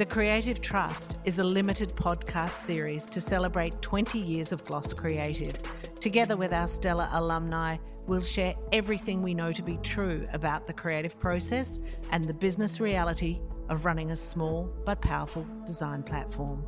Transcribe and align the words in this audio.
The 0.00 0.06
Creative 0.06 0.62
Trust 0.62 1.18
is 1.26 1.40
a 1.40 1.44
limited 1.44 1.90
podcast 1.90 2.64
series 2.64 3.04
to 3.04 3.20
celebrate 3.20 3.82
20 3.82 4.18
years 4.18 4.50
of 4.50 4.64
Gloss 4.64 4.94
Creative. 4.94 5.52
Together 6.00 6.38
with 6.38 6.54
our 6.54 6.66
stellar 6.68 7.06
alumni, 7.12 7.76
we'll 8.06 8.22
share 8.22 8.54
everything 8.72 9.20
we 9.20 9.34
know 9.34 9.52
to 9.52 9.60
be 9.60 9.76
true 9.82 10.24
about 10.32 10.66
the 10.66 10.72
creative 10.72 11.20
process 11.20 11.80
and 12.12 12.24
the 12.24 12.32
business 12.32 12.80
reality 12.80 13.40
of 13.68 13.84
running 13.84 14.10
a 14.10 14.16
small 14.16 14.72
but 14.86 15.02
powerful 15.02 15.46
design 15.66 16.02
platform. 16.02 16.64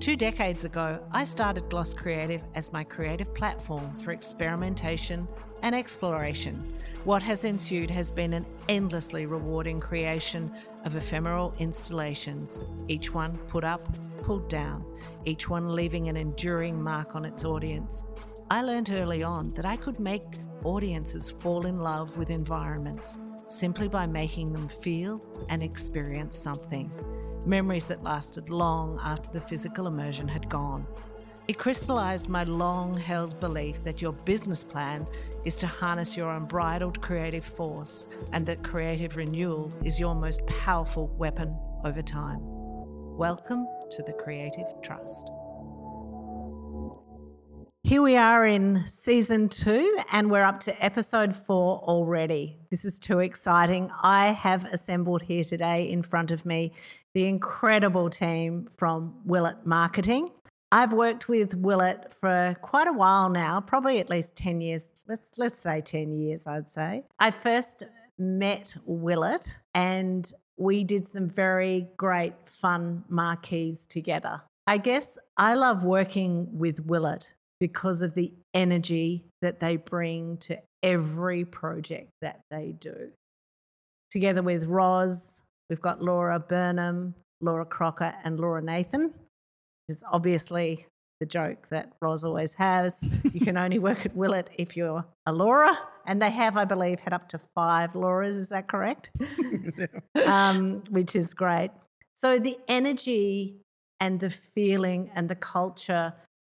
Two 0.00 0.16
decades 0.16 0.64
ago, 0.64 0.98
I 1.12 1.24
started 1.24 1.68
Gloss 1.68 1.92
Creative 1.92 2.40
as 2.54 2.72
my 2.72 2.82
creative 2.82 3.34
platform 3.34 3.98
for 4.00 4.12
experimentation 4.12 5.28
and 5.62 5.74
exploration. 5.74 6.54
What 7.04 7.22
has 7.22 7.44
ensued 7.44 7.90
has 7.90 8.10
been 8.10 8.32
an 8.32 8.46
endlessly 8.70 9.26
rewarding 9.26 9.78
creation 9.78 10.50
of 10.86 10.96
ephemeral 10.96 11.52
installations, 11.58 12.60
each 12.88 13.12
one 13.12 13.36
put 13.48 13.62
up, 13.62 13.94
pulled 14.22 14.48
down, 14.48 14.86
each 15.26 15.50
one 15.50 15.74
leaving 15.74 16.08
an 16.08 16.16
enduring 16.16 16.82
mark 16.82 17.14
on 17.14 17.26
its 17.26 17.44
audience. 17.44 18.02
I 18.50 18.62
learned 18.62 18.90
early 18.90 19.22
on 19.22 19.52
that 19.52 19.66
I 19.66 19.76
could 19.76 20.00
make 20.00 20.24
audiences 20.64 21.30
fall 21.30 21.66
in 21.66 21.78
love 21.78 22.16
with 22.16 22.30
environments 22.30 23.18
simply 23.48 23.86
by 23.88 24.06
making 24.06 24.54
them 24.54 24.70
feel 24.80 25.20
and 25.50 25.62
experience 25.62 26.36
something 26.38 26.90
memories 27.46 27.86
that 27.86 28.02
lasted 28.02 28.50
long 28.50 29.00
after 29.02 29.30
the 29.30 29.40
physical 29.40 29.86
immersion 29.86 30.28
had 30.28 30.48
gone. 30.48 30.86
It 31.48 31.58
crystallized 31.58 32.28
my 32.28 32.44
long 32.44 32.94
held 32.94 33.40
belief 33.40 33.82
that 33.84 34.00
your 34.00 34.12
business 34.12 34.62
plan 34.62 35.06
is 35.44 35.54
to 35.56 35.66
harness 35.66 36.16
your 36.16 36.30
unbridled 36.30 37.00
creative 37.00 37.44
force 37.44 38.04
and 38.32 38.46
that 38.46 38.62
creative 38.62 39.16
renewal 39.16 39.72
is 39.84 39.98
your 39.98 40.14
most 40.14 40.46
powerful 40.46 41.08
weapon 41.18 41.56
over 41.84 42.02
time. 42.02 42.38
Welcome 42.42 43.66
to 43.90 44.02
the 44.02 44.12
Creative 44.12 44.66
Trust. 44.82 45.28
Here 47.82 48.02
we 48.02 48.16
are 48.16 48.46
in 48.46 48.86
season 48.86 49.48
two, 49.48 49.98
and 50.12 50.30
we're 50.30 50.44
up 50.44 50.60
to 50.60 50.84
episode 50.84 51.34
four 51.34 51.78
already. 51.78 52.58
This 52.70 52.84
is 52.84 53.00
too 53.00 53.20
exciting. 53.20 53.90
I 54.02 54.28
have 54.32 54.66
assembled 54.66 55.22
here 55.22 55.42
today 55.42 55.90
in 55.90 56.02
front 56.02 56.30
of 56.30 56.44
me 56.44 56.72
the 57.14 57.26
incredible 57.26 58.10
team 58.10 58.68
from 58.76 59.14
Willett 59.24 59.66
Marketing. 59.66 60.28
I've 60.72 60.92
worked 60.92 61.28
with 61.28 61.56
Willett 61.56 62.12
for 62.20 62.56
quite 62.62 62.86
a 62.86 62.92
while 62.92 63.28
now, 63.28 63.60
probably 63.60 63.98
at 63.98 64.08
least 64.08 64.36
10 64.36 64.60
years. 64.60 64.92
Let's 65.08 65.32
let's 65.36 65.58
say 65.58 65.80
10 65.80 66.12
years, 66.12 66.46
I'd 66.46 66.70
say. 66.70 67.04
I 67.18 67.32
first 67.32 67.82
met 68.18 68.76
Willett 68.84 69.58
and 69.74 70.32
we 70.56 70.84
did 70.84 71.08
some 71.08 71.28
very 71.28 71.88
great 71.96 72.34
fun 72.46 73.02
marquees 73.08 73.86
together. 73.86 74.42
I 74.66 74.76
guess 74.76 75.18
I 75.36 75.54
love 75.54 75.82
working 75.82 76.46
with 76.52 76.86
Willett 76.86 77.32
because 77.58 78.02
of 78.02 78.14
the 78.14 78.32
energy 78.54 79.24
that 79.42 79.58
they 79.58 79.76
bring 79.76 80.36
to 80.38 80.58
every 80.82 81.44
project 81.44 82.10
that 82.20 82.40
they 82.50 82.72
do. 82.78 83.10
Together 84.10 84.42
with 84.42 84.66
Ros, 84.66 85.42
we've 85.70 85.80
got 85.80 86.02
Laura 86.02 86.38
Burnham, 86.38 87.14
Laura 87.40 87.64
Crocker, 87.64 88.12
and 88.24 88.38
Laura 88.38 88.60
Nathan 88.60 89.14
It's 89.88 90.02
obviously 90.12 90.86
the 91.20 91.26
joke 91.26 91.68
that 91.70 91.92
Ros 92.02 92.24
always 92.24 92.54
has. 92.54 93.02
You 93.32 93.40
can 93.40 93.56
only 93.56 93.78
work 93.88 94.04
at 94.04 94.14
Willett 94.14 94.50
if 94.58 94.76
you're 94.76 95.04
a 95.26 95.32
Laura. 95.32 95.78
And 96.06 96.20
they 96.20 96.30
have, 96.30 96.56
I 96.56 96.64
believe, 96.64 96.98
had 96.98 97.12
up 97.12 97.28
to 97.28 97.40
five 97.54 97.92
Lauras. 97.92 98.30
Is 98.36 98.48
that 98.48 98.68
correct? 98.68 99.10
um, 100.26 100.82
which 100.90 101.14
is 101.14 101.34
great. 101.34 101.70
So 102.14 102.38
the 102.38 102.58
energy 102.68 103.56
and 104.00 104.18
the 104.18 104.30
feeling 104.30 105.10
and 105.14 105.28
the 105.28 105.36
culture 105.36 106.12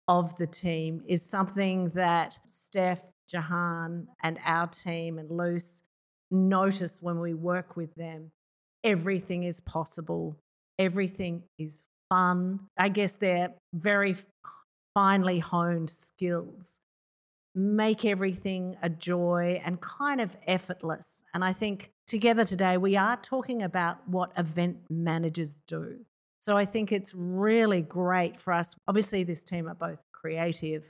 of 0.09 0.37
the 0.37 0.47
team 0.47 1.03
is 1.07 1.23
something 1.23 1.91
that 1.91 2.39
Steph, 2.49 3.01
Jahan, 3.29 4.09
and 4.23 4.39
our 4.45 4.67
team 4.67 5.19
and 5.19 5.31
Luce 5.31 5.85
notice 6.31 7.01
when 7.01 7.21
we 7.21 7.35
work 7.35 7.77
with 7.77 7.95
them. 7.95 8.31
Everything 8.87 9.43
is 9.43 9.61
possible. 9.61 10.37
Everything 10.79 11.43
is 11.59 11.83
fun. 12.09 12.61
I 12.79 12.89
guess 12.89 13.15
they're 13.15 13.53
very 13.75 14.17
finely 14.95 15.41
honed 15.41 15.91
skills 15.91 16.81
make 17.57 18.05
everything 18.05 18.77
a 18.83 18.91
joy 18.91 19.61
and 19.65 19.81
kind 19.81 20.21
of 20.21 20.37
effortless. 20.47 21.25
And 21.33 21.43
I 21.43 21.55
think 21.55 21.91
together 22.07 22.45
today 22.45 22.77
we 22.77 22.97
are 22.97 23.17
talking 23.17 23.63
about 23.63 24.07
what 24.07 24.31
event 24.37 24.77
managers 24.91 25.63
do. 25.67 26.05
So 26.41 26.57
I 26.57 26.67
think 26.67 26.93
it's 26.93 27.15
really 27.15 27.81
great 27.81 28.39
for 28.39 28.53
us. 28.53 28.77
Obviously, 28.87 29.25
this 29.25 29.43
team 29.43 29.69
are 29.69 29.75
both 29.75 29.99
creative 30.13 30.85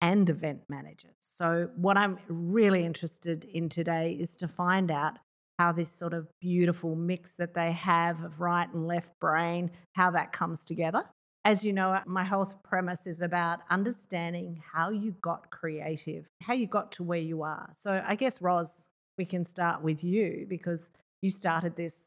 and 0.00 0.30
event 0.30 0.62
managers. 0.68 1.16
So, 1.18 1.68
what 1.76 1.98
I'm 1.98 2.18
really 2.28 2.86
interested 2.86 3.44
in 3.44 3.68
today 3.68 4.12
is 4.12 4.36
to 4.36 4.48
find 4.48 4.92
out 4.92 5.18
how 5.58 5.72
this 5.72 5.90
sort 5.90 6.14
of 6.14 6.28
beautiful 6.40 6.94
mix 6.94 7.34
that 7.34 7.54
they 7.54 7.72
have 7.72 8.22
of 8.22 8.40
right 8.40 8.72
and 8.72 8.86
left 8.86 9.18
brain, 9.20 9.70
how 9.94 10.10
that 10.12 10.32
comes 10.32 10.64
together. 10.64 11.02
As 11.44 11.64
you 11.64 11.72
know, 11.72 12.00
my 12.06 12.24
health 12.24 12.54
premise 12.62 13.06
is 13.06 13.20
about 13.22 13.60
understanding 13.70 14.62
how 14.72 14.90
you 14.90 15.14
got 15.20 15.50
creative, 15.50 16.26
how 16.42 16.54
you 16.54 16.66
got 16.66 16.92
to 16.92 17.02
where 17.02 17.20
you 17.20 17.42
are. 17.42 17.68
So 17.72 18.02
I 18.06 18.14
guess, 18.14 18.40
Ros, 18.40 18.86
we 19.16 19.24
can 19.24 19.44
start 19.44 19.82
with 19.82 20.04
you 20.04 20.46
because 20.48 20.90
you 21.22 21.30
started 21.30 21.74
this, 21.74 22.02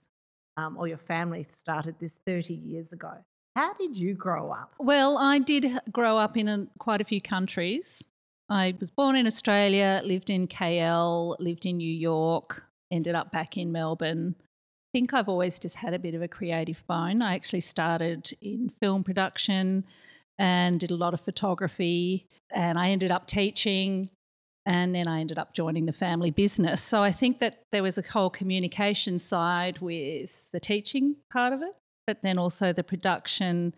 um, 0.57 0.78
or 0.78 0.88
your 0.88 0.97
family 0.97 1.45
started 1.53 1.95
this 2.00 2.17
30 2.25 2.53
years 2.53 2.94
ago. 2.94 3.13
How 3.56 3.73
did 3.73 3.97
you 3.97 4.13
grow 4.13 4.51
up? 4.51 4.75
Well, 4.79 5.17
I 5.17 5.40
did 5.40 5.79
grow 5.91 6.17
up 6.17 6.38
in 6.38 6.47
a, 6.47 6.67
quite 6.78 7.01
a 7.01 7.03
few 7.03 7.19
countries. 7.19 8.03
I 8.47 8.75
was 8.79 8.91
born 8.91 9.16
in 9.16 9.25
Australia, 9.25 10.01
lived 10.06 10.29
in 10.29 10.47
KL, 10.47 11.35
lived 11.40 11.66
in 11.66 11.78
New 11.78 11.91
York, 11.91 12.66
ended 12.91 13.16
up 13.16 13.31
back 13.31 13.57
in 13.57 13.72
Melbourne. 13.72 14.35
I 14.40 14.97
think 14.97 15.13
I've 15.13 15.29
always 15.29 15.57
just 15.57 15.78
had 15.78 15.94
a 15.94 16.00
bit 16.00 16.13
of 16.13 16.22
a 16.22 16.28
creative 16.28 16.85
bone. 16.85 17.22
I 17.22 17.35
actually 17.35 17.62
started 17.62 18.31
in 18.41 18.72
film 18.81 19.03
production 19.03 19.85
and 20.38 20.79
did 20.79 20.91
a 20.91 20.96
lot 20.96 21.13
of 21.13 21.22
photography, 21.22 22.25
and 22.50 22.78
I 22.78 22.90
ended 22.90 23.12
up 23.12 23.28
teaching, 23.28 24.09
and 24.66 24.94
then 24.94 25.07
I 25.07 25.19
ended 25.19 25.38
up 25.38 25.53
joining 25.53 25.85
the 25.85 25.94
family 25.94 26.31
business. 26.31 26.81
So 26.81 27.03
I 27.03 27.12
think 27.12 27.40
that 27.40 27.59
there 27.72 27.84
was 27.84 27.97
a 27.97 28.02
whole 28.02 28.29
communication 28.29 29.19
side 29.19 29.79
with 29.79 30.52
the 30.52 30.59
teaching 30.59 31.16
part 31.31 31.53
of 31.53 31.62
it, 31.62 31.75
but 32.08 32.22
then 32.22 32.38
also 32.38 32.73
the 32.73 32.84
production 32.84 33.73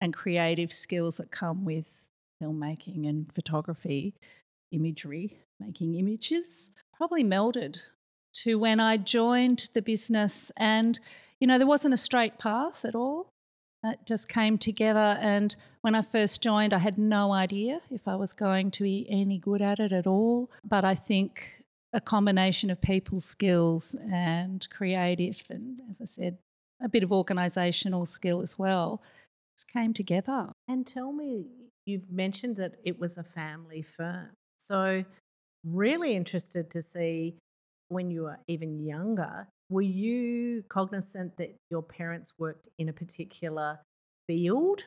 and 0.00 0.14
creative 0.14 0.72
skills 0.72 1.18
that 1.18 1.30
come 1.30 1.64
with 1.64 2.06
filmmaking 2.42 3.08
and 3.08 3.32
photography, 3.34 4.14
imagery, 4.72 5.38
making 5.60 5.94
images, 5.94 6.70
probably 6.96 7.24
melded 7.24 7.82
to 8.42 8.58
when 8.58 8.80
I 8.80 8.96
joined 8.96 9.68
the 9.74 9.82
business. 9.82 10.50
And, 10.56 10.98
you 11.40 11.46
know, 11.46 11.58
there 11.58 11.66
wasn't 11.66 11.94
a 11.94 11.98
straight 11.98 12.38
path 12.38 12.84
at 12.84 12.94
all. 12.94 13.28
It 13.84 14.00
just 14.04 14.28
came 14.28 14.58
together. 14.58 15.18
And 15.20 15.54
when 15.82 15.94
I 15.94 16.02
first 16.02 16.42
joined, 16.42 16.72
I 16.74 16.78
had 16.78 16.98
no 16.98 17.32
idea 17.32 17.80
if 17.90 18.08
I 18.08 18.16
was 18.16 18.32
going 18.32 18.70
to 18.72 18.82
be 18.82 19.06
any 19.08 19.38
good 19.38 19.62
at 19.62 19.78
it 19.78 19.92
at 19.92 20.06
all. 20.06 20.50
But 20.64 20.84
I 20.84 20.94
think 20.94 21.62
a 21.92 22.00
combination 22.00 22.70
of 22.70 22.80
people's 22.80 23.24
skills 23.24 23.96
and 24.12 24.68
creative, 24.70 25.42
and 25.48 25.80
as 25.88 25.98
I 26.02 26.04
said, 26.04 26.38
a 26.82 26.88
bit 26.88 27.02
of 27.02 27.10
organisational 27.10 28.06
skill 28.06 28.42
as 28.42 28.58
well, 28.58 29.02
just 29.56 29.68
came 29.68 29.92
together. 29.92 30.52
And 30.68 30.86
tell 30.86 31.12
me, 31.12 31.46
you've 31.86 32.10
mentioned 32.10 32.56
that 32.56 32.74
it 32.84 32.98
was 32.98 33.16
a 33.16 33.22
family 33.22 33.82
firm. 33.82 34.30
So, 34.58 35.04
really 35.64 36.14
interested 36.14 36.70
to 36.70 36.82
see 36.82 37.36
when 37.88 38.10
you 38.10 38.22
were 38.22 38.38
even 38.46 38.84
younger, 38.84 39.48
were 39.70 39.82
you 39.82 40.62
cognizant 40.68 41.36
that 41.36 41.54
your 41.70 41.82
parents 41.82 42.32
worked 42.38 42.68
in 42.78 42.88
a 42.88 42.92
particular 42.92 43.78
field? 44.26 44.84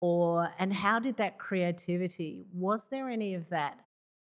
Or, 0.00 0.48
and 0.58 0.72
how 0.72 0.98
did 0.98 1.16
that 1.18 1.38
creativity, 1.38 2.44
was 2.52 2.88
there 2.90 3.08
any 3.08 3.34
of 3.34 3.48
that 3.50 3.78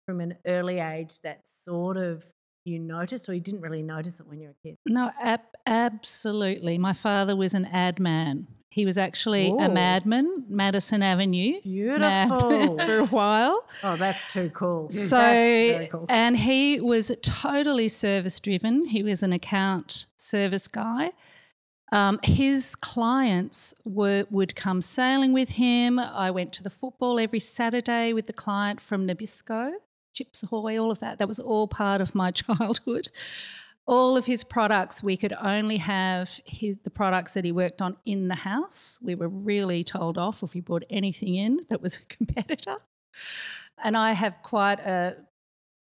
from 0.05 0.19
an 0.19 0.35
early 0.45 0.79
age 0.79 1.21
that 1.21 1.47
sort 1.47 1.95
of 1.95 2.25
you 2.65 2.79
noticed, 2.79 3.29
or 3.29 3.33
you 3.33 3.39
didn't 3.39 3.61
really 3.61 3.81
notice 3.81 4.19
it 4.19 4.27
when 4.27 4.41
you 4.41 4.49
were 4.49 4.55
a 4.63 4.67
kid? 4.67 4.75
No, 4.85 5.11
ab- 5.21 5.39
absolutely. 5.65 6.77
My 6.77 6.93
father 6.93 7.35
was 7.35 7.53
an 7.53 7.65
ad 7.65 7.99
man. 7.99 8.47
He 8.71 8.85
was 8.85 8.99
actually 8.99 9.49
Ooh. 9.49 9.59
a 9.59 9.67
madman, 9.67 10.45
Madison 10.47 11.01
Avenue. 11.01 11.59
Beautiful. 11.61 12.77
for 12.85 12.99
a 12.99 13.05
while. 13.07 13.65
Oh, 13.83 13.95
that's 13.95 14.31
too 14.31 14.51
cool. 14.53 14.91
So, 14.91 15.87
cool. 15.89 16.05
and 16.07 16.37
he 16.37 16.79
was 16.79 17.11
totally 17.23 17.89
service 17.89 18.39
driven. 18.39 18.85
He 18.85 19.01
was 19.01 19.23
an 19.23 19.33
account 19.33 20.05
service 20.17 20.67
guy. 20.67 21.11
Um, 21.91 22.19
his 22.23 22.75
clients 22.75 23.73
were 23.83 24.25
would 24.29 24.55
come 24.55 24.81
sailing 24.81 25.33
with 25.33 25.49
him. 25.49 25.97
I 25.97 26.29
went 26.29 26.53
to 26.53 26.63
the 26.63 26.69
football 26.69 27.19
every 27.19 27.39
Saturday 27.39 28.13
with 28.13 28.27
the 28.27 28.33
client 28.33 28.79
from 28.79 29.07
Nabisco, 29.07 29.71
Chips 30.13 30.43
Ahoy, 30.43 30.77
all 30.77 30.91
of 30.91 30.99
that. 30.99 31.17
That 31.17 31.27
was 31.27 31.39
all 31.39 31.67
part 31.67 32.01
of 32.01 32.13
my 32.13 32.29
childhood 32.43 33.07
all 33.89 34.15
of 34.15 34.27
his 34.27 34.43
products, 34.43 35.01
we 35.01 35.17
could 35.17 35.33
only 35.41 35.77
have 35.77 36.29
his, 36.45 36.75
the 36.83 36.91
products 36.91 37.33
that 37.33 37.43
he 37.43 37.51
worked 37.51 37.81
on 37.81 37.97
in 38.05 38.27
the 38.27 38.35
house. 38.35 38.99
We 39.01 39.15
were 39.15 39.27
really 39.27 39.83
told 39.83 40.15
off 40.15 40.43
if 40.43 40.53
we 40.53 40.61
brought 40.61 40.83
anything 40.91 41.33
in 41.33 41.61
that 41.69 41.81
was 41.81 41.95
a 41.95 42.05
competitor. 42.15 42.77
And 43.83 43.97
I 43.97 44.11
have 44.11 44.35
quite 44.43 44.79
a, 44.79 45.15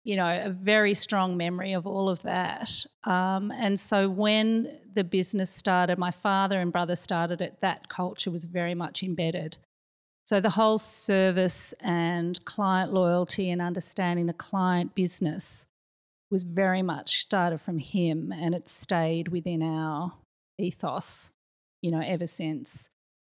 you 0.02 0.17
know, 0.17 0.43
a 0.44 0.49
very 0.49 0.94
strong 0.94 1.37
memory 1.37 1.75
of 1.75 1.87
all 1.87 2.08
of 2.08 2.23
that. 2.23 2.70
Um, 3.05 3.50
and 3.50 3.79
so 3.79 4.08
when 4.08 4.79
the 4.94 5.05
business 5.05 5.50
started, 5.50 5.99
my 5.99 6.11
father 6.11 6.58
and 6.58 6.73
brother 6.73 6.97
started 6.97 7.43
it, 7.43 7.58
that 7.61 7.91
culture 7.91 8.31
was 8.31 8.47
very 8.47 8.75
much 8.75 9.02
embedded. 9.02 9.58
So 10.25 10.41
the 10.41 10.49
whole 10.49 10.79
service 10.79 11.75
and 11.81 12.43
client 12.47 12.94
loyalty 12.94 13.50
and 13.50 13.61
understanding 13.61 14.25
the 14.25 14.32
client 14.32 14.94
business 14.94 15.67
was 16.31 16.43
very 16.44 16.82
much 16.82 17.21
started 17.23 17.61
from 17.61 17.79
him 17.79 18.32
and 18.32 18.55
it 18.55 18.69
stayed 18.69 19.29
within 19.29 19.62
our 19.62 20.12
ethos, 20.59 21.32
you 21.82 21.91
know, 21.91 22.00
ever 22.00 22.27
since. 22.27 22.88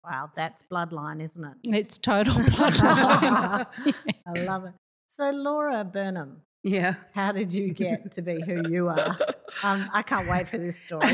Wow, 0.05 0.31
that's 0.35 0.63
bloodline, 0.71 1.21
isn't 1.23 1.45
it? 1.45 1.55
It's 1.65 1.99
total 1.99 2.35
bloodline. 2.37 3.67
I 4.27 4.41
love 4.43 4.65
it. 4.67 4.73
So, 5.09 5.31
Laura 5.31 5.85
Burnham, 5.85 6.43
Yeah. 6.63 6.95
how 7.13 7.33
did 7.33 7.53
you 7.53 7.73
get 7.75 8.13
to 8.13 8.23
be 8.23 8.41
who 8.41 8.69
you 8.71 8.89
are? 8.89 9.17
Um, 9.63 9.89
I 9.95 10.03
can't 10.03 10.29
wait 10.29 10.47
for 10.49 10.59
this 10.59 10.79
story. 10.79 11.01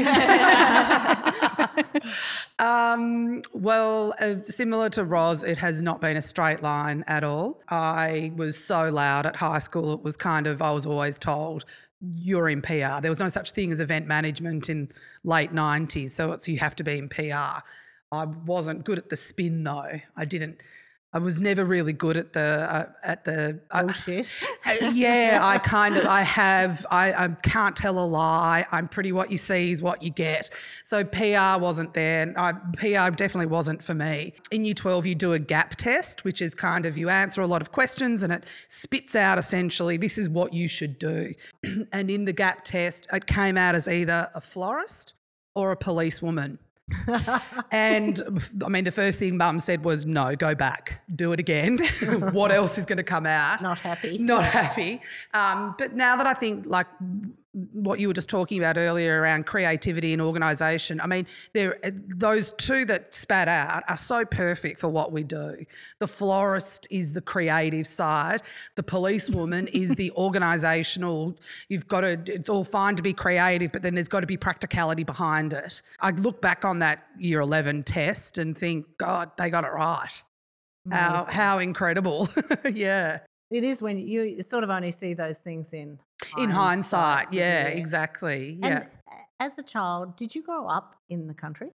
um, 2.59 3.43
well, 3.53 4.15
uh, 4.21 4.37
similar 4.45 4.89
to 4.91 5.05
Ros, 5.05 5.43
it 5.43 5.59
has 5.59 5.83
not 5.83 6.01
been 6.01 6.17
a 6.17 6.23
straight 6.23 6.63
line 6.63 7.05
at 7.07 7.25
all. 7.25 7.61
I 7.69 8.33
was 8.37 8.57
so 8.57 8.91
loud 8.91 9.27
at 9.27 9.37
high 9.37 9.59
school, 9.59 9.95
it 9.95 10.03
was 10.03 10.17
kind 10.17 10.47
of, 10.47 10.63
I 10.63 10.73
was 10.73 10.87
always 10.87 11.19
told, 11.19 11.65
you're 12.01 12.49
in 12.49 12.63
PR. 12.63 13.01
There 13.01 13.11
was 13.11 13.21
no 13.21 13.29
such 13.29 13.53
thing 13.53 13.73
as 13.73 13.81
event 13.81 14.07
management 14.07 14.69
in 14.69 14.91
late 15.25 15.53
90s, 15.53 16.11
so 16.11 16.33
it's 16.33 16.49
you 16.49 16.59
have 16.59 16.75
to 16.77 16.85
be 16.85 16.99
in 16.99 17.09
PR. 17.09 17.63
I 18.13 18.25
wasn't 18.45 18.85
good 18.85 18.99
at 18.99 19.09
the 19.09 19.17
spin 19.17 19.65
though. 19.65 20.01
I 20.17 20.25
didn't. 20.25 20.61
I 21.15 21.19
was 21.19 21.41
never 21.41 21.65
really 21.65 21.93
good 21.93 22.17
at 22.17 22.33
the 22.33 22.41
uh, 22.41 22.87
at 23.03 23.25
the 23.25 23.61
uh, 23.71 23.83
Bullshit. 23.83 24.33
uh, 24.67 24.91
yeah, 24.93 25.41
I 25.43 25.59
kind 25.59 25.97
of 25.97 26.07
I 26.07 26.23
have 26.23 26.87
I, 26.91 27.13
I 27.13 27.29
can't 27.43 27.77
tell 27.77 27.99
a 27.99 28.07
lie. 28.07 28.65
I'm 28.73 28.89
pretty 28.89 29.13
what 29.13 29.31
you 29.31 29.37
see 29.37 29.73
is 29.73 29.83
what 29.83 30.03
you 30.03 30.11
get. 30.11 30.49
So 30.85 31.05
PR 31.05 31.61
wasn't 31.61 31.93
there. 31.93 32.33
I, 32.37 32.53
PR 32.53 33.15
definitely 33.15 33.47
wasn't 33.47 33.83
for 33.83 33.95
me. 33.95 34.33
In 34.51 34.65
Year 34.65 34.75
12, 34.75 35.07
you 35.07 35.15
do 35.15 35.35
a 35.35 35.39
gap 35.39 35.77
test, 35.77 36.25
which 36.25 36.41
is 36.41 36.55
kind 36.55 36.87
of 36.87 36.97
you 36.97 37.11
answer 37.11 37.43
a 37.43 37.47
lot 37.47 37.61
of 37.61 37.73
questions 37.73 38.23
and 38.23 38.33
it 38.33 38.45
spits 38.69 39.15
out 39.15 39.37
essentially 39.37 39.99
this 39.99 40.17
is 40.17 40.31
what 40.31 40.55
you 40.55 40.67
should 40.67 40.99
do. 40.99 41.35
and 41.93 42.11
in 42.11 42.25
the 42.25 42.33
gap 42.33 42.65
test, 42.65 43.07
it 43.13 43.27
came 43.27 43.59
out 43.59 43.75
as 43.75 43.87
either 43.87 44.31
a 44.35 44.41
florist 44.41 45.13
or 45.55 45.73
a 45.73 45.77
policewoman. 45.77 46.59
And 47.71 48.23
I 48.65 48.69
mean, 48.69 48.85
the 48.85 48.93
first 48.93 49.19
thing 49.19 49.37
mum 49.37 49.61
said 49.61 49.85
was, 49.85 50.05
no, 50.05 50.37
go 50.37 50.55
back, 50.55 51.03
do 51.15 51.33
it 51.33 51.41
again. 51.41 51.79
what 52.33 52.53
else 52.53 52.79
is 52.79 52.85
going 52.85 52.99
to 52.99 53.03
come 53.03 53.27
out? 53.27 53.63
Not 53.63 53.79
happy. 53.79 54.19
Not 54.19 54.45
happy. 54.45 55.01
Um, 55.35 55.75
but 55.79 55.95
now 55.95 56.17
that 56.17 56.27
I 56.27 56.35
think, 56.35 56.67
like 56.67 56.87
what 57.53 58.01
you 58.01 58.09
were 58.09 58.15
just 58.15 58.31
talking 58.31 58.59
about 58.59 58.79
earlier 58.79 59.21
around 59.21 59.47
creativity 59.47 60.13
and 60.13 60.23
organisation, 60.23 61.01
I 61.01 61.07
mean, 61.07 61.27
there 61.53 61.79
uh, 61.85 61.91
those 62.09 62.53
two 62.53 62.85
that 62.87 63.15
spat 63.15 63.47
out 63.49 63.83
are 63.89 63.97
so 63.97 64.25
perfect 64.25 64.81
for 64.81 64.89
what 64.89 65.13
we 65.13 65.23
do. 65.23 65.65
The 65.99 66.09
florist 66.09 66.87
is 66.91 67.13
the 67.13 67.21
creative 67.21 67.87
side. 67.87 68.43
The 68.77 68.83
policewoman 68.83 69.67
is 69.69 69.95
the 69.95 70.11
organisational. 70.17 71.37
You've 71.69 71.89
got 71.89 72.01
to. 72.03 72.21
It's 72.27 72.49
all 72.49 72.65
fine 72.65 72.97
to 72.97 73.03
be 73.03 73.13
creative, 73.13 73.71
but 73.73 73.83
then 73.83 73.95
there's 73.95 74.09
got 74.09 74.21
to 74.21 74.27
be 74.27 74.37
practicality 74.37 75.05
behind 75.05 75.53
it. 75.53 75.83
I 76.01 76.11
look 76.11 76.41
back 76.41 76.65
on 76.65 76.79
that 76.79 77.07
year 77.19 77.41
eleven 77.41 77.83
test 77.83 78.39
and 78.39 78.57
think, 78.57 78.87
God, 78.99 79.31
they 79.37 79.51
got 79.51 79.65
it 79.65 79.73
right. 79.73 80.23
How 80.91 81.27
how 81.29 81.59
incredible! 81.59 82.29
yeah. 82.73 83.21
It 83.53 83.65
is 83.65 83.83
when 83.83 83.99
you 83.99 84.41
sort 84.41 84.65
of 84.65 84.71
only 84.71 84.91
see 84.91 85.13
those 85.13 85.39
things 85.39 85.75
in 85.75 85.99
In 86.39 86.49
hindsight, 86.49 87.33
yeah, 87.33 87.69
yeah. 87.69 87.75
exactly. 87.75 88.59
Yeah. 88.61 88.67
And 88.67 88.85
uh, 89.11 89.15
as 89.41 89.59
a 89.59 89.63
child, 89.63 90.17
did 90.17 90.35
you 90.35 90.43
grow 90.43 90.67
up 90.67 90.97
in 91.11 91.27
the 91.27 91.35
country? 91.35 91.71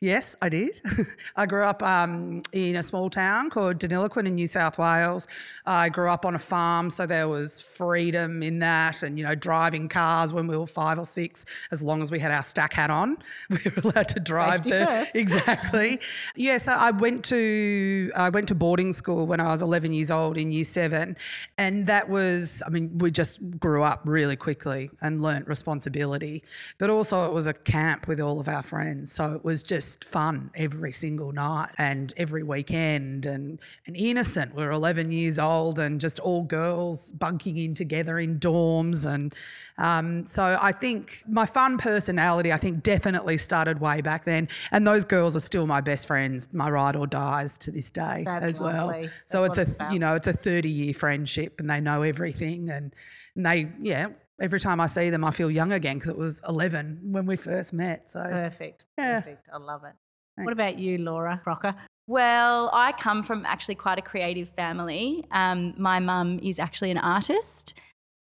Yes, 0.00 0.36
I 0.40 0.48
did. 0.48 0.80
I 1.36 1.46
grew 1.46 1.64
up 1.64 1.82
um, 1.82 2.42
in 2.52 2.76
a 2.76 2.82
small 2.82 3.10
town 3.10 3.50
called 3.50 3.78
Deniliquin 3.78 4.26
in 4.26 4.34
New 4.34 4.46
South 4.46 4.78
Wales. 4.78 5.28
I 5.66 5.88
grew 5.88 6.08
up 6.08 6.24
on 6.24 6.34
a 6.34 6.38
farm, 6.38 6.90
so 6.90 7.06
there 7.06 7.28
was 7.28 7.60
freedom 7.60 8.42
in 8.42 8.58
that, 8.60 9.02
and 9.02 9.18
you 9.18 9.24
know, 9.24 9.34
driving 9.34 9.88
cars 9.88 10.32
when 10.32 10.46
we 10.46 10.56
were 10.56 10.66
five 10.66 10.98
or 10.98 11.04
six, 11.04 11.44
as 11.72 11.82
long 11.82 12.02
as 12.02 12.10
we 12.10 12.18
had 12.18 12.30
our 12.30 12.42
stack 12.42 12.72
hat 12.72 12.90
on, 12.90 13.18
we 13.50 13.58
were 13.64 13.90
allowed 13.90 14.08
to 14.08 14.20
drive. 14.20 14.64
Safety 14.64 14.70
the- 14.70 14.86
first. 14.86 15.10
exactly. 15.14 16.00
yeah. 16.36 16.58
So 16.58 16.72
I 16.72 16.90
went 16.90 17.24
to 17.26 18.10
I 18.16 18.30
went 18.30 18.48
to 18.48 18.54
boarding 18.54 18.92
school 18.92 19.26
when 19.26 19.40
I 19.40 19.48
was 19.48 19.62
11 19.62 19.92
years 19.92 20.10
old 20.10 20.38
in 20.38 20.50
Year 20.50 20.64
Seven, 20.64 21.16
and 21.58 21.86
that 21.86 22.08
was 22.08 22.62
I 22.66 22.70
mean 22.70 22.96
we 22.98 23.10
just 23.10 23.40
grew 23.58 23.82
up 23.82 24.00
really 24.04 24.36
quickly 24.36 24.90
and 25.02 25.20
learnt 25.20 25.46
responsibility, 25.48 26.42
but 26.78 26.90
also 26.90 27.26
it 27.26 27.32
was 27.32 27.46
a 27.46 27.52
camp 27.52 28.08
with 28.08 28.20
all 28.20 28.40
of 28.40 28.48
our 28.48 28.62
friends, 28.62 29.12
so 29.12 29.34
it 29.34 29.44
was 29.44 29.65
just 29.66 30.04
fun 30.04 30.50
every 30.54 30.92
single 30.92 31.32
night 31.32 31.70
and 31.78 32.14
every 32.16 32.42
weekend 32.42 33.26
and 33.26 33.60
and 33.86 33.96
innocent. 33.96 34.54
We 34.54 34.64
were 34.64 34.70
11 34.70 35.12
years 35.12 35.38
old 35.38 35.78
and 35.78 36.00
just 36.00 36.20
all 36.20 36.42
girls 36.42 37.12
bunking 37.12 37.58
in 37.58 37.74
together 37.74 38.18
in 38.18 38.38
dorms 38.38 39.04
and 39.06 39.34
um, 39.78 40.26
so 40.26 40.56
I 40.60 40.72
think 40.72 41.22
my 41.28 41.44
fun 41.44 41.76
personality 41.76 42.52
I 42.52 42.56
think 42.56 42.82
definitely 42.82 43.36
started 43.36 43.80
way 43.80 44.00
back 44.00 44.24
then 44.24 44.48
and 44.70 44.86
those 44.86 45.04
girls 45.04 45.36
are 45.36 45.40
still 45.40 45.66
my 45.66 45.80
best 45.80 46.06
friends, 46.06 46.48
my 46.52 46.70
ride 46.70 46.96
or 46.96 47.06
dies 47.06 47.58
to 47.58 47.70
this 47.70 47.90
day 47.90 48.22
That's 48.24 48.46
as 48.46 48.60
well. 48.60 48.86
lovely. 48.88 49.10
So 49.26 49.42
That's 49.42 49.58
it's 49.58 49.78
a 49.78 49.84
it's 49.84 49.92
you 49.92 49.98
know 49.98 50.14
it's 50.14 50.28
a 50.28 50.32
30 50.32 50.68
year 50.68 50.94
friendship 50.94 51.60
and 51.60 51.68
they 51.68 51.80
know 51.80 52.02
everything 52.02 52.70
and, 52.70 52.94
and 53.34 53.44
they 53.44 53.68
yeah 53.80 54.08
every 54.40 54.60
time 54.60 54.80
I 54.80 54.86
see 54.86 55.10
them 55.10 55.24
I 55.24 55.30
feel 55.30 55.50
young 55.50 55.72
again 55.72 55.96
because 55.96 56.10
it 56.10 56.18
was 56.18 56.40
11 56.48 57.00
when 57.02 57.26
we 57.26 57.36
first 57.36 57.72
met. 57.72 58.08
So 58.12 58.22
Perfect. 58.22 58.84
Yeah. 58.98 59.20
Perfect. 59.20 59.48
I 59.52 59.58
love 59.58 59.84
it. 59.84 59.92
thanks. 60.36 60.46
What 60.46 60.52
about 60.52 60.78
you, 60.78 60.98
Laura 60.98 61.40
Crocker? 61.42 61.74
Well, 62.08 62.70
I 62.72 62.92
come 62.92 63.22
from 63.24 63.44
actually 63.46 63.74
quite 63.74 63.98
a 63.98 64.02
creative 64.02 64.48
family. 64.50 65.24
Um, 65.32 65.74
my 65.76 65.98
mum 65.98 66.38
is 66.40 66.58
actually 66.58 66.92
an 66.92 66.98
artist. 66.98 67.74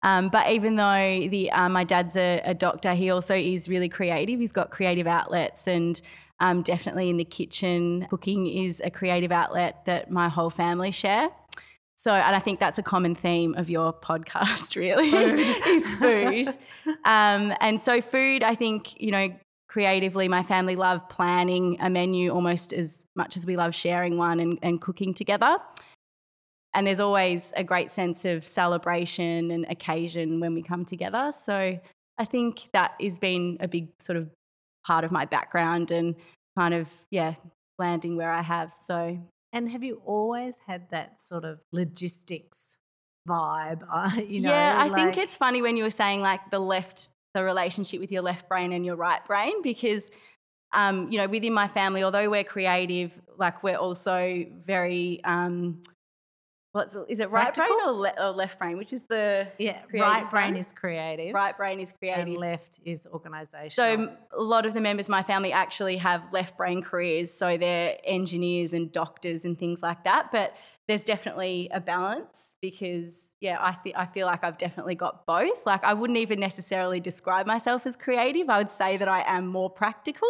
Um, 0.03 0.29
but 0.29 0.49
even 0.51 0.75
though 0.75 1.27
the, 1.29 1.51
uh, 1.51 1.69
my 1.69 1.83
dad's 1.83 2.15
a, 2.15 2.41
a 2.43 2.53
doctor, 2.53 2.93
he 2.93 3.09
also 3.09 3.35
is 3.35 3.67
really 3.69 3.89
creative. 3.89 4.39
He's 4.39 4.51
got 4.51 4.71
creative 4.71 5.07
outlets, 5.07 5.67
and 5.67 6.01
um, 6.39 6.63
definitely 6.63 7.09
in 7.09 7.17
the 7.17 7.25
kitchen, 7.25 8.07
cooking 8.09 8.47
is 8.47 8.81
a 8.83 8.89
creative 8.89 9.31
outlet 9.31 9.85
that 9.85 10.09
my 10.09 10.27
whole 10.27 10.49
family 10.49 10.91
share. 10.91 11.29
So, 12.01 12.15
and 12.15 12.35
I 12.35 12.39
think 12.39 12.59
that's 12.59 12.79
a 12.79 12.81
common 12.81 13.13
theme 13.13 13.53
of 13.53 13.69
your 13.69 13.93
podcast, 13.93 14.75
really, 14.75 15.09
is 15.13 15.87
food. 15.99 16.47
Um, 17.05 17.53
and 17.61 17.79
so, 17.79 18.01
food, 18.01 18.41
I 18.41 18.55
think, 18.55 18.99
you 18.99 19.11
know, 19.11 19.29
creatively, 19.69 20.27
my 20.27 20.41
family 20.41 20.75
love 20.75 21.07
planning 21.09 21.77
a 21.79 21.91
menu 21.91 22.31
almost 22.31 22.73
as 22.73 22.91
much 23.15 23.37
as 23.37 23.45
we 23.45 23.55
love 23.55 23.75
sharing 23.75 24.17
one 24.17 24.39
and, 24.39 24.57
and 24.63 24.81
cooking 24.81 25.13
together. 25.13 25.57
And 26.73 26.87
there's 26.87 26.99
always 26.99 27.53
a 27.55 27.63
great 27.63 27.91
sense 27.91 28.25
of 28.25 28.47
celebration 28.47 29.51
and 29.51 29.67
occasion 29.69 30.39
when 30.39 30.55
we 30.55 30.63
come 30.63 30.85
together. 30.85 31.31
So 31.45 31.79
I 32.17 32.25
think 32.25 32.67
that 32.73 32.95
has 32.99 33.19
been 33.19 33.57
a 33.59 33.67
big 33.67 33.89
sort 33.99 34.17
of 34.17 34.27
part 34.87 35.03
of 35.03 35.11
my 35.11 35.25
background 35.25 35.91
and 35.91 36.15
kind 36.57 36.73
of, 36.73 36.87
yeah, 37.11 37.35
landing 37.77 38.17
where 38.17 38.31
I 38.31 38.41
have. 38.41 38.73
So 38.87 39.19
And 39.53 39.69
have 39.69 39.83
you 39.83 40.01
always 40.05 40.59
had 40.65 40.89
that 40.91 41.21
sort 41.21 41.43
of 41.43 41.59
logistics 41.71 42.77
vibe? 43.27 43.85
Uh, 43.91 44.21
you 44.27 44.41
know, 44.41 44.49
yeah, 44.49 44.75
I 44.77 44.87
like- 44.87 45.13
think 45.13 45.25
it's 45.25 45.35
funny 45.35 45.61
when 45.61 45.77
you 45.77 45.83
were 45.83 45.89
saying 45.89 46.21
like 46.21 46.49
the 46.51 46.59
left, 46.59 47.09
the 47.33 47.43
relationship 47.43 47.99
with 47.99 48.11
your 48.11 48.21
left 48.21 48.47
brain 48.47 48.71
and 48.71 48.85
your 48.85 48.95
right 48.95 49.23
brain, 49.25 49.61
because 49.61 50.09
um, 50.73 51.11
you 51.11 51.17
know, 51.17 51.27
within 51.27 51.53
my 51.53 51.67
family, 51.67 52.03
although 52.03 52.29
we're 52.29 52.45
creative, 52.45 53.11
like 53.37 53.61
we're 53.61 53.75
also 53.75 54.45
very 54.65 55.21
um, 55.25 55.81
what's 56.71 56.95
is 57.09 57.19
it 57.19 57.29
right 57.29 57.53
brain 57.53 57.69
or, 57.85 57.91
le- 57.91 58.13
or 58.17 58.29
left 58.31 58.57
brain? 58.59 58.77
Which 58.77 58.93
is 58.93 59.01
the 59.09 59.47
yeah. 59.57 59.81
creative 59.83 60.07
Right 60.07 60.29
brain 60.29 60.51
one? 60.51 60.57
is 60.57 60.71
creative. 60.71 61.33
right 61.33 61.55
brain 61.55 61.79
is 61.79 61.93
And 62.01 62.37
left 62.37 62.79
is 62.85 63.07
organization 63.11 63.71
So 63.71 64.15
a 64.37 64.41
lot 64.41 64.65
of 64.65 64.73
the 64.73 64.81
members 64.81 65.07
of 65.07 65.11
my 65.11 65.23
family 65.23 65.51
actually 65.51 65.97
have 65.97 66.21
left 66.31 66.57
brain 66.57 66.81
careers, 66.81 67.33
so 67.33 67.57
they're 67.57 67.97
engineers 68.05 68.73
and 68.73 68.91
doctors 68.91 69.43
and 69.45 69.57
things 69.57 69.81
like 69.81 70.03
that. 70.05 70.29
But 70.31 70.55
there's 70.87 71.03
definitely 71.03 71.69
a 71.73 71.79
balance 71.79 72.53
because 72.61 73.13
yeah, 73.41 73.57
I 73.59 73.75
th- 73.83 73.95
I 73.97 74.05
feel 74.05 74.27
like 74.27 74.43
I've 74.43 74.57
definitely 74.57 74.93
got 74.95 75.25
both. 75.25 75.65
Like 75.65 75.83
I 75.83 75.93
wouldn't 75.93 76.19
even 76.19 76.39
necessarily 76.39 76.99
describe 76.99 77.47
myself 77.47 77.85
as 77.87 77.95
creative. 77.95 78.49
I 78.49 78.59
would 78.59 78.71
say 78.71 78.97
that 78.97 79.07
I 79.07 79.23
am 79.25 79.47
more 79.47 79.69
practical, 79.69 80.29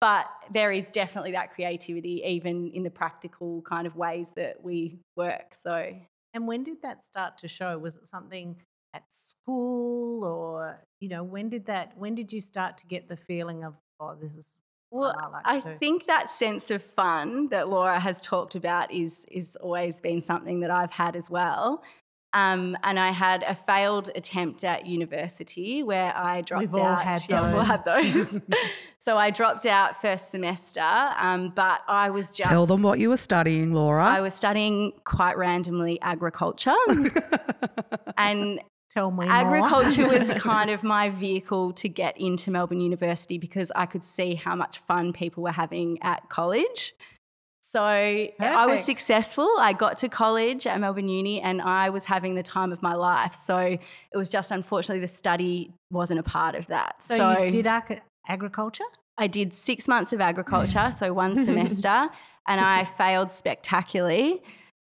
but 0.00 0.26
there 0.52 0.72
is 0.72 0.86
definitely 0.90 1.32
that 1.32 1.54
creativity 1.54 2.22
even 2.24 2.70
in 2.74 2.82
the 2.82 2.90
practical 2.90 3.62
kind 3.62 3.86
of 3.86 3.96
ways 3.96 4.28
that 4.36 4.62
we 4.62 4.98
work. 5.16 5.54
So 5.62 5.92
And 6.34 6.46
when 6.46 6.64
did 6.64 6.82
that 6.82 7.04
start 7.04 7.38
to 7.38 7.48
show? 7.48 7.78
Was 7.78 7.96
it 7.96 8.06
something 8.08 8.56
at 8.94 9.04
school 9.10 10.24
or 10.24 10.82
you 11.00 11.08
know 11.08 11.22
when 11.22 11.50
did 11.50 11.66
that 11.66 11.92
when 11.98 12.14
did 12.14 12.32
you 12.32 12.40
start 12.40 12.78
to 12.78 12.86
get 12.86 13.08
the 13.08 13.16
feeling 13.16 13.62
of 13.62 13.74
oh 14.00 14.14
this 14.14 14.32
is 14.34 14.58
well, 14.90 15.14
I 15.18 15.26
like 15.28 15.42
I 15.44 15.60
think 15.78 16.06
that 16.06 16.30
sense 16.30 16.70
of 16.70 16.82
fun 16.82 17.48
that 17.48 17.68
Laura 17.68 17.98
has 17.98 18.20
talked 18.20 18.54
about 18.54 18.92
is 18.92 19.24
is 19.30 19.56
always 19.56 20.00
been 20.00 20.22
something 20.22 20.60
that 20.60 20.70
I've 20.70 20.92
had 20.92 21.16
as 21.16 21.28
well. 21.28 21.82
Um, 22.36 22.76
and 22.82 23.00
I 23.00 23.12
had 23.12 23.44
a 23.44 23.54
failed 23.54 24.10
attempt 24.14 24.62
at 24.62 24.84
university 24.84 25.82
where 25.82 26.14
I 26.14 26.42
dropped 26.42 26.60
We've 26.60 26.74
all 26.74 26.84
out. 26.84 27.02
had 27.02 27.22
Yeah, 27.30 27.46
we've 27.46 27.54
all 27.54 27.62
those. 27.62 27.66
had 27.66 27.84
those. 27.86 28.40
so 28.98 29.16
I 29.16 29.30
dropped 29.30 29.64
out 29.64 30.02
first 30.02 30.30
semester, 30.30 30.82
um, 30.82 31.54
but 31.56 31.80
I 31.88 32.10
was 32.10 32.30
just 32.30 32.50
Tell 32.50 32.66
them 32.66 32.82
what 32.82 32.98
you 32.98 33.08
were 33.08 33.16
studying, 33.16 33.72
Laura. 33.72 34.04
I 34.04 34.20
was 34.20 34.34
studying 34.34 34.92
quite 35.04 35.38
randomly 35.38 35.98
agriculture, 36.02 36.76
and 38.18 38.60
tell 38.90 39.10
me 39.10 39.26
agriculture 39.26 40.06
was 40.06 40.28
kind 40.32 40.68
of 40.68 40.82
my 40.82 41.08
vehicle 41.08 41.72
to 41.72 41.88
get 41.88 42.20
into 42.20 42.50
Melbourne 42.50 42.82
University 42.82 43.38
because 43.38 43.72
I 43.74 43.86
could 43.86 44.04
see 44.04 44.34
how 44.34 44.54
much 44.54 44.76
fun 44.80 45.14
people 45.14 45.42
were 45.42 45.52
having 45.52 45.98
at 46.02 46.28
college. 46.28 46.92
So 47.72 47.80
I 47.80 48.66
was 48.66 48.84
successful. 48.84 49.48
I 49.58 49.72
got 49.72 49.98
to 49.98 50.08
college 50.08 50.66
at 50.66 50.80
Melbourne 50.80 51.08
Uni 51.08 51.40
and 51.40 51.60
I 51.60 51.90
was 51.90 52.04
having 52.04 52.34
the 52.34 52.42
time 52.42 52.72
of 52.72 52.80
my 52.80 52.94
life. 52.94 53.34
So 53.34 53.58
it 53.58 54.16
was 54.16 54.28
just 54.28 54.50
unfortunately 54.50 55.00
the 55.00 55.12
study 55.12 55.72
wasn't 55.90 56.20
a 56.20 56.22
part 56.22 56.54
of 56.54 56.66
that. 56.68 57.02
so, 57.02 57.42
you 57.42 57.50
did 57.50 57.66
ag- 57.66 58.02
agriculture 58.28 58.84
I 59.18 59.26
did 59.26 59.54
six 59.54 59.88
months 59.88 60.12
of 60.12 60.20
agriculture, 60.20 60.92
so 60.96 61.12
one 61.12 61.34
semester, 61.44 62.08
and 62.46 62.60
I 62.60 62.84
failed 62.84 63.32
spectacularly. 63.32 64.42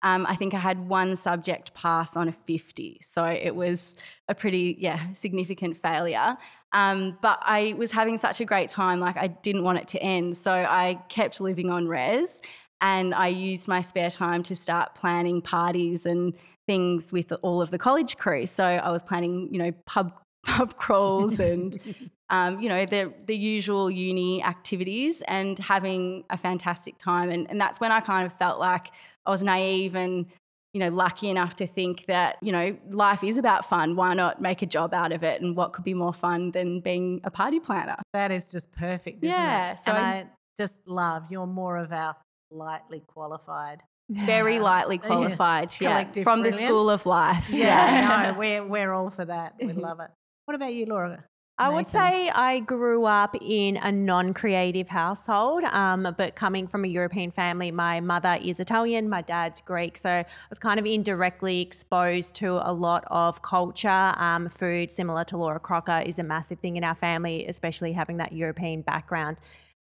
Um, 0.03 0.27
I 0.27 0.37
think 0.37 0.53
I 0.53 0.59
had 0.59 0.89
one 0.89 1.17
subject 1.17 1.73
pass 1.75 2.17
on 2.17 2.29
a 2.29 2.33
50. 2.33 3.01
So 3.07 3.25
it 3.25 3.55
was 3.55 3.97
a 4.29 4.35
pretty, 4.35 4.77
yeah, 4.79 5.13
significant 5.15 5.81
failure. 5.81 6.37
Um, 6.73 7.19
but 7.23 7.39
I 7.43 7.75
was 7.79 7.91
having 7.91 8.19
such 8.19 8.41
a 8.41 8.45
great 8.45 8.69
time, 8.69 9.01
like 9.01 9.17
I 9.17 9.29
didn't 9.29 9.65
want 9.65 9.79
it 9.79 9.89
to 9.89 10.03
end. 10.03 10.37
So 10.37 10.53
I 10.53 11.01
kept 11.09 11.41
living 11.41 11.71
on 11.71 11.89
res 11.89 12.41
and 12.81 13.15
I 13.15 13.29
used 13.29 13.69
my 13.69 13.81
spare 13.81 14.11
time 14.11 14.43
to 14.45 14.57
start 14.57 14.95
planning 14.95 15.41
parties 15.41 16.07
and 16.07 16.35
things 16.67 17.13
with 17.13 17.33
all 17.43 17.63
of 17.63 17.71
the 17.71 17.79
college 17.79 18.17
crew. 18.17 18.47
So 18.47 18.65
I 18.65 18.91
was 18.91 19.03
planning, 19.03 19.49
you 19.53 19.59
know, 19.59 19.73
pub 19.87 20.13
pub 20.47 20.77
crawls 20.77 21.41
and 21.41 21.79
um, 22.31 22.61
you 22.61 22.69
know 22.69 22.87
the 22.87 23.13
the 23.27 23.37
usual 23.37 23.91
uni 23.91 24.43
activities 24.43 25.23
and 25.29 25.59
having 25.59 26.25
a 26.31 26.37
fantastic 26.37 26.99
time. 26.99 27.31
And, 27.31 27.49
and 27.51 27.61
that's 27.61 27.81
when 27.81 27.93
I 27.93 28.01
kind 28.01 28.27
of 28.27 28.33
felt 28.39 28.61
like 28.61 28.89
I 29.27 29.31
was 29.31 29.43
naive 29.43 29.95
and 29.97 30.27
you 30.73 30.81
know 30.81 30.89
lucky 30.89 31.31
enough 31.31 31.57
to 31.57 31.67
think 31.67 32.05
that 32.07 32.37
you 32.43 32.53
know 32.53 32.77
life 32.91 33.25
is 33.25 33.37
about 33.39 33.65
fun. 33.69 33.97
Why 33.97 34.15
not 34.15 34.41
make 34.43 34.63
a 34.63 34.67
job 34.67 34.93
out 34.95 35.11
of 35.13 35.23
it? 35.25 35.41
And 35.41 35.57
what 35.57 35.73
could 35.73 35.85
be 35.85 35.95
more 35.95 36.13
fun 36.15 36.51
than 36.53 36.81
being 36.81 37.21
a 37.25 37.31
party 37.31 37.59
planner? 37.61 37.97
that 38.13 38.31
is 38.31 38.51
just 38.51 38.71
perfect 38.73 39.25
isn't 39.25 39.29
Yeah, 39.29 39.73
it? 39.73 39.79
so 39.85 39.91
and 39.93 39.99
I- 39.99 40.11
I 40.19 40.27
just 40.59 40.81
love 40.87 41.25
you're 41.31 41.47
more 41.47 41.77
of 41.77 41.93
our 41.93 42.17
lightly 42.57 43.03
qualified 43.07 43.83
Very 44.09 44.55
Yes. 44.55 44.63
lightly 44.63 44.99
qualified, 44.99 45.75
yeah, 45.81 45.89
Collective 45.91 46.25
from 46.25 46.43
the 46.43 46.53
school 46.53 46.91
of 46.91 47.07
life. 47.07 47.49
yeah 47.65 48.33
no 48.33 48.39
we're 48.39 48.65
we're 48.65 48.93
all 48.93 49.11
for 49.11 49.25
that 49.25 49.55
we 49.61 49.73
love 49.89 50.01
it 50.01 50.11
what 50.47 50.55
about 50.55 50.73
you 50.75 50.87
laura 50.87 51.25
I 51.59 51.71
would 51.71 51.89
say 51.89 52.29
I 52.29 52.61
grew 52.61 53.07
up 53.07 53.35
in 53.41 53.79
a 53.79 53.91
non 53.91 54.35
creative 54.35 54.89
household, 54.89 55.65
um, 55.65 56.15
but 56.19 56.37
coming 56.37 56.67
from 56.69 56.85
a 56.85 56.87
European 56.87 57.31
family, 57.31 57.71
my 57.71 57.99
mother 57.99 58.39
is 58.43 58.61
Italian, 58.61 59.09
my 59.09 59.23
dad's 59.23 59.63
Greek. 59.63 59.97
So 59.97 60.11
I 60.11 60.27
was 60.51 60.59
kind 60.59 60.79
of 60.79 60.85
indirectly 60.85 61.63
exposed 61.63 62.35
to 62.37 62.61
a 62.63 62.73
lot 62.73 63.05
of 63.07 63.41
culture. 63.41 63.89
Um, 64.19 64.51
food, 64.51 64.93
similar 64.93 65.25
to 65.25 65.39
Laura 65.39 65.59
Crocker, 65.59 66.03
is 66.05 66.19
a 66.19 66.23
massive 66.23 66.59
thing 66.59 66.77
in 66.77 66.85
our 66.85 66.95
family, 66.95 67.47
especially 67.47 67.93
having 67.95 68.19
that 68.19 68.33
European 68.33 68.83
background. 68.83 69.39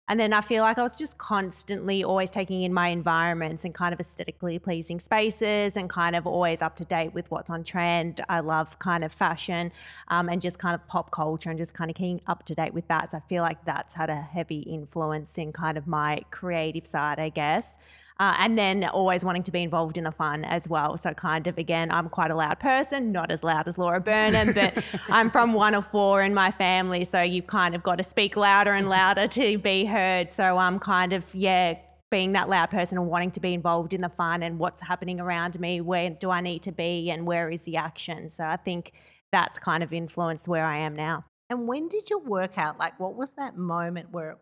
And 0.06 0.20
then 0.20 0.34
I 0.34 0.42
feel 0.42 0.62
like 0.62 0.76
I 0.76 0.82
was 0.82 0.96
just 0.96 1.16
constantly 1.16 2.04
always 2.04 2.30
taking 2.30 2.62
in 2.62 2.74
my 2.74 2.88
environments 2.88 3.64
and 3.64 3.74
kind 3.74 3.94
of 3.94 4.00
aesthetically 4.00 4.58
pleasing 4.58 5.00
spaces 5.00 5.78
and 5.78 5.88
kind 5.88 6.14
of 6.14 6.26
always 6.26 6.60
up 6.60 6.76
to 6.76 6.84
date 6.84 7.14
with 7.14 7.30
what's 7.30 7.48
on 7.48 7.64
trend. 7.64 8.20
I 8.28 8.40
love 8.40 8.78
kind 8.78 9.02
of 9.02 9.12
fashion 9.12 9.72
um, 10.08 10.28
and 10.28 10.42
just 10.42 10.58
kind 10.58 10.74
of 10.74 10.86
pop 10.88 11.10
culture 11.10 11.48
and 11.48 11.58
just 11.58 11.72
kind 11.72 11.90
of 11.90 11.96
keeping 11.96 12.20
up 12.26 12.44
to 12.44 12.54
date 12.54 12.74
with 12.74 12.86
that. 12.88 13.12
So 13.12 13.16
I 13.16 13.20
feel 13.30 13.42
like 13.42 13.64
that's 13.64 13.94
had 13.94 14.10
a 14.10 14.20
heavy 14.20 14.60
influence 14.60 15.38
in 15.38 15.52
kind 15.54 15.78
of 15.78 15.86
my 15.86 16.20
creative 16.30 16.86
side, 16.86 17.18
I 17.18 17.30
guess. 17.30 17.78
Uh, 18.20 18.34
and 18.38 18.56
then 18.56 18.84
always 18.84 19.24
wanting 19.24 19.42
to 19.42 19.50
be 19.50 19.60
involved 19.62 19.98
in 19.98 20.04
the 20.04 20.12
fun 20.12 20.44
as 20.44 20.68
well. 20.68 20.96
So, 20.96 21.12
kind 21.14 21.48
of 21.48 21.58
again, 21.58 21.90
I'm 21.90 22.08
quite 22.08 22.30
a 22.30 22.36
loud 22.36 22.60
person, 22.60 23.10
not 23.10 23.32
as 23.32 23.42
loud 23.42 23.66
as 23.66 23.76
Laura 23.76 24.00
Burnham, 24.00 24.52
but 24.52 24.84
I'm 25.08 25.30
from 25.32 25.52
one 25.52 25.74
of 25.74 25.84
four 25.88 26.22
in 26.22 26.32
my 26.32 26.52
family. 26.52 27.04
So, 27.04 27.22
you've 27.22 27.48
kind 27.48 27.74
of 27.74 27.82
got 27.82 27.96
to 27.98 28.04
speak 28.04 28.36
louder 28.36 28.72
and 28.72 28.88
louder 28.88 29.26
to 29.26 29.58
be 29.58 29.84
heard. 29.84 30.30
So, 30.30 30.58
I'm 30.58 30.78
kind 30.78 31.12
of, 31.12 31.24
yeah, 31.34 31.74
being 32.12 32.32
that 32.34 32.48
loud 32.48 32.70
person 32.70 32.98
and 32.98 33.08
wanting 33.08 33.32
to 33.32 33.40
be 33.40 33.52
involved 33.52 33.92
in 33.92 34.00
the 34.00 34.08
fun 34.10 34.44
and 34.44 34.60
what's 34.60 34.80
happening 34.80 35.18
around 35.18 35.58
me, 35.58 35.80
where 35.80 36.10
do 36.10 36.30
I 36.30 36.40
need 36.40 36.62
to 36.62 36.72
be, 36.72 37.10
and 37.10 37.26
where 37.26 37.50
is 37.50 37.62
the 37.62 37.76
action. 37.76 38.30
So, 38.30 38.44
I 38.44 38.56
think 38.56 38.92
that's 39.32 39.58
kind 39.58 39.82
of 39.82 39.92
influenced 39.92 40.46
where 40.46 40.64
I 40.64 40.78
am 40.78 40.94
now. 40.94 41.24
and 41.50 41.66
when 41.66 41.88
did 41.88 42.08
you 42.10 42.18
work 42.20 42.56
out 42.58 42.78
like 42.78 42.98
what 43.00 43.14
was 43.16 43.34
that 43.34 43.56
moment 43.56 44.10
where 44.12 44.38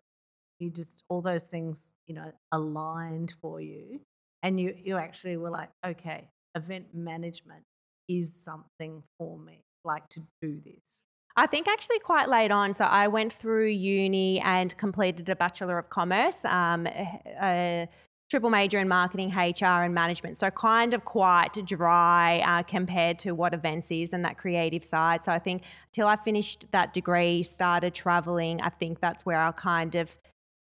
you 0.59 0.69
just 0.69 1.03
all 1.09 1.21
those 1.21 1.43
things 1.43 1.93
you 2.07 2.15
know 2.15 2.31
aligned 2.51 3.33
for 3.41 3.59
you 3.59 3.99
and 4.41 4.59
you 4.59 4.75
you 4.83 4.97
actually 4.97 5.37
were 5.37 5.49
like 5.49 5.69
okay 5.85 6.29
event 6.55 6.85
management 6.93 7.63
is 8.07 8.33
something 8.33 9.03
for 9.17 9.37
me 9.37 9.63
like 9.83 10.07
to 10.09 10.21
do 10.41 10.59
this 10.63 11.01
I 11.35 11.47
think 11.47 11.67
actually 11.67 11.97
quite 11.99 12.29
late 12.29 12.51
on. 12.51 12.75
So 12.75 12.85
I 12.85 13.07
went 13.07 13.33
through 13.33 13.67
uni 13.67 14.39
and 14.41 14.75
completed 14.77 15.27
a 15.29 15.35
Bachelor 15.35 15.79
of 15.79 15.89
Commerce, 15.89 16.45
um, 16.45 16.85
a, 16.85 17.21
a 17.41 17.89
triple 18.29 18.49
major 18.49 18.79
in 18.79 18.87
marketing, 18.87 19.29
HR, 19.29 19.83
and 19.83 19.93
management. 19.93 20.37
So 20.37 20.49
kind 20.51 20.93
of 20.93 21.05
quite 21.05 21.53
dry 21.65 22.39
uh, 22.45 22.63
compared 22.63 23.19
to 23.19 23.31
what 23.33 23.53
events 23.53 23.91
is 23.91 24.13
and 24.13 24.23
that 24.25 24.37
creative 24.37 24.83
side. 24.83 25.25
So 25.25 25.31
I 25.31 25.39
think 25.39 25.63
till 25.91 26.07
I 26.07 26.15
finished 26.15 26.67
that 26.71 26.93
degree, 26.93 27.43
started 27.43 27.93
traveling, 27.93 28.61
I 28.61 28.69
think 28.69 28.99
that's 28.99 29.25
where 29.25 29.39
I 29.39 29.51
kind 29.51 29.95
of 29.95 30.09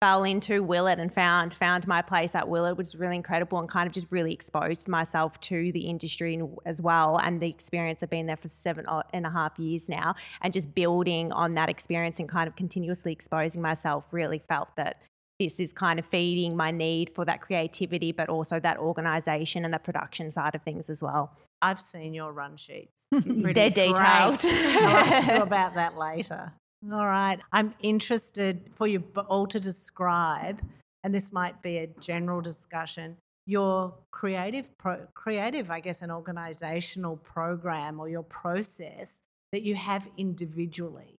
fell 0.00 0.24
into 0.24 0.62
Willett 0.62 0.98
and 0.98 1.12
found 1.12 1.52
found 1.54 1.86
my 1.86 2.00
place 2.00 2.34
at 2.34 2.48
Willett, 2.48 2.76
which 2.76 2.88
is 2.88 2.96
really 2.96 3.16
incredible 3.16 3.58
and 3.58 3.68
kind 3.68 3.86
of 3.86 3.92
just 3.92 4.10
really 4.10 4.32
exposed 4.32 4.88
myself 4.88 5.38
to 5.42 5.70
the 5.72 5.80
industry 5.80 6.40
as 6.64 6.80
well 6.80 7.18
and 7.18 7.40
the 7.40 7.48
experience. 7.48 8.02
I've 8.02 8.10
been 8.10 8.26
there 8.26 8.36
for 8.36 8.48
seven 8.48 8.86
and 9.12 9.26
a 9.26 9.30
half 9.30 9.58
years 9.58 9.88
now, 9.88 10.14
and 10.40 10.52
just 10.52 10.74
building 10.74 11.32
on 11.32 11.54
that 11.54 11.68
experience 11.68 12.18
and 12.18 12.28
kind 12.28 12.48
of 12.48 12.56
continuously 12.56 13.12
exposing 13.12 13.60
myself. 13.60 14.04
Really 14.10 14.42
felt 14.48 14.68
that 14.76 15.02
this 15.38 15.60
is 15.60 15.72
kind 15.72 15.98
of 15.98 16.04
feeding 16.06 16.56
my 16.56 16.70
need 16.70 17.12
for 17.14 17.24
that 17.24 17.40
creativity, 17.40 18.12
but 18.12 18.28
also 18.28 18.60
that 18.60 18.78
organisation 18.78 19.64
and 19.64 19.72
the 19.72 19.78
production 19.78 20.30
side 20.30 20.54
of 20.54 20.62
things 20.62 20.90
as 20.90 21.02
well. 21.02 21.36
i've 21.62 21.80
seen 21.80 22.14
your 22.14 22.32
run 22.32 22.56
sheets 22.56 23.04
They're 23.10 23.52
detailed. 23.70 23.98
i'll 23.98 24.96
ask 24.96 25.28
you 25.28 25.42
about 25.42 25.74
that 25.74 25.96
later 26.08 26.52
all 26.92 27.06
right. 27.06 27.38
I'm 27.52 27.74
interested 27.80 28.70
for 28.74 28.86
you 28.86 29.02
all 29.28 29.46
to 29.46 29.60
describe 29.60 30.60
and 31.04 31.14
this 31.14 31.32
might 31.32 31.60
be 31.62 31.78
a 31.78 31.86
general 32.00 32.40
discussion 32.40 33.16
your 33.46 33.94
creative 34.10 34.76
pro- 34.76 35.06
creative 35.14 35.70
i 35.70 35.80
guess 35.80 36.02
an 36.02 36.10
organizational 36.10 37.16
program 37.16 37.98
or 37.98 38.06
your 38.06 38.22
process 38.24 39.22
that 39.50 39.62
you 39.62 39.74
have 39.74 40.06
individually 40.18 41.16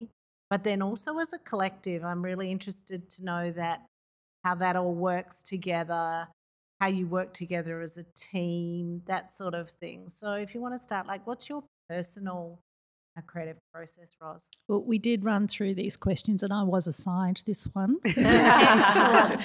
but 0.51 0.63
then 0.63 0.83
also 0.83 1.17
as 1.17 1.33
a 1.33 1.39
collective 1.39 2.05
i'm 2.05 2.23
really 2.23 2.51
interested 2.51 3.09
to 3.09 3.25
know 3.25 3.51
that 3.51 3.81
how 4.43 4.53
that 4.53 4.75
all 4.75 4.93
works 4.93 5.41
together 5.41 6.27
how 6.81 6.87
you 6.87 7.05
work 7.05 7.31
together 7.31 7.79
as 7.79 7.97
a 7.97 8.03
team 8.15 9.03
that 9.05 9.31
sort 9.31 9.53
of 9.53 9.69
thing. 9.69 10.09
So 10.09 10.33
if 10.33 10.55
you 10.55 10.61
want 10.61 10.75
to 10.75 10.83
start 10.83 11.05
like 11.05 11.25
what's 11.27 11.47
your 11.47 11.63
personal 11.87 12.59
uh, 13.17 13.21
creative 13.21 13.57
process 13.73 14.07
Ros? 14.21 14.47
Well, 14.67 14.83
we 14.83 14.97
did 14.97 15.23
run 15.23 15.47
through 15.47 15.75
these 15.75 15.97
questions, 15.97 16.43
and 16.43 16.53
I 16.53 16.63
was 16.63 16.87
assigned 16.87 17.43
this 17.45 17.65
one. 17.73 17.97
I'm 18.15 19.35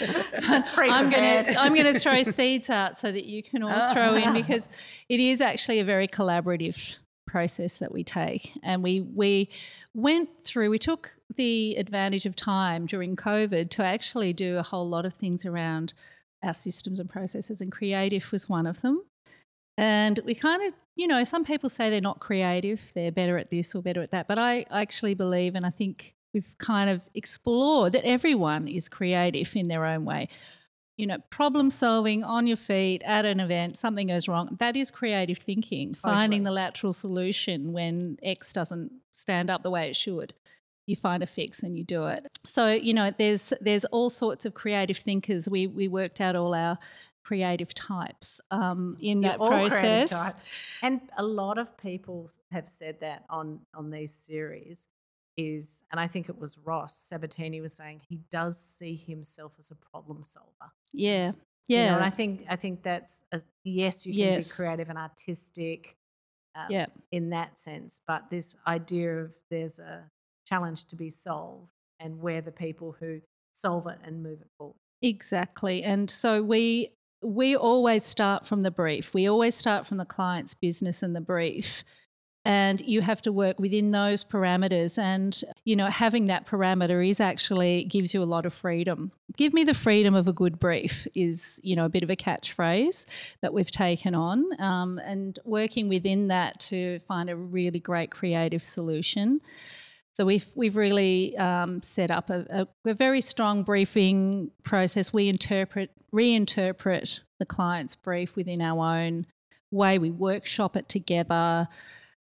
going 1.10 1.44
to 1.44 1.60
I'm 1.60 1.74
going 1.74 1.92
to 1.92 1.98
throw 1.98 2.22
seeds 2.22 2.70
out 2.70 2.98
so 2.98 3.10
that 3.10 3.24
you 3.24 3.42
can 3.42 3.62
all 3.62 3.92
throw 3.92 4.14
in 4.14 4.32
because 4.34 4.68
it 5.08 5.20
is 5.20 5.40
actually 5.40 5.80
a 5.80 5.84
very 5.84 6.08
collaborative 6.08 6.96
process 7.26 7.78
that 7.78 7.92
we 7.92 8.04
take, 8.04 8.52
and 8.62 8.82
we 8.82 9.00
we 9.00 9.50
went 9.94 10.28
through. 10.44 10.70
We 10.70 10.78
took 10.78 11.12
the 11.34 11.76
advantage 11.76 12.24
of 12.24 12.36
time 12.36 12.86
during 12.86 13.16
COVID 13.16 13.70
to 13.70 13.82
actually 13.82 14.32
do 14.32 14.58
a 14.58 14.62
whole 14.62 14.88
lot 14.88 15.04
of 15.04 15.14
things 15.14 15.44
around 15.44 15.92
our 16.42 16.54
systems 16.54 17.00
and 17.00 17.10
processes, 17.10 17.60
and 17.60 17.72
creative 17.72 18.30
was 18.30 18.48
one 18.48 18.66
of 18.66 18.82
them. 18.82 19.02
And 19.78 20.18
we 20.24 20.34
kind 20.34 20.62
of, 20.66 20.74
you 20.94 21.06
know, 21.06 21.22
some 21.24 21.44
people 21.44 21.68
say 21.68 21.90
they're 21.90 22.00
not 22.00 22.20
creative, 22.20 22.80
they're 22.94 23.12
better 23.12 23.36
at 23.38 23.50
this 23.50 23.74
or 23.74 23.82
better 23.82 24.02
at 24.02 24.10
that. 24.12 24.26
But 24.28 24.38
I 24.38 24.64
actually 24.70 25.14
believe, 25.14 25.54
and 25.54 25.66
I 25.66 25.70
think 25.70 26.14
we've 26.32 26.54
kind 26.58 26.88
of 26.90 27.02
explored 27.14 27.92
that 27.92 28.04
everyone 28.06 28.68
is 28.68 28.88
creative 28.88 29.54
in 29.54 29.68
their 29.68 29.84
own 29.84 30.04
way. 30.04 30.28
you 30.96 31.06
know, 31.06 31.18
problem 31.30 31.70
solving 31.70 32.24
on 32.24 32.46
your 32.46 32.56
feet 32.56 33.02
at 33.04 33.26
an 33.26 33.38
event, 33.38 33.78
something 33.78 34.06
goes 34.08 34.28
wrong. 34.28 34.56
That 34.60 34.76
is 34.76 34.90
creative 34.90 35.38
thinking, 35.38 35.94
oh, 35.96 36.08
finding 36.08 36.44
the 36.44 36.50
lateral 36.50 36.92
solution 36.92 37.72
when 37.72 38.18
X 38.22 38.52
doesn't 38.52 38.92
stand 39.12 39.50
up 39.50 39.62
the 39.62 39.70
way 39.70 39.90
it 39.90 39.96
should. 39.96 40.32
You 40.86 40.96
find 40.96 41.22
a 41.22 41.26
fix 41.26 41.62
and 41.62 41.76
you 41.76 41.84
do 41.84 42.06
it. 42.06 42.26
So, 42.46 42.72
you 42.72 42.94
know, 42.94 43.12
there's 43.18 43.52
there's 43.60 43.84
all 43.86 44.08
sorts 44.08 44.46
of 44.46 44.54
creative 44.54 44.98
thinkers. 44.98 45.48
We 45.48 45.66
we 45.66 45.88
worked 45.88 46.20
out 46.20 46.36
all 46.36 46.54
our 46.54 46.78
creative 47.26 47.74
types 47.74 48.40
um, 48.50 48.96
in 49.00 49.20
that 49.22 49.38
all 49.40 49.48
creative 49.68 49.70
process. 49.70 50.10
types. 50.10 50.44
And 50.82 51.00
a 51.18 51.22
lot 51.22 51.58
of 51.58 51.76
people 51.76 52.30
have 52.52 52.68
said 52.68 53.00
that 53.00 53.24
on 53.28 53.60
on 53.74 53.90
these 53.90 54.14
series 54.14 54.86
is, 55.36 55.82
and 55.90 56.00
I 56.00 56.06
think 56.08 56.28
it 56.28 56.38
was 56.38 56.56
Ross 56.58 56.96
Sabatini 56.96 57.60
was 57.60 57.74
saying 57.74 58.00
he 58.08 58.20
does 58.30 58.58
see 58.58 58.94
himself 58.94 59.52
as 59.58 59.70
a 59.70 59.74
problem 59.90 60.22
solver. 60.24 60.70
Yeah. 60.92 61.32
You 61.68 61.76
know, 61.78 61.82
Yeah. 61.84 61.96
and 61.96 62.04
I 62.04 62.10
think 62.10 62.44
I 62.48 62.56
think 62.56 62.82
that's 62.82 63.24
as 63.32 63.48
yes, 63.64 64.06
you 64.06 64.12
can 64.12 64.20
Yes. 64.20 64.48
be 64.48 64.54
creative 64.56 64.88
and 64.88 64.98
artistic. 64.98 65.96
Um, 66.54 66.66
Yeah. 66.70 66.86
In 67.10 67.30
that 67.30 67.58
sense, 67.58 68.00
but 68.06 68.30
this 68.30 68.56
idea 68.66 69.10
of 69.24 69.34
there's 69.50 69.78
a 69.78 70.10
challenge 70.46 70.84
to 70.86 70.96
be 70.96 71.10
solved, 71.10 71.72
and 71.98 72.20
we're 72.20 72.40
the 72.40 72.52
people 72.66 72.92
who 73.00 73.20
solve 73.52 73.86
it 73.88 73.98
and 74.04 74.22
move 74.22 74.40
it 74.40 74.50
forward. 74.56 74.76
Exactly. 75.02 75.82
And 75.82 76.08
so 76.10 76.42
we 76.42 76.88
we 77.22 77.56
always 77.56 78.04
start 78.04 78.46
from 78.46 78.62
the 78.62 78.70
brief. 78.70 79.12
We 79.14 79.28
always 79.28 79.54
start 79.54 79.86
from 79.86 79.98
the 79.98 80.04
client's 80.04 80.54
business 80.54 81.02
and 81.02 81.14
the 81.14 81.20
brief. 81.20 81.84
And 82.44 82.80
you 82.80 83.00
have 83.00 83.20
to 83.22 83.32
work 83.32 83.58
within 83.58 83.90
those 83.90 84.22
parameters. 84.22 84.98
And, 84.98 85.42
you 85.64 85.74
know, 85.74 85.86
having 85.86 86.28
that 86.28 86.46
parameter 86.46 87.04
is 87.04 87.18
actually 87.18 87.86
gives 87.86 88.14
you 88.14 88.22
a 88.22 88.24
lot 88.24 88.46
of 88.46 88.54
freedom. 88.54 89.10
Give 89.36 89.52
me 89.52 89.64
the 89.64 89.74
freedom 89.74 90.14
of 90.14 90.28
a 90.28 90.32
good 90.32 90.60
brief 90.60 91.08
is, 91.12 91.58
you 91.64 91.74
know, 91.74 91.86
a 91.86 91.88
bit 91.88 92.04
of 92.04 92.10
a 92.10 92.14
catchphrase 92.14 93.04
that 93.42 93.52
we've 93.52 93.70
taken 93.72 94.14
on. 94.14 94.44
Um, 94.60 94.98
and 94.98 95.36
working 95.44 95.88
within 95.88 96.28
that 96.28 96.60
to 96.60 97.00
find 97.00 97.28
a 97.28 97.34
really 97.34 97.80
great 97.80 98.12
creative 98.12 98.64
solution. 98.64 99.40
So 100.16 100.24
we've 100.24 100.46
we've 100.54 100.76
really 100.76 101.36
um, 101.36 101.82
set 101.82 102.10
up 102.10 102.30
a, 102.30 102.66
a, 102.86 102.90
a 102.90 102.94
very 102.94 103.20
strong 103.20 103.64
briefing 103.64 104.50
process. 104.64 105.12
We 105.12 105.28
interpret, 105.28 105.90
reinterpret 106.10 107.20
the 107.38 107.44
client's 107.44 107.94
brief 107.96 108.34
within 108.34 108.62
our 108.62 108.96
own 108.96 109.26
way. 109.70 109.98
We 109.98 110.10
workshop 110.10 110.74
it 110.74 110.88
together. 110.88 111.68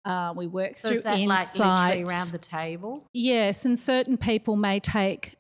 Uh, 0.04 0.32
we 0.36 0.46
work 0.46 0.76
So 0.76 0.90
through 0.90 0.98
is 0.98 1.02
that 1.02 1.18
insights. 1.18 1.58
like 1.58 1.78
literally 1.78 2.04
around 2.04 2.28
the 2.30 2.38
table? 2.38 3.08
Yes, 3.12 3.64
and 3.64 3.76
certain 3.76 4.16
people 4.16 4.54
may 4.54 4.78
take 4.78 5.34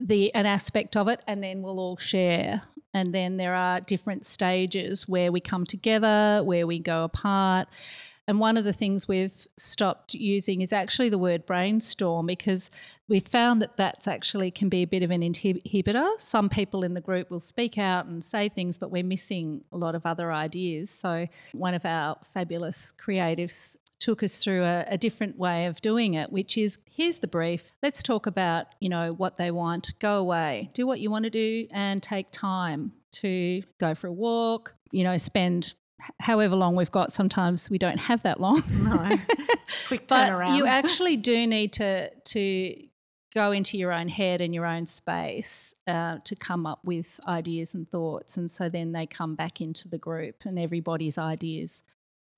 the 0.00 0.34
an 0.34 0.46
aspect 0.46 0.96
of 0.96 1.06
it, 1.06 1.22
and 1.28 1.44
then 1.44 1.62
we'll 1.62 1.78
all 1.78 1.96
share. 1.96 2.62
And 2.92 3.14
then 3.14 3.36
there 3.36 3.54
are 3.54 3.80
different 3.80 4.26
stages 4.26 5.06
where 5.06 5.30
we 5.30 5.38
come 5.38 5.64
together, 5.64 6.42
where 6.42 6.66
we 6.66 6.80
go 6.80 7.04
apart. 7.04 7.68
And 8.26 8.40
one 8.40 8.56
of 8.56 8.64
the 8.64 8.72
things 8.72 9.06
we've 9.06 9.46
stopped 9.58 10.14
using 10.14 10.62
is 10.62 10.72
actually 10.72 11.10
the 11.10 11.18
word 11.18 11.44
brainstorm 11.44 12.26
because 12.26 12.70
we 13.06 13.20
found 13.20 13.60
that 13.60 13.76
that's 13.76 14.08
actually 14.08 14.50
can 14.50 14.70
be 14.70 14.82
a 14.82 14.86
bit 14.86 15.02
of 15.02 15.10
an 15.10 15.20
inhibitor. 15.20 16.08
Some 16.18 16.48
people 16.48 16.82
in 16.84 16.94
the 16.94 17.02
group 17.02 17.30
will 17.30 17.40
speak 17.40 17.76
out 17.76 18.06
and 18.06 18.24
say 18.24 18.48
things, 18.48 18.78
but 18.78 18.90
we're 18.90 19.04
missing 19.04 19.62
a 19.72 19.76
lot 19.76 19.94
of 19.94 20.06
other 20.06 20.32
ideas. 20.32 20.88
So 20.88 21.26
one 21.52 21.74
of 21.74 21.84
our 21.84 22.16
fabulous 22.32 22.92
creatives 22.98 23.76
took 23.98 24.22
us 24.22 24.38
through 24.38 24.64
a, 24.64 24.84
a 24.88 24.98
different 24.98 25.38
way 25.38 25.66
of 25.66 25.80
doing 25.82 26.14
it, 26.14 26.32
which 26.32 26.56
is 26.56 26.78
here's 26.90 27.18
the 27.18 27.26
brief. 27.26 27.66
Let's 27.82 28.02
talk 28.02 28.26
about, 28.26 28.66
you 28.80 28.88
know, 28.88 29.12
what 29.12 29.36
they 29.36 29.50
want. 29.50 29.92
Go 29.98 30.16
away, 30.16 30.70
do 30.72 30.86
what 30.86 31.00
you 31.00 31.10
want 31.10 31.24
to 31.24 31.30
do, 31.30 31.66
and 31.70 32.02
take 32.02 32.30
time 32.30 32.92
to 33.12 33.62
go 33.78 33.94
for 33.94 34.08
a 34.08 34.12
walk, 34.12 34.74
you 34.90 35.04
know, 35.04 35.16
spend 35.18 35.74
however 36.20 36.54
long 36.56 36.76
we've 36.76 36.90
got. 36.90 37.12
Sometimes 37.12 37.70
we 37.70 37.78
don't 37.78 37.98
have 37.98 38.22
that 38.22 38.40
long. 38.40 38.62
No. 38.84 39.16
Quick 39.88 40.08
but 40.08 40.30
turnaround. 40.30 40.56
you 40.56 40.66
actually 40.66 41.16
do 41.16 41.46
need 41.46 41.72
to 41.74 42.10
to 42.10 42.76
go 43.34 43.50
into 43.50 43.76
your 43.76 43.92
own 43.92 44.08
head 44.08 44.40
and 44.40 44.54
your 44.54 44.66
own 44.66 44.86
space 44.86 45.74
uh, 45.86 46.18
to 46.24 46.36
come 46.36 46.66
up 46.66 46.80
with 46.84 47.18
ideas 47.26 47.74
and 47.74 47.90
thoughts, 47.90 48.36
and 48.36 48.50
so 48.50 48.68
then 48.68 48.92
they 48.92 49.06
come 49.06 49.34
back 49.34 49.60
into 49.60 49.88
the 49.88 49.98
group, 49.98 50.36
and 50.44 50.58
everybody's 50.58 51.18
ideas 51.18 51.82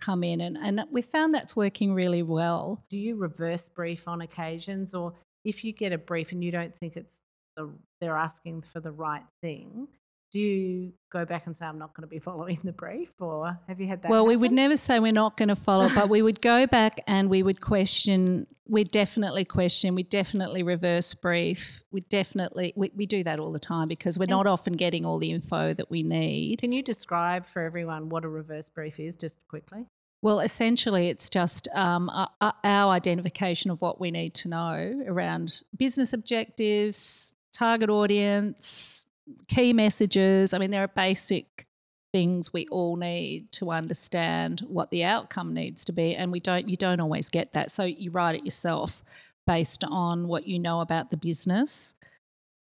come 0.01 0.23
in, 0.23 0.41
and 0.41 0.57
and 0.57 0.81
we 0.91 1.03
found 1.03 1.35
that's 1.35 1.57
working 1.57 1.95
really 1.95 2.23
well. 2.23 2.85
do 2.91 2.97
you 2.97 3.17
reverse 3.17 3.69
brief 3.69 4.07
on 4.07 4.21
occasions 4.21 4.95
or 4.95 5.13
if 5.45 5.65
you 5.65 5.73
get 5.73 5.93
a 5.93 5.99
brief 5.99 6.33
and 6.33 6.43
you 6.45 6.51
don't 6.51 6.77
think 6.79 6.97
it's 6.97 7.19
the 7.57 7.71
they're 8.01 8.17
asking 8.17 8.63
for 8.63 8.81
the 8.81 8.93
right 8.93 9.25
thing 9.43 9.89
do 10.37 10.43
you 10.43 10.93
go 11.11 11.25
back 11.25 11.47
and 11.47 11.57
say 11.57 11.65
i'm 11.65 11.79
not 11.79 11.95
going 11.95 12.03
to 12.03 12.09
be 12.09 12.19
following 12.31 12.59
the 12.63 12.73
brief 12.73 13.11
or 13.21 13.59
have 13.67 13.81
you 13.81 13.87
had 13.87 14.03
that 14.03 14.11
Well, 14.11 14.27
we 14.27 14.37
would 14.37 14.53
never 14.53 14.77
say 14.77 14.99
we're 15.01 15.13
not 15.13 15.37
going 15.37 15.49
to 15.49 15.57
follow, 15.57 15.89
but 15.95 16.11
we 16.11 16.21
would 16.21 16.43
go 16.43 16.67
back 16.67 17.01
and 17.07 17.31
we 17.31 17.43
would 17.43 17.61
question. 17.61 18.47
We 18.69 18.85
definitely 18.85 19.45
question. 19.45 19.95
We 19.95 20.03
definitely 20.03 20.63
reverse 20.63 21.15
brief. 21.15 21.81
We 21.91 22.01
definitely 22.03 22.75
we, 22.77 22.91
we 22.95 23.07
do 23.07 23.25
that 23.25 23.41
all 23.41 23.53
the 23.53 23.59
time 23.59 23.89
because 23.89 24.19
we're 24.19 24.27
not 24.27 24.47
often 24.47 24.75
getting 24.75 25.07
all 25.07 25.19
the 25.19 25.31
info 25.31 25.73
that 25.73 25.91
we 25.91 26.03
need. 26.03 26.59
can 26.61 26.73
you 26.73 26.83
describe 26.83 27.47
for 27.47 27.63
everyone 27.63 28.11
what 28.11 28.25
a 28.25 28.29
reverse 28.29 28.69
brief 28.69 29.01
is 29.01 29.17
just 29.17 29.37
quickly 29.49 29.87
Well, 30.21 30.41
essentially, 30.41 31.09
it's 31.09 31.31
just 31.31 31.69
um, 31.75 32.11
our, 32.11 32.55
our 32.63 32.93
identification 32.93 33.71
of 33.71 33.81
what 33.81 34.01
we 34.01 34.11
need 34.11 34.35
to 34.35 34.49
know 34.49 35.03
around 35.07 35.63
business 35.77 36.13
objectives, 36.13 37.33
target 37.53 37.89
audience, 37.89 39.06
key 39.49 39.73
messages. 39.73 40.53
I 40.53 40.59
mean, 40.59 40.71
there 40.71 40.83
are 40.83 40.89
basic 40.89 41.67
things 42.13 42.53
we 42.53 42.67
all 42.69 42.97
need 42.97 43.51
to 43.53 43.71
understand 43.71 44.61
what 44.61 44.91
the 44.91 45.05
outcome 45.05 45.53
needs 45.53 45.85
to 45.87 45.93
be, 45.93 46.15
and 46.15 46.33
we 46.33 46.41
don't. 46.41 46.69
You 46.69 46.77
don't 46.77 47.01
always 47.01 47.29
get 47.29 47.53
that, 47.55 47.71
so 47.71 47.85
you 47.85 48.11
write 48.11 48.37
it 48.37 48.45
yourself 48.45 49.03
based 49.47 49.85
on 49.85 50.29
what 50.29 50.47
you 50.47 50.59
know 50.59 50.81
about 50.81 51.11
the 51.11 51.17
business 51.17 51.95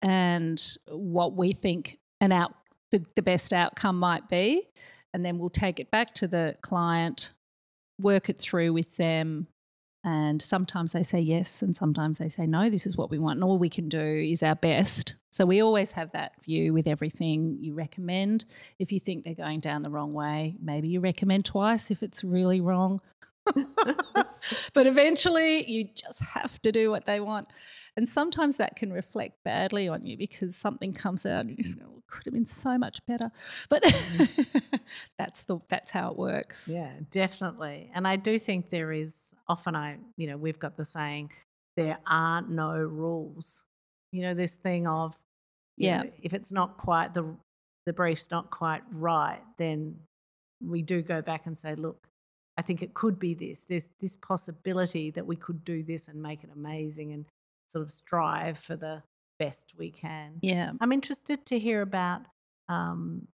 and 0.02 0.76
what 0.88 1.34
we 1.34 1.52
think 1.52 1.98
an 2.20 2.32
out 2.32 2.54
the, 2.92 3.04
the 3.16 3.22
best 3.22 3.52
outcome 3.52 3.98
might 3.98 4.28
be 4.28 4.68
and 5.12 5.24
then 5.24 5.38
we'll 5.38 5.50
take 5.50 5.80
it 5.80 5.90
back 5.90 6.14
to 6.14 6.28
the 6.28 6.54
client 6.62 7.32
work 8.00 8.28
it 8.28 8.38
through 8.38 8.72
with 8.72 8.96
them 8.96 9.46
and 10.04 10.40
sometimes 10.40 10.92
they 10.92 11.02
say 11.02 11.18
yes 11.18 11.62
and 11.62 11.76
sometimes 11.76 12.18
they 12.18 12.28
say 12.28 12.46
no 12.46 12.70
this 12.70 12.86
is 12.86 12.96
what 12.96 13.10
we 13.10 13.18
want 13.18 13.36
and 13.36 13.44
all 13.44 13.58
we 13.58 13.68
can 13.68 13.88
do 13.88 13.98
is 13.98 14.42
our 14.42 14.54
best 14.54 15.14
so 15.36 15.44
we 15.44 15.60
always 15.60 15.92
have 15.92 16.12
that 16.12 16.32
view 16.42 16.72
with 16.72 16.86
everything 16.86 17.58
you 17.60 17.74
recommend. 17.74 18.46
If 18.78 18.90
you 18.90 18.98
think 18.98 19.22
they're 19.22 19.34
going 19.34 19.60
down 19.60 19.82
the 19.82 19.90
wrong 19.90 20.14
way 20.14 20.56
maybe 20.62 20.88
you 20.88 21.00
recommend 21.00 21.44
twice 21.44 21.90
if 21.90 22.02
it's 22.02 22.24
really 22.24 22.62
wrong. 22.62 22.98
But 24.74 24.86
eventually 24.86 25.68
you 25.68 25.88
just 25.92 26.22
have 26.22 26.62
to 26.62 26.70
do 26.70 26.90
what 26.90 27.04
they 27.04 27.18
want. 27.20 27.48
And 27.96 28.08
sometimes 28.08 28.58
that 28.58 28.76
can 28.76 28.92
reflect 28.92 29.42
badly 29.44 29.88
on 29.88 30.06
you 30.06 30.16
because 30.16 30.54
something 30.56 30.92
comes 30.92 31.26
out 31.26 31.48
you 31.48 31.74
know 31.76 31.86
oh, 31.88 31.98
it 31.98 32.04
could 32.08 32.22
have 32.26 32.34
been 32.34 32.46
so 32.46 32.78
much 32.78 33.04
better. 33.06 33.30
But 33.68 33.82
mm-hmm. 33.82 34.76
that's 35.18 35.42
the 35.42 35.58
that's 35.68 35.90
how 35.90 36.12
it 36.12 36.16
works. 36.16 36.68
Yeah 36.68 36.92
definitely. 37.10 37.90
And 37.94 38.06
i 38.08 38.16
do 38.16 38.38
think 38.38 38.70
there 38.70 38.92
is 38.92 39.34
often 39.48 39.76
i 39.76 39.98
you 40.16 40.28
know 40.28 40.38
we've 40.38 40.58
got 40.58 40.76
the 40.76 40.84
saying 40.84 41.30
there 41.76 41.98
are 42.06 42.40
no 42.42 42.72
rules. 42.72 43.64
You 44.12 44.22
know 44.22 44.34
this 44.34 44.54
thing 44.54 44.86
of 44.86 45.14
Yeah. 45.76 46.02
know, 46.02 46.10
if 46.22 46.32
it's 46.32 46.52
not 46.52 46.78
quite 46.78 47.14
the 47.14 47.24
the 47.86 47.92
brief's 47.92 48.30
not 48.30 48.50
quite 48.50 48.82
right 48.90 49.40
then 49.58 49.96
we 50.64 50.82
do 50.82 51.02
go 51.02 51.22
back 51.22 51.46
and 51.46 51.56
say 51.56 51.74
look 51.74 52.08
i 52.56 52.62
think 52.62 52.82
it 52.82 52.94
could 52.94 53.18
be 53.18 53.34
this 53.34 53.64
there's 53.68 53.86
this 54.00 54.16
possibility 54.16 55.10
that 55.10 55.26
we 55.26 55.36
could 55.36 55.64
do 55.64 55.82
this 55.82 56.08
and 56.08 56.20
make 56.20 56.42
it 56.42 56.50
amazing 56.54 57.12
and 57.12 57.26
sort 57.68 57.84
of 57.84 57.92
strive 57.92 58.58
for 58.58 58.74
the 58.74 59.02
best 59.38 59.74
we 59.76 59.90
can 59.90 60.32
yeah 60.40 60.70
I'm 60.80 60.92
interested 60.92 61.44
to 61.46 61.58
hear 61.58 61.82
about 61.82 62.22
um, 62.68 63.28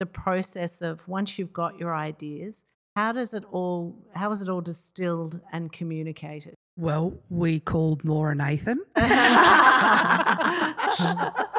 the 0.00 0.06
process 0.06 0.80
of 0.80 1.06
once 1.08 1.38
you've 1.38 1.52
got 1.52 1.78
your 1.78 1.94
ideas, 1.94 2.64
how 2.96 3.12
does 3.12 3.34
it 3.34 3.44
all, 3.50 3.96
how 4.14 4.30
is 4.30 4.42
it 4.42 4.48
all 4.48 4.60
distilled 4.60 5.40
and 5.52 5.72
communicated? 5.72 6.54
Well, 6.76 7.14
we 7.28 7.60
called 7.60 8.04
Laura 8.04 8.34
Nathan. 8.34 8.80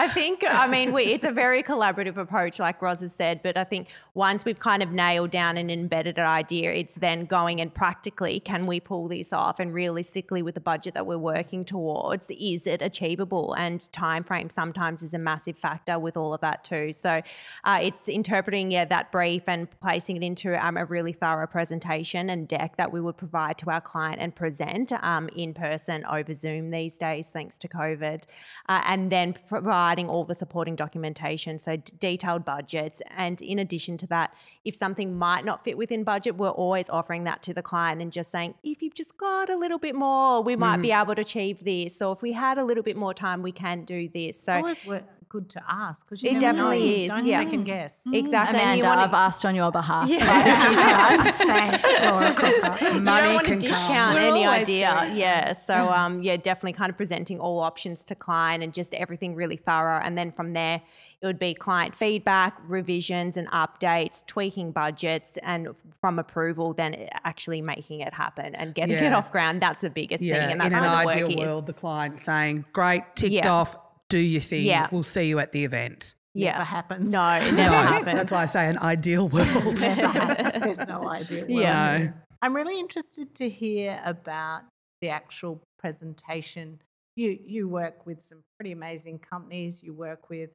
I 0.00 0.08
think, 0.08 0.42
I 0.48 0.66
mean, 0.66 0.92
we, 0.92 1.02
it's 1.04 1.26
a 1.26 1.30
very 1.30 1.62
collaborative 1.62 2.16
approach, 2.16 2.58
like 2.58 2.80
Ros 2.80 3.00
has 3.00 3.14
said, 3.14 3.42
but 3.42 3.58
I 3.58 3.64
think 3.64 3.88
once 4.14 4.46
we've 4.46 4.58
kind 4.58 4.82
of 4.82 4.92
nailed 4.92 5.30
down 5.30 5.58
and 5.58 5.70
embedded 5.70 6.16
an 6.16 6.24
idea, 6.24 6.72
it's 6.72 6.94
then 6.94 7.26
going 7.26 7.60
and 7.60 7.72
practically, 7.72 8.40
can 8.40 8.66
we 8.66 8.80
pull 8.80 9.08
this 9.08 9.30
off? 9.30 9.60
And 9.60 9.74
realistically, 9.74 10.40
with 10.40 10.54
the 10.54 10.60
budget 10.60 10.94
that 10.94 11.04
we're 11.04 11.18
working 11.18 11.66
towards, 11.66 12.30
is 12.30 12.66
it 12.66 12.80
achievable? 12.80 13.52
And 13.58 13.92
time 13.92 14.24
frame 14.24 14.48
sometimes 14.48 15.02
is 15.02 15.12
a 15.12 15.18
massive 15.18 15.58
factor 15.58 15.98
with 15.98 16.16
all 16.16 16.32
of 16.32 16.40
that 16.40 16.64
too. 16.64 16.94
So 16.94 17.20
uh, 17.64 17.78
it's 17.82 18.08
interpreting 18.08 18.70
yeah, 18.70 18.86
that 18.86 19.12
brief 19.12 19.42
and 19.48 19.68
placing 19.80 20.16
it 20.16 20.22
into 20.22 20.54
um, 20.64 20.78
a 20.78 20.86
really 20.86 21.12
thorough 21.12 21.46
presentation 21.46 22.30
and 22.30 22.48
deck 22.48 22.78
that 22.78 22.90
we 22.90 23.02
would 23.02 23.18
provide 23.18 23.58
to 23.58 23.68
our 23.68 23.82
client 23.82 24.18
and 24.18 24.34
present 24.34 24.94
um, 25.04 25.28
in 25.36 25.52
person 25.52 26.06
over 26.06 26.32
Zoom 26.32 26.70
these 26.70 26.96
days, 26.96 27.28
thanks 27.28 27.58
to 27.58 27.68
COVID, 27.68 28.24
uh, 28.70 28.80
and 28.86 29.12
then 29.12 29.36
provide 29.46 29.89
providing 29.90 30.08
all 30.08 30.24
the 30.24 30.34
supporting 30.34 30.76
documentation, 30.76 31.58
so 31.58 31.76
d- 31.76 31.92
detailed 31.98 32.44
budgets. 32.44 33.02
And 33.16 33.42
in 33.42 33.58
addition 33.58 33.96
to 33.98 34.06
that, 34.06 34.32
if 34.64 34.76
something 34.76 35.18
might 35.18 35.44
not 35.44 35.64
fit 35.64 35.76
within 35.76 36.04
budget, 36.04 36.36
we're 36.36 36.50
always 36.50 36.88
offering 36.88 37.24
that 37.24 37.42
to 37.42 37.54
the 37.54 37.62
client 37.62 38.00
and 38.00 38.12
just 38.12 38.30
saying, 38.30 38.54
if 38.62 38.82
you've 38.82 38.94
just 38.94 39.18
got 39.18 39.50
a 39.50 39.56
little 39.56 39.78
bit 39.78 39.96
more, 39.96 40.42
we 40.42 40.54
might 40.54 40.76
be 40.76 40.90
mm-hmm. 40.90 41.02
able 41.02 41.14
to 41.16 41.22
achieve 41.22 41.64
this. 41.64 41.96
So 41.96 42.12
if 42.12 42.22
we 42.22 42.32
had 42.32 42.56
a 42.58 42.64
little 42.64 42.84
bit 42.84 42.96
more 42.96 43.12
time, 43.12 43.42
we 43.42 43.50
can 43.50 43.84
do 43.84 44.08
this. 44.08 44.36
It's 44.36 44.44
So 44.44 44.52
always 44.54 44.86
wo- 44.86 45.02
good 45.30 45.48
to 45.48 45.62
ask 45.68 46.04
because 46.04 46.22
you 46.24 46.30
It 46.30 46.32
never 46.34 46.44
know. 46.58 46.70
definitely 46.70 47.04
is, 47.04 47.08
Don't 47.08 47.24
yeah. 47.26 47.44
second 47.44 47.62
guess. 47.64 48.02
exactly. 48.12 48.58
and 48.60 48.78
you 48.78 48.84
Amanda, 48.84 48.86
wanna- 48.88 49.02
I've 49.02 49.14
asked 49.14 49.44
on 49.44 49.54
your 49.54 49.70
behalf. 49.70 50.08
Yeah. 50.08 50.26
quite 50.26 50.46
a 50.46 50.60
few 50.66 50.76
times. 51.46 51.80
Thanks, 51.80 52.10
Laura 52.10 52.34
Cooper. 52.34 52.94
you 52.96 53.00
Money 53.00 53.22
don't 53.26 53.34
want 53.34 53.46
to 53.46 53.50
can 53.52 53.60
come. 53.60 53.68
discount 53.70 54.14
We're 54.16 54.20
any 54.28 54.44
idea. 54.46 55.02
doing 55.06 55.16
Yeah. 55.18 55.52
So 55.52 55.88
um 55.90 56.20
yeah, 56.22 56.36
definitely 56.36 56.72
kind 56.72 56.90
of 56.90 56.96
presenting 56.96 57.38
all 57.38 57.60
options 57.60 58.04
to 58.06 58.14
client 58.16 58.64
and 58.64 58.74
just 58.74 58.92
everything 58.92 59.34
really 59.36 59.56
thorough. 59.56 60.00
And 60.02 60.18
then 60.18 60.32
from 60.32 60.52
there 60.52 60.82
it 61.22 61.26
would 61.26 61.38
be 61.38 61.54
client 61.54 61.94
feedback, 61.94 62.56
revisions 62.66 63.36
and 63.36 63.46
updates, 63.50 64.26
tweaking 64.26 64.72
budgets, 64.72 65.36
and 65.42 65.68
from 66.00 66.18
approval, 66.18 66.72
then 66.72 67.08
actually 67.24 67.60
making 67.60 68.00
it 68.00 68.12
happen 68.14 68.54
and 68.54 68.74
getting 68.74 68.96
it 68.96 69.12
off 69.12 69.30
ground. 69.30 69.60
That's 69.60 69.82
the 69.82 69.90
biggest 69.90 70.24
Yeah, 70.24 70.40
thing. 70.40 70.52
And 70.52 70.60
that's 70.62 70.68
in 70.68 70.74
an 70.74 70.80
where 70.82 70.98
the 71.00 71.06
work 71.06 71.14
ideal 71.14 71.28
is. 71.42 71.46
world, 71.46 71.66
the 71.66 71.72
client 71.74 72.18
saying, 72.18 72.64
"Great, 72.72 73.04
ticked 73.16 73.32
Yeah. 73.34 73.52
off. 73.52 73.76
Do 74.10 74.18
your 74.18 74.42
thing. 74.42 74.64
Yeah. 74.64 74.88
We'll 74.92 75.02
see 75.02 75.24
you 75.28 75.38
at 75.38 75.52
the 75.52 75.64
event." 75.64 76.14
Yeah. 76.34 76.52
Never 76.52 76.64
happens. 76.64 77.10
No, 77.12 77.32
it 77.34 77.52
never 77.52 77.70
no, 77.70 77.82
happens. 77.82 78.16
that's 78.18 78.30
why 78.30 78.42
I 78.42 78.46
say 78.46 78.68
an 78.68 78.78
ideal 78.78 79.28
world. 79.28 79.48
There's 79.76 80.78
no 80.78 81.08
ideal 81.08 81.46
world. 81.46 81.50
Yeah. 81.50 81.98
No. 81.98 82.12
I'm 82.42 82.54
really 82.54 82.78
interested 82.78 83.34
to 83.36 83.48
hear 83.48 84.00
about 84.04 84.62
the 85.00 85.08
actual 85.08 85.60
presentation. 85.78 86.80
You 87.16 87.38
you 87.44 87.68
work 87.68 88.06
with 88.06 88.20
some 88.20 88.42
pretty 88.58 88.72
amazing 88.72 89.18
companies. 89.18 89.82
You 89.82 89.92
work 89.92 90.30
with 90.30 90.50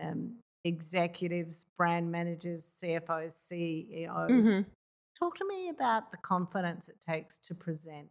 um, 0.00 0.36
executives, 0.64 1.66
brand 1.76 2.10
managers, 2.10 2.64
CFOs, 2.64 3.32
CEOs. 3.32 4.30
Mhm. 4.30 4.68
Talk 5.18 5.36
to 5.36 5.46
me 5.46 5.70
about 5.70 6.10
the 6.10 6.18
confidence 6.18 6.88
it 6.88 6.96
takes 7.00 7.38
to 7.38 7.54
present. 7.54 8.08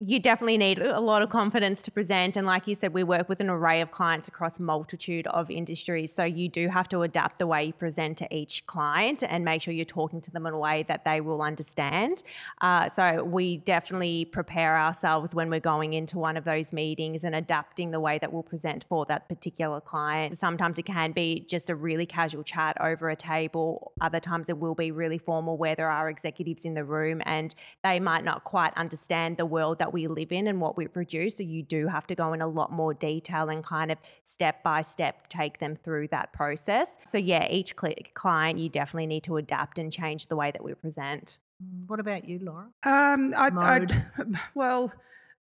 You 0.00 0.20
definitely 0.20 0.58
need 0.58 0.78
a 0.78 1.00
lot 1.00 1.22
of 1.22 1.30
confidence 1.30 1.82
to 1.82 1.90
present. 1.90 2.36
And 2.36 2.46
like 2.46 2.66
you 2.66 2.74
said, 2.74 2.92
we 2.92 3.02
work 3.02 3.30
with 3.30 3.40
an 3.40 3.48
array 3.48 3.80
of 3.80 3.90
clients 3.90 4.28
across 4.28 4.60
multitude 4.60 5.26
of 5.28 5.50
industries. 5.50 6.12
So 6.12 6.22
you 6.22 6.50
do 6.50 6.68
have 6.68 6.86
to 6.90 7.00
adapt 7.00 7.38
the 7.38 7.46
way 7.46 7.64
you 7.64 7.72
present 7.72 8.18
to 8.18 8.34
each 8.34 8.66
client 8.66 9.22
and 9.26 9.42
make 9.42 9.62
sure 9.62 9.72
you're 9.72 9.86
talking 9.86 10.20
to 10.20 10.30
them 10.30 10.46
in 10.46 10.52
a 10.52 10.58
way 10.58 10.82
that 10.86 11.06
they 11.06 11.22
will 11.22 11.40
understand. 11.40 12.22
Uh, 12.60 12.90
so 12.90 13.24
we 13.24 13.56
definitely 13.56 14.26
prepare 14.26 14.76
ourselves 14.76 15.34
when 15.34 15.48
we're 15.48 15.60
going 15.60 15.94
into 15.94 16.18
one 16.18 16.36
of 16.36 16.44
those 16.44 16.74
meetings 16.74 17.24
and 17.24 17.34
adapting 17.34 17.90
the 17.90 18.00
way 18.00 18.18
that 18.18 18.30
we'll 18.30 18.42
present 18.42 18.84
for 18.90 19.06
that 19.06 19.26
particular 19.30 19.80
client. 19.80 20.36
Sometimes 20.36 20.78
it 20.78 20.84
can 20.84 21.12
be 21.12 21.46
just 21.48 21.70
a 21.70 21.74
really 21.74 22.04
casual 22.04 22.42
chat 22.42 22.76
over 22.82 23.08
a 23.08 23.16
table. 23.16 23.92
Other 24.02 24.20
times 24.20 24.50
it 24.50 24.58
will 24.58 24.74
be 24.74 24.90
really 24.90 25.16
formal 25.16 25.56
where 25.56 25.74
there 25.74 25.90
are 25.90 26.10
executives 26.10 26.66
in 26.66 26.74
the 26.74 26.84
room 26.84 27.22
and 27.24 27.54
they 27.82 27.98
might 27.98 28.24
not 28.24 28.44
quite 28.44 28.74
understand 28.76 29.38
the 29.38 29.46
world 29.46 29.78
that 29.78 29.85
we 29.92 30.06
live 30.08 30.32
in 30.32 30.46
and 30.46 30.60
what 30.60 30.76
we 30.76 30.86
produce. 30.86 31.36
So 31.36 31.42
you 31.42 31.62
do 31.62 31.86
have 31.88 32.06
to 32.08 32.14
go 32.14 32.32
in 32.32 32.40
a 32.42 32.46
lot 32.46 32.72
more 32.72 32.94
detail 32.94 33.48
and 33.48 33.62
kind 33.64 33.90
of 33.90 33.98
step 34.24 34.62
by 34.62 34.82
step 34.82 35.28
take 35.28 35.58
them 35.58 35.76
through 35.76 36.08
that 36.08 36.32
process. 36.32 36.98
So 37.06 37.18
yeah, 37.18 37.46
each 37.50 37.76
cli 37.76 37.94
client 38.14 38.58
you 38.58 38.68
definitely 38.68 39.06
need 39.06 39.24
to 39.24 39.36
adapt 39.36 39.78
and 39.78 39.92
change 39.92 40.26
the 40.26 40.36
way 40.36 40.50
that 40.50 40.62
we 40.62 40.74
present. 40.74 41.38
Mm, 41.62 41.88
What 41.88 42.00
about 42.00 42.28
you, 42.28 42.38
Laura? 42.42 42.66
Um, 42.84 43.34
I, 43.36 43.50
I, 43.56 43.86
well, 44.54 44.92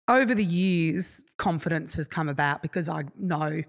over 0.07 0.35
the 0.35 0.43
years, 0.43 1.25
confidence 1.37 1.95
has 1.95 2.07
come 2.07 2.29
about 2.29 2.61
because 2.61 2.87
I 2.89 3.05
know 3.17 3.63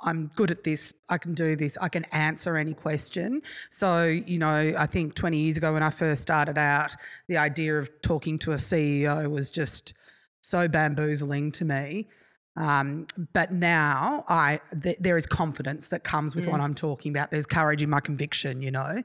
I'm 0.00 0.30
good 0.36 0.50
at 0.50 0.64
this. 0.64 0.92
I 1.08 1.18
can 1.18 1.34
do 1.34 1.56
this. 1.56 1.76
I 1.80 1.88
can 1.88 2.04
answer 2.06 2.56
any 2.56 2.74
question. 2.74 3.42
So, 3.70 4.04
you 4.04 4.38
know, 4.38 4.72
I 4.76 4.86
think 4.86 5.14
20 5.14 5.36
years 5.36 5.56
ago 5.56 5.72
when 5.72 5.82
I 5.82 5.90
first 5.90 6.22
started 6.22 6.56
out, 6.58 6.94
the 7.26 7.36
idea 7.36 7.78
of 7.78 7.90
talking 8.02 8.38
to 8.40 8.52
a 8.52 8.56
CEO 8.56 9.28
was 9.30 9.50
just 9.50 9.94
so 10.40 10.68
bamboozling 10.68 11.52
to 11.52 11.64
me. 11.64 12.08
Um, 12.56 13.06
but 13.32 13.52
now 13.52 14.24
I 14.26 14.60
th- 14.82 14.96
there 14.98 15.16
is 15.16 15.26
confidence 15.26 15.88
that 15.88 16.02
comes 16.02 16.34
with 16.34 16.46
what 16.46 16.60
I'm 16.60 16.74
talking 16.74 17.12
about. 17.12 17.30
There's 17.30 17.46
courage 17.46 17.84
in 17.84 17.90
my 17.90 18.00
conviction, 18.00 18.62
you 18.62 18.72
know. 18.72 19.00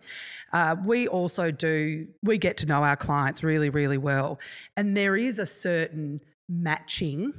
Uh, 0.51 0.75
we 0.83 1.07
also 1.07 1.51
do 1.51 2.07
we 2.23 2.39
get 2.39 2.57
to 2.57 2.65
know 2.65 2.83
our 2.83 2.95
clients 2.95 3.43
really, 3.43 3.69
really 3.69 3.99
well, 3.99 4.39
and 4.75 4.97
there 4.97 5.15
is 5.15 5.37
a 5.37 5.45
certain 5.45 6.19
matching 6.49 7.31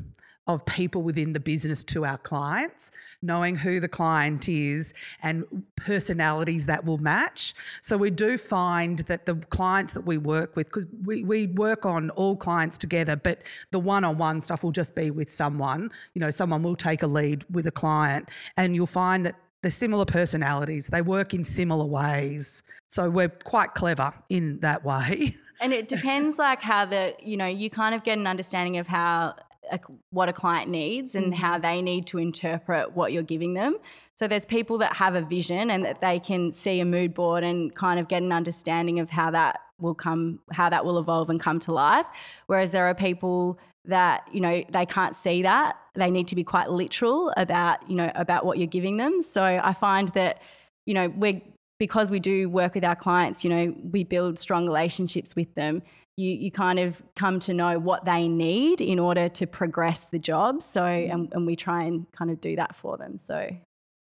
of 0.46 0.64
people 0.66 1.02
within 1.02 1.33
the 1.33 1.40
business 1.40 1.83
to 1.85 2.04
our 2.04 2.18
clients, 2.18 2.90
knowing 3.22 3.57
who 3.57 3.80
the 3.80 3.88
client 3.88 4.48
is 4.48 4.92
and 5.22 5.44
personalities 5.76 6.66
that 6.66 6.85
will 6.85 6.98
match. 6.98 7.54
So 7.80 7.96
we 7.96 8.11
do 8.11 8.37
find 8.37 8.98
that 9.00 9.24
the 9.24 9.37
clients 9.37 9.94
that 9.94 10.04
we 10.04 10.18
work 10.18 10.54
with, 10.54 10.66
because 10.66 10.87
we, 11.04 11.24
we 11.24 11.46
work 11.46 11.87
on 11.87 12.11
all 12.11 12.37
clients 12.37 12.76
together, 12.76 13.16
but 13.16 13.42
the 13.70 13.78
one-on-one 13.78 14.42
stuff 14.42 14.62
will 14.62 14.72
just 14.72 14.94
be 14.94 15.11
with 15.11 15.30
someone. 15.30 15.90
You 16.12 16.20
know, 16.20 16.30
someone 16.30 16.62
will 16.62 16.76
take 16.76 17.02
a 17.02 17.07
lead 17.07 17.44
with 17.50 17.66
a 17.66 17.72
client 17.72 18.30
and 18.57 18.74
you'll 18.74 18.87
find 18.87 19.24
that 19.24 19.37
they're 19.62 19.70
similar 19.70 20.04
personalities. 20.04 20.88
They 20.88 21.00
work 21.00 21.33
in 21.33 21.42
similar 21.42 21.87
ways. 21.87 22.62
So 22.88 23.09
we're 23.09 23.30
quite 23.30 23.72
clever 23.72 24.12
in 24.28 24.61
that 24.61 24.85
way. 24.85 25.38
And 25.61 25.72
it 25.72 25.87
depends, 25.87 26.37
like 26.37 26.61
how 26.61 26.85
the 26.85 27.14
you 27.22 27.37
know 27.37 27.46
you 27.46 27.70
kind 27.70 27.94
of 27.94 28.02
get 28.02 28.18
an 28.18 28.26
understanding 28.26 28.76
of 28.76 28.88
how 28.88 29.37
a, 29.70 29.79
what 30.11 30.29
a 30.29 30.33
client 30.33 30.70
needs 30.70 31.14
and 31.14 31.35
how 31.35 31.55
mm-hmm. 31.55 31.62
they 31.62 31.83
need 31.83 32.07
to 32.09 32.18
interpret 32.18 32.94
what 32.94 33.12
you're 33.12 33.22
giving 33.22 33.55
them. 33.55 33.77
So 34.16 34.29
there's 34.29 34.46
people 34.46 34.79
that 34.79 34.94
have 34.94 35.14
a 35.14 35.22
vision 35.22 35.70
and 35.70 35.85
that 35.85 36.00
they 36.00 36.20
can 36.20 36.53
see 36.53 36.81
a 36.81 36.85
mood 36.85 37.14
board 37.14 37.42
and 37.42 37.74
kind 37.74 37.98
of 37.98 38.09
get 38.09 38.22
an 38.22 38.33
understanding 38.33 39.00
of 39.00 39.11
how 39.11 39.31
that 39.33 39.61
will 39.81 39.94
come, 39.94 40.38
how 40.53 40.68
that 40.70 40.85
will 40.85 40.98
evolve 40.98 41.31
and 41.31 41.40
come 41.40 41.59
to 41.61 41.72
life. 41.72 42.07
Whereas 42.46 42.70
there 42.70 42.87
are 42.87 42.94
people 42.94 43.59
that 43.87 44.27
you 44.33 44.40
know 44.40 44.64
they 44.70 44.87
can't 44.87 45.14
see 45.14 45.42
that 45.42 45.77
they 45.94 46.11
need 46.11 46.27
to 46.27 46.35
be 46.35 46.42
quite 46.42 46.70
literal 46.70 47.31
about 47.37 47.87
you 47.87 47.94
know 47.94 48.11
about 48.14 48.46
what 48.46 48.57
you're 48.57 48.66
giving 48.66 48.96
them. 48.96 49.20
So 49.20 49.61
I 49.62 49.74
find 49.74 50.09
that 50.09 50.40
you 50.87 50.94
know 50.94 51.09
we're 51.09 51.42
because 51.79 52.11
we 52.11 52.20
do 52.20 52.48
work 52.48 52.74
with 52.74 52.85
our 52.85 52.96
clients, 52.96 53.42
you 53.42 53.50
know, 53.50 53.74
we 53.90 54.05
build 54.05 54.38
strong 54.38 54.66
relationships 54.66 55.35
with 55.35 55.53
them. 55.55 55.83
You, 56.16 56.31
you 56.31 56.50
kind 56.53 56.79
of 56.79 57.03
come 57.16 57.40
to 57.40 57.53
know 57.55 57.79
what 57.79 58.05
they 58.05 58.29
need 58.29 58.81
in 58.81 58.98
order 59.00 59.29
to 59.31 59.46
progress 59.46 60.05
the 60.12 60.18
job. 60.18 60.62
So, 60.62 60.85
and, 60.85 61.29
and 61.33 61.44
we 61.46 61.57
try 61.57 61.85
and 61.85 62.07
kind 62.12 62.31
of 62.31 62.40
do 62.40 62.55
that 62.57 62.77
for 62.77 62.96
them. 62.96 63.18
So, 63.27 63.48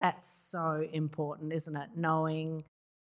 That's 0.02 0.28
so 0.28 0.86
important, 0.92 1.52
isn't 1.54 1.74
it? 1.74 1.88
Knowing 1.96 2.64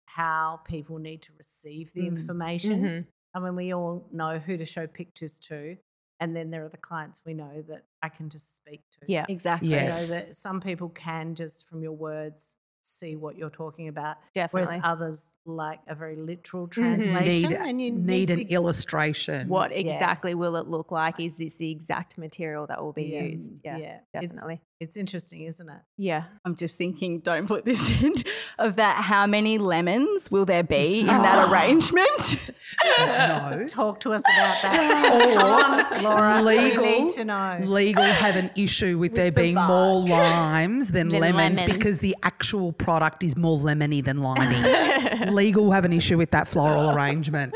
how 0.07 0.61
people 0.65 0.99
need 0.99 1.23
to 1.23 1.31
receive 1.39 1.91
the 1.95 2.03
Mm. 2.03 2.07
information. 2.19 2.83
Mhm. 2.83 3.07
I 3.35 3.41
mean, 3.41 3.57
we 3.57 3.73
all 3.73 4.07
know 4.13 4.39
who 4.39 4.59
to 4.59 4.67
show 4.67 4.87
pictures 4.87 5.39
to. 5.49 5.79
And 6.21 6.37
then 6.37 6.51
there 6.51 6.63
are 6.65 6.69
the 6.69 6.77
clients 6.77 7.23
we 7.25 7.33
know 7.33 7.63
that 7.69 7.85
I 8.03 8.11
can 8.11 8.29
just 8.29 8.55
speak 8.57 8.83
to. 9.01 9.11
Yeah. 9.11 9.25
exactly. 9.29 9.71
You 9.71 9.77
know, 9.77 9.83
Yes. 9.85 10.11
that 10.11 10.37
some 10.37 10.61
people 10.61 10.91
can 10.91 11.35
just 11.35 11.67
from 11.67 11.83
your 11.83 11.93
words 11.93 12.57
see 12.83 13.17
what 13.17 13.37
you're 13.37 13.51
talking 13.51 13.89
about. 13.89 14.17
Definitely. 14.35 14.77
Whereas 14.77 14.83
others 14.85 15.33
like 15.45 15.81
a 15.89 15.95
very 15.95 16.17
literal 16.17 16.67
mm-hmm. 16.69 16.83
translation. 16.83 17.51
Need, 17.51 17.59
and 17.59 17.81
you 17.81 17.91
need 17.91 18.31
an 18.31 18.39
to, 18.39 18.49
illustration. 18.53 19.49
what 19.49 19.71
Yeah. 19.71 19.79
exactly 19.79 20.35
will 20.35 20.57
it 20.57 20.67
look 20.67 20.91
like? 20.91 21.19
Is 21.21 21.39
this 21.39 21.57
the 21.57 21.71
exact 21.71 22.19
material 22.19 22.67
that 22.69 22.83
will 22.83 22.93
be 22.93 23.05
Yeah, 23.05 23.23
used? 23.23 23.61
Yeah, 23.65 23.77
yeah. 23.77 23.99
Definitely. 24.13 24.61
It's 24.81 24.97
interesting, 24.97 25.43
isn't 25.43 25.69
it? 25.69 25.79
yeah. 25.97 26.25
I'm 26.45 26.57
just 26.57 26.77
thinking, 26.77 27.21
don't 27.21 27.47
put 27.47 27.65
this 27.65 27.91
in, 28.03 28.15
of 28.59 28.77
that. 28.77 29.05
How 29.05 29.27
many 29.27 29.59
lemons 29.59 30.31
will 30.31 30.45
there 30.45 30.65
be 30.65 31.01
in 31.01 31.07
that 31.07 31.49
arrangement? 31.53 32.39
no. 32.99 33.65
Talk 33.69 34.01
to 34.01 34.13
us 34.13 34.23
about 34.23 34.63
that. 34.63 35.95
On, 35.97 36.03
Laura. 36.03 36.43
legal, 36.43 36.83
we 36.83 37.03
need 37.05 37.13
to 37.15 37.25
know. 37.25 37.59
legal 37.65 38.05
have 38.05 38.37
an 38.37 38.51
issue 38.57 38.99
with, 38.99 39.15
there 39.15 39.31
the 39.31 39.41
being 39.43 39.55
more 39.55 40.01
limes 40.01 40.91
than, 40.91 41.09
Than 41.09 41.21
lemons, 41.21 41.61
lemons. 41.61 41.77
because 41.77 41.99
the 42.01 42.17
actual 42.23 42.73
product 42.73 43.23
is 43.23 43.37
more 43.37 43.59
lemony 43.59 44.05
than 44.05 44.19
limey. 44.19 45.31
legal 45.31 45.71
have 45.73 45.85
an 45.85 45.93
issue 45.93 46.17
with 46.19 46.31
that 46.31 46.49
floral 46.49 46.91
arrangement. 46.91 47.53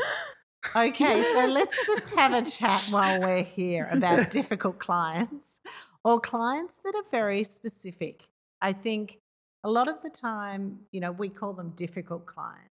Okay, 0.75 1.23
so 1.23 1.45
let's 1.45 1.77
just 1.85 2.13
have 2.15 2.33
a 2.33 2.41
chat 2.41 2.81
while 2.89 3.21
we're 3.21 3.43
here 3.43 3.87
about 3.91 4.29
difficult 4.31 4.79
clients 4.79 5.59
or 6.03 6.19
clients 6.19 6.79
that 6.83 6.93
are 6.95 7.03
very 7.09 7.43
specific. 7.43 8.27
I 8.61 8.73
think 8.73 9.19
a 9.63 9.69
lot 9.69 9.87
of 9.87 10.01
the 10.01 10.09
time, 10.09 10.79
you 10.91 10.99
know, 10.99 11.11
we 11.11 11.29
call 11.29 11.53
them 11.53 11.71
difficult 11.75 12.25
clients, 12.25 12.73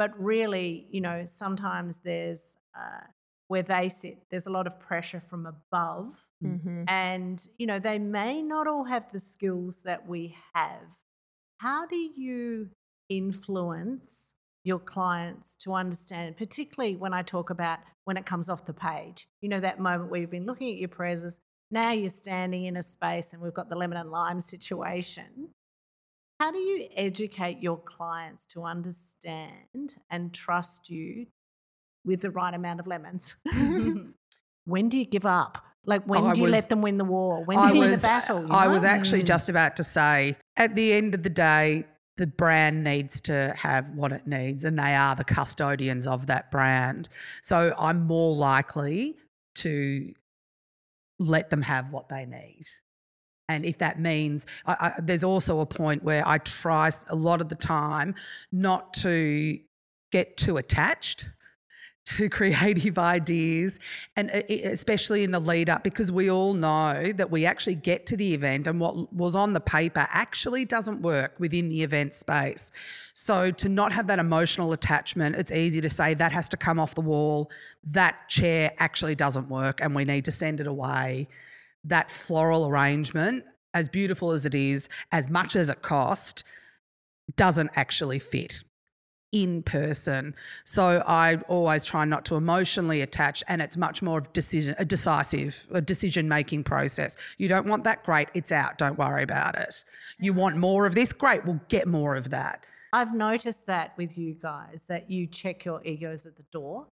but 0.00 0.18
really, 0.18 0.86
you 0.90 1.02
know, 1.02 1.26
sometimes 1.26 1.98
there's 1.98 2.56
uh, 2.74 3.04
where 3.48 3.62
they 3.62 3.86
sit, 3.90 4.16
there's 4.30 4.46
a 4.46 4.50
lot 4.50 4.66
of 4.66 4.80
pressure 4.80 5.20
from 5.20 5.44
above. 5.44 6.26
Mhm. 6.42 6.86
And, 6.88 7.46
you 7.58 7.66
know, 7.66 7.78
they 7.78 7.98
may 7.98 8.40
not 8.40 8.66
all 8.66 8.84
have 8.84 9.12
the 9.12 9.18
skills 9.18 9.82
that 9.82 10.08
we 10.08 10.34
have. 10.54 10.86
How 11.58 11.84
do 11.84 11.96
you 11.96 12.70
influence 13.10 14.32
your 14.64 14.78
clients 14.78 15.54
to 15.58 15.74
understand, 15.74 16.38
particularly 16.38 16.96
when 16.96 17.12
I 17.12 17.20
talk 17.20 17.50
about 17.50 17.80
when 18.04 18.16
it 18.16 18.24
comes 18.24 18.48
off 18.48 18.64
the 18.64 18.72
page? 18.72 19.28
You 19.42 19.50
know, 19.50 19.60
that 19.60 19.80
moment 19.80 20.10
where 20.10 20.22
you've 20.22 20.30
been 20.30 20.46
looking 20.46 20.72
at 20.72 20.78
your 20.78 20.88
presses, 20.88 21.40
now 21.70 21.90
you're 21.90 22.08
standing 22.08 22.64
in 22.64 22.78
a 22.78 22.82
space 22.82 23.34
and 23.34 23.42
we've 23.42 23.52
got 23.52 23.68
the 23.68 23.76
lemon 23.76 23.98
and 23.98 24.10
lime 24.10 24.40
situation. 24.40 25.50
How 26.40 26.50
do 26.50 26.58
you 26.58 26.88
educate 26.96 27.58
your 27.60 27.78
clients 27.78 28.46
to 28.46 28.64
understand 28.64 29.98
and 30.08 30.32
trust 30.32 30.88
you 30.88 31.26
with 32.04 32.22
the 32.22 32.30
right 32.30 32.54
amount 32.54 32.80
of 32.80 32.86
lemons? 32.86 33.36
when 34.64 34.88
do 34.88 34.98
you 34.98 35.04
give 35.04 35.26
up? 35.26 35.62
Like 35.84 36.02
when 36.04 36.24
I 36.24 36.32
do 36.32 36.40
you 36.40 36.44
was- 36.44 36.52
let 36.52 36.68
them 36.70 36.80
win 36.80 36.96
the 36.96 37.04
war? 37.04 37.44
When 37.44 37.58
do 37.68 37.74
you 37.74 37.80
win 37.80 37.90
the 37.90 37.98
battle? 37.98 38.40
you 38.40 38.48
I 38.48 38.68
was 38.68 38.84
actually 38.84 39.22
just 39.22 39.50
about 39.50 39.76
to 39.76 39.84
say, 39.84 40.36
at 40.56 40.74
the 40.74 40.94
end 40.94 41.14
of 41.14 41.22
the 41.22 41.30
day, 41.30 41.84
the 42.16 42.26
brand 42.26 42.84
needs 42.84 43.20
to 43.22 43.54
have 43.56 43.90
what 43.90 44.12
it 44.12 44.26
needs, 44.26 44.64
and 44.64 44.78
they 44.78 44.94
are 44.94 45.14
the 45.14 45.24
custodians 45.24 46.06
of 46.06 46.26
that 46.26 46.50
brand. 46.50 47.08
So 47.42 47.74
I'm 47.78 48.06
more 48.06 48.34
likely 48.34 49.16
to 49.56 50.12
let 51.18 51.50
them 51.50 51.62
have 51.62 51.92
what 51.92 52.08
they 52.08 52.24
need. 52.24 52.66
And 53.50 53.66
if 53.66 53.78
that 53.78 54.00
means, 54.00 54.46
I, 54.66 54.72
I, 54.80 55.00
there's 55.00 55.24
also 55.24 55.60
a 55.60 55.66
point 55.66 56.02
where 56.04 56.26
I 56.26 56.38
try 56.38 56.90
a 57.08 57.16
lot 57.16 57.40
of 57.40 57.48
the 57.48 57.54
time 57.56 58.14
not 58.52 58.94
to 58.94 59.58
get 60.10 60.36
too 60.36 60.56
attached 60.56 61.26
to 62.04 62.28
creative 62.38 62.98
ideas 62.98 63.78
and 64.16 64.30
uh, 64.30 64.40
e- 64.48 64.62
especially 64.62 65.22
in 65.22 65.30
the 65.30 65.40
lead 65.40 65.68
up 65.68 65.84
because 65.84 66.10
we 66.10 66.30
all 66.30 66.54
know 66.54 67.12
that 67.14 67.30
we 67.30 67.44
actually 67.44 67.74
get 67.74 68.06
to 68.06 68.16
the 68.16 68.32
event 68.34 68.66
and 68.66 68.80
what 68.80 69.12
was 69.12 69.36
on 69.36 69.52
the 69.52 69.60
paper 69.60 70.06
actually 70.10 70.64
doesn't 70.64 71.02
work 71.02 71.34
within 71.38 71.68
the 71.68 71.82
event 71.82 72.14
space. 72.14 72.72
So 73.14 73.50
to 73.50 73.68
not 73.68 73.92
have 73.92 74.06
that 74.06 74.18
emotional 74.18 74.72
attachment 74.72 75.36
it's 75.36 75.52
easy 75.52 75.80
to 75.80 75.90
say 75.90 76.14
that 76.14 76.32
has 76.32 76.48
to 76.48 76.56
come 76.56 76.80
off 76.80 76.94
the 76.94 77.00
wall 77.00 77.50
that 77.84 78.28
chair 78.28 78.72
actually 78.78 79.14
doesn't 79.14 79.48
work 79.48 79.80
and 79.82 79.94
we 79.94 80.04
need 80.04 80.24
to 80.24 80.32
send 80.32 80.60
it 80.60 80.66
away 80.66 81.28
that 81.84 82.10
floral 82.10 82.66
arrangement 82.66 83.44
as 83.74 83.88
beautiful 83.88 84.32
as 84.32 84.44
it 84.46 84.54
is 84.54 84.88
as 85.12 85.28
much 85.28 85.56
as 85.56 85.68
it 85.68 85.82
cost 85.82 86.44
doesn't 87.36 87.70
actually 87.76 88.18
fit 88.18 88.62
in 89.32 89.62
person. 89.62 90.34
So 90.64 91.02
I 91.06 91.36
always 91.48 91.84
try 91.84 92.04
not 92.04 92.24
to 92.26 92.34
emotionally 92.34 93.00
attach, 93.00 93.44
and 93.48 93.62
it's 93.62 93.76
much 93.76 94.02
more 94.02 94.18
of 94.18 94.32
decision, 94.32 94.74
a 94.78 94.84
decisive, 94.84 95.68
a 95.72 95.80
decision 95.80 96.28
making 96.28 96.64
process. 96.64 97.16
You 97.38 97.48
don't 97.48 97.66
want 97.66 97.84
that, 97.84 98.04
great, 98.04 98.28
it's 98.34 98.50
out. 98.50 98.78
Don't 98.78 98.98
worry 98.98 99.22
about 99.22 99.58
it. 99.58 99.84
You 100.18 100.32
want 100.32 100.54
mm-hmm. 100.54 100.62
more 100.62 100.86
of 100.86 100.94
this, 100.94 101.12
great, 101.12 101.44
we'll 101.44 101.60
get 101.68 101.86
more 101.86 102.16
of 102.16 102.30
that. 102.30 102.66
I've 102.92 103.14
noticed 103.14 103.66
that 103.66 103.92
with 103.96 104.18
you 104.18 104.34
guys 104.34 104.82
that 104.88 105.08
you 105.08 105.28
check 105.28 105.64
your 105.64 105.80
egos 105.84 106.26
at 106.26 106.36
the 106.36 106.42
door. 106.50 106.88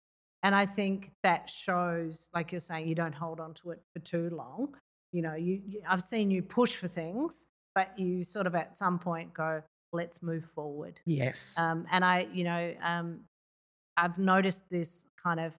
And 0.47 0.55
I 0.55 0.65
think 0.65 1.11
that 1.25 1.51
shows, 1.51 2.29
like 2.33 2.53
you're 2.53 2.61
saying, 2.61 2.87
you 2.87 2.95
don't 2.95 3.13
hold 3.13 3.41
on 3.41 3.53
to 3.55 3.73
it 3.73 3.83
for 3.93 3.99
too 3.99 4.31
long. 4.31 4.77
You 5.11 5.23
know, 5.23 5.35
you, 5.35 5.61
you 5.67 5.83
I've 5.89 6.03
seen 6.03 6.31
you 6.31 6.41
push 6.41 6.77
for 6.77 6.87
things, 6.87 7.47
but 7.75 7.99
you 7.99 8.23
sort 8.23 8.47
of 8.47 8.55
at 8.55 8.79
some 8.79 8.97
point 8.97 9.35
go, 9.35 9.61
let's 9.93 10.23
move 10.23 10.45
forward. 10.45 11.01
Yes. 11.05 11.59
Um, 11.59 11.85
and 11.91 12.05
I, 12.05 12.29
you 12.33 12.45
know, 12.45 12.73
um, 12.81 13.23
I've 13.97 14.19
noticed 14.19 14.63
this 14.71 15.07
kind 15.21 15.41
of 15.41 15.53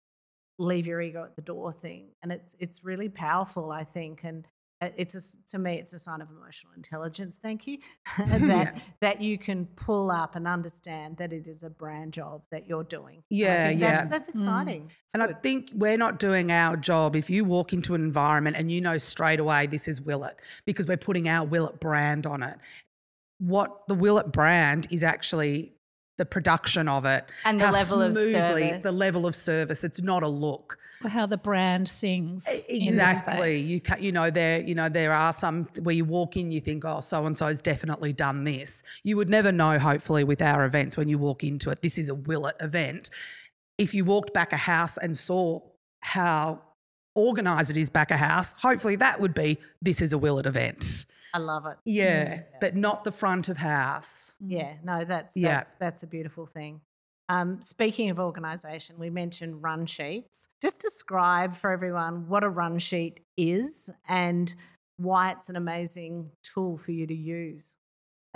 leave 0.58 0.88
your 0.88 1.02
ego 1.02 1.21
at 1.21 1.36
the 1.36 1.41
door 1.41 1.73
thing, 1.73 2.06
and 2.23 2.32
it's 2.32 2.56
it's 2.58 2.86
really 2.86 3.10
powerful, 3.10 3.73
I 3.73 3.84
think, 3.84 4.23
and 4.23 4.47
Uh, 4.80 4.90
it's 4.96 5.16
a 5.16 5.50
to 5.50 5.58
me 5.58 5.74
it's 5.80 5.94
a 5.94 6.00
sign 6.00 6.22
of 6.22 6.30
emotional 6.30 6.72
intelligence. 6.76 7.40
Thank 7.42 7.66
you, 7.66 7.80
that 8.18 8.42
Yeah. 8.42 8.80
that 9.02 9.22
you 9.22 9.38
can 9.38 9.66
pull 9.76 10.12
up 10.12 10.36
and 10.36 10.48
understand 10.48 11.18
that 11.18 11.34
it 11.34 11.48
is 11.48 11.63
a 11.63 11.70
brand 11.70 12.13
job 12.13 12.44
that 12.52 12.68
you're 12.68 12.84
doing. 12.84 13.24
Yeah, 13.30 13.70
yeah. 13.70 14.06
That's, 14.06 14.08
that's 14.08 14.30
exciting. 14.30 14.92
It's 15.06 15.13
And 15.16 15.24
I 15.24 15.34
think 15.34 15.72
we're 15.74 15.98
not 15.98 16.20
doing 16.20 16.52
our 16.52 16.78
job 16.78 17.16
if 17.16 17.28
you 17.30 17.44
walk 17.44 17.74
into 17.74 17.96
an 17.96 18.02
environment 18.04 18.56
and 18.56 18.72
you 18.72 18.82
know 18.82 18.98
straight 19.00 19.40
away 19.40 19.66
this 19.66 19.88
is 19.88 20.00
Willett 20.00 20.38
because 20.66 20.86
we're 20.86 20.98
putting 20.98 21.28
our 21.28 21.46
Willett 21.46 21.80
brand 21.80 22.28
on 22.28 22.44
it. 22.44 22.58
What 23.40 23.88
the 23.88 23.96
Willett 23.96 24.32
brand 24.32 24.88
is 24.92 25.04
actually 25.04 25.74
the 26.18 26.26
production 26.26 26.88
of 26.88 27.06
it 27.06 27.30
And 27.46 27.62
the 27.62 27.66
how 27.68 27.72
level 27.72 28.02
of 28.02 28.14
smoothly- 28.16 28.32
service. 28.34 28.84
the 28.84 28.92
level 28.92 29.26
of 29.28 29.36
service. 29.36 29.84
It's 29.84 30.02
not 30.02 30.24
a 30.24 30.28
look. 30.28 30.78
Or 31.04 31.10
how 31.10 31.28
the 31.28 31.38
brand 31.38 31.88
sings. 31.88 32.48
in 32.68 32.80
the 32.80 32.88
Exactly. 32.88 33.34
space. 33.56 33.66
You 33.66 33.82
ca 33.82 33.96
you 34.00 34.12
know 34.12 34.30
there 34.32 34.62
you 34.62 34.74
know 34.74 34.90
there 34.90 35.14
are 35.14 35.32
some 35.32 35.66
where 35.84 35.94
you 35.96 36.06
walk 36.06 36.36
in 36.36 36.52
you 36.52 36.60
think 36.60 36.84
oh 36.86 37.02
so 37.02 37.26
and 37.28 37.38
so's 37.38 37.62
definitely 37.62 38.14
done 38.14 38.44
this. 38.46 38.82
You 39.04 39.16
would 39.18 39.30
never 39.30 39.52
know 39.52 39.78
hopefully 39.78 40.24
with 40.24 40.42
our 40.42 40.66
events 40.66 40.98
when 40.98 41.08
you 41.08 41.20
walk 41.20 41.44
into 41.44 41.70
it 41.70 41.82
this 41.84 41.98
is 42.00 42.10
a 42.10 42.16
Willett 42.16 42.56
event. 42.62 43.12
If 43.78 43.94
you 43.94 44.04
walked 44.04 44.34
back 44.34 44.52
a 44.54 44.58
house 44.58 44.98
and 44.98 45.16
saw 45.16 45.60
how 46.00 46.62
organized 47.14 47.70
it 47.70 47.78
is 47.78 47.90
back 47.92 48.10
a 48.12 48.18
house, 48.18 48.54
hopefully 48.58 48.96
that 48.96 49.20
would 49.22 49.36
be 49.36 49.60
this 49.84 50.02
is 50.02 50.14
a 50.14 50.18
Willett 50.18 50.48
event. 50.48 51.06
I 51.38 51.39
love 51.39 51.67
it. 51.67 51.78
Yeah, 51.86 52.41
but 52.60 52.76
not 52.76 53.04
the 53.04 53.12
front 53.12 53.47
of 53.47 53.58
house. 53.58 54.34
Yeah, 54.39 54.73
no, 54.84 55.06
that's 55.06 55.38
Yeah. 55.38 55.58
that's 55.58 55.73
that's 55.73 56.02
a 56.02 56.08
beautiful 56.08 56.47
thing. 56.47 56.82
Um, 57.30 57.62
speaking 57.62 58.10
of 58.10 58.19
organisation, 58.19 58.97
we 58.97 59.12
mentioned 59.12 59.62
run 59.62 59.86
sheets. 59.86 60.47
Just 60.62 60.80
describe 60.80 61.56
for 61.56 61.69
everyone 61.69 62.28
what 62.28 62.43
a 62.43 62.50
run 62.50 62.80
sheet 62.80 63.19
is 63.38 63.88
and 64.10 64.52
why 64.95 65.30
it's 65.32 65.47
an 65.50 65.58
amazing 65.58 66.32
tool 66.43 66.76
for 66.78 66.91
you 66.91 67.06
to 67.06 67.13
use. 67.13 67.76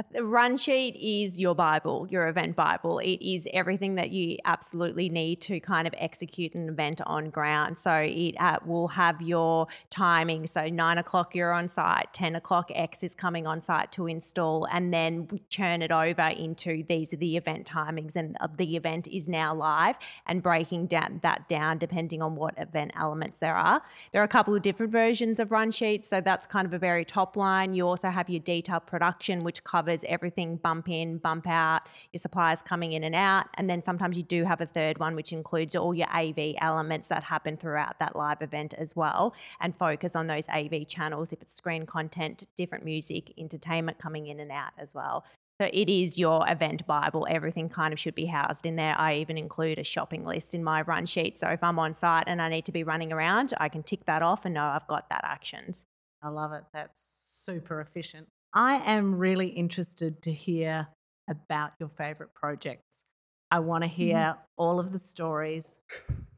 The 0.09 0.23
run 0.23 0.57
sheet 0.57 0.95
is 0.95 1.39
your 1.39 1.53
Bible, 1.53 2.07
your 2.09 2.27
event 2.27 2.55
Bible. 2.55 2.99
It 2.99 3.21
is 3.21 3.47
everything 3.53 3.95
that 3.95 4.11
you 4.11 4.37
absolutely 4.45 5.09
need 5.09 5.41
to 5.41 5.59
kind 5.59 5.87
of 5.87 5.93
execute 5.97 6.55
an 6.55 6.69
event 6.69 7.01
on 7.05 7.29
ground. 7.29 7.77
So 7.79 7.93
it 7.93 8.35
uh, 8.39 8.57
will 8.65 8.87
have 8.89 9.21
your 9.21 9.67
timing. 9.89 10.47
So 10.47 10.67
nine 10.67 10.97
o'clock 10.97 11.35
you're 11.35 11.53
on 11.53 11.69
site, 11.69 12.13
10 12.13 12.35
o'clock 12.35 12.71
X 12.73 13.03
is 13.03 13.15
coming 13.15 13.45
on 13.45 13.61
site 13.61 13.91
to 13.93 14.07
install, 14.07 14.65
and 14.71 14.93
then 14.93 15.27
we 15.29 15.41
it 15.81 15.91
over 15.91 16.27
into 16.29 16.83
these 16.87 17.13
are 17.13 17.17
the 17.17 17.37
event 17.37 17.69
timings, 17.69 18.15
and 18.15 18.37
the 18.57 18.75
event 18.75 19.07
is 19.07 19.27
now 19.27 19.53
live 19.53 19.95
and 20.25 20.41
breaking 20.41 20.87
down 20.87 21.19
that 21.23 21.47
down 21.47 21.77
depending 21.77 22.21
on 22.21 22.35
what 22.35 22.53
event 22.57 22.91
elements 22.97 23.37
there 23.39 23.55
are. 23.55 23.81
There 24.11 24.21
are 24.21 24.25
a 24.25 24.29
couple 24.29 24.55
of 24.55 24.61
different 24.61 24.91
versions 24.91 25.39
of 25.39 25.51
run 25.51 25.71
sheets. 25.71 26.09
So 26.09 26.21
that's 26.21 26.47
kind 26.47 26.65
of 26.65 26.73
a 26.73 26.79
very 26.79 27.05
top 27.05 27.35
line. 27.37 27.73
You 27.73 27.87
also 27.87 28.09
have 28.09 28.29
your 28.29 28.39
detailed 28.39 28.85
production, 28.85 29.43
which 29.43 29.63
covers 29.91 30.05
everything 30.07 30.57
bump 30.57 30.89
in, 30.89 31.17
bump 31.17 31.47
out, 31.47 31.81
your 32.13 32.19
suppliers 32.19 32.61
coming 32.61 32.93
in 32.93 33.03
and 33.03 33.15
out. 33.15 33.47
And 33.55 33.69
then 33.69 33.83
sometimes 33.83 34.17
you 34.17 34.23
do 34.23 34.43
have 34.43 34.61
a 34.61 34.65
third 34.65 34.97
one, 34.99 35.15
which 35.15 35.33
includes 35.33 35.75
all 35.75 35.93
your 35.93 36.07
AV 36.13 36.55
elements 36.59 37.07
that 37.09 37.23
happen 37.23 37.57
throughout 37.57 37.99
that 37.99 38.15
live 38.15 38.41
event 38.41 38.73
as 38.77 38.95
well 38.95 39.33
and 39.59 39.75
focus 39.77 40.15
on 40.15 40.27
those 40.27 40.47
AV 40.49 40.87
channels 40.87 41.33
if 41.33 41.41
it's 41.41 41.53
screen 41.53 41.85
content, 41.85 42.47
different 42.55 42.85
music, 42.85 43.33
entertainment 43.37 43.99
coming 43.99 44.27
in 44.27 44.39
and 44.39 44.51
out 44.51 44.71
as 44.77 44.95
well. 44.95 45.25
So 45.59 45.69
it 45.71 45.89
is 45.89 46.17
your 46.17 46.49
event 46.49 46.87
Bible. 46.87 47.27
Everything 47.29 47.69
kind 47.69 47.93
of 47.93 47.99
should 47.99 48.15
be 48.15 48.25
housed 48.25 48.65
in 48.65 48.77
there. 48.77 48.95
I 48.97 49.15
even 49.15 49.37
include 49.37 49.77
a 49.77 49.83
shopping 49.83 50.25
list 50.25 50.55
in 50.55 50.63
my 50.63 50.81
run 50.81 51.05
sheet. 51.05 51.37
So 51.37 51.49
if 51.49 51.63
I'm 51.63 51.77
on 51.77 51.93
site 51.93 52.23
and 52.25 52.41
I 52.41 52.49
need 52.49 52.65
to 52.65 52.71
be 52.71 52.83
running 52.83 53.11
around, 53.13 53.53
I 53.57 53.69
can 53.69 53.83
tick 53.83 54.05
that 54.05 54.23
off 54.23 54.45
and 54.45 54.55
know 54.55 54.63
I've 54.63 54.87
got 54.87 55.09
that 55.09 55.23
actioned. 55.23 55.81
I 56.23 56.29
love 56.29 56.53
it. 56.53 56.63
That's 56.73 57.21
super 57.25 57.79
efficient. 57.79 58.27
I 58.53 58.75
am 58.77 59.17
really 59.17 59.47
interested 59.47 60.21
to 60.23 60.33
hear 60.33 60.87
about 61.29 61.71
your 61.79 61.89
favorite 61.89 62.33
projects. 62.33 63.05
I 63.49 63.59
want 63.59 63.83
to 63.83 63.87
hear 63.87 64.35
all 64.57 64.79
of 64.79 64.91
the 64.91 64.99
stories. 64.99 65.79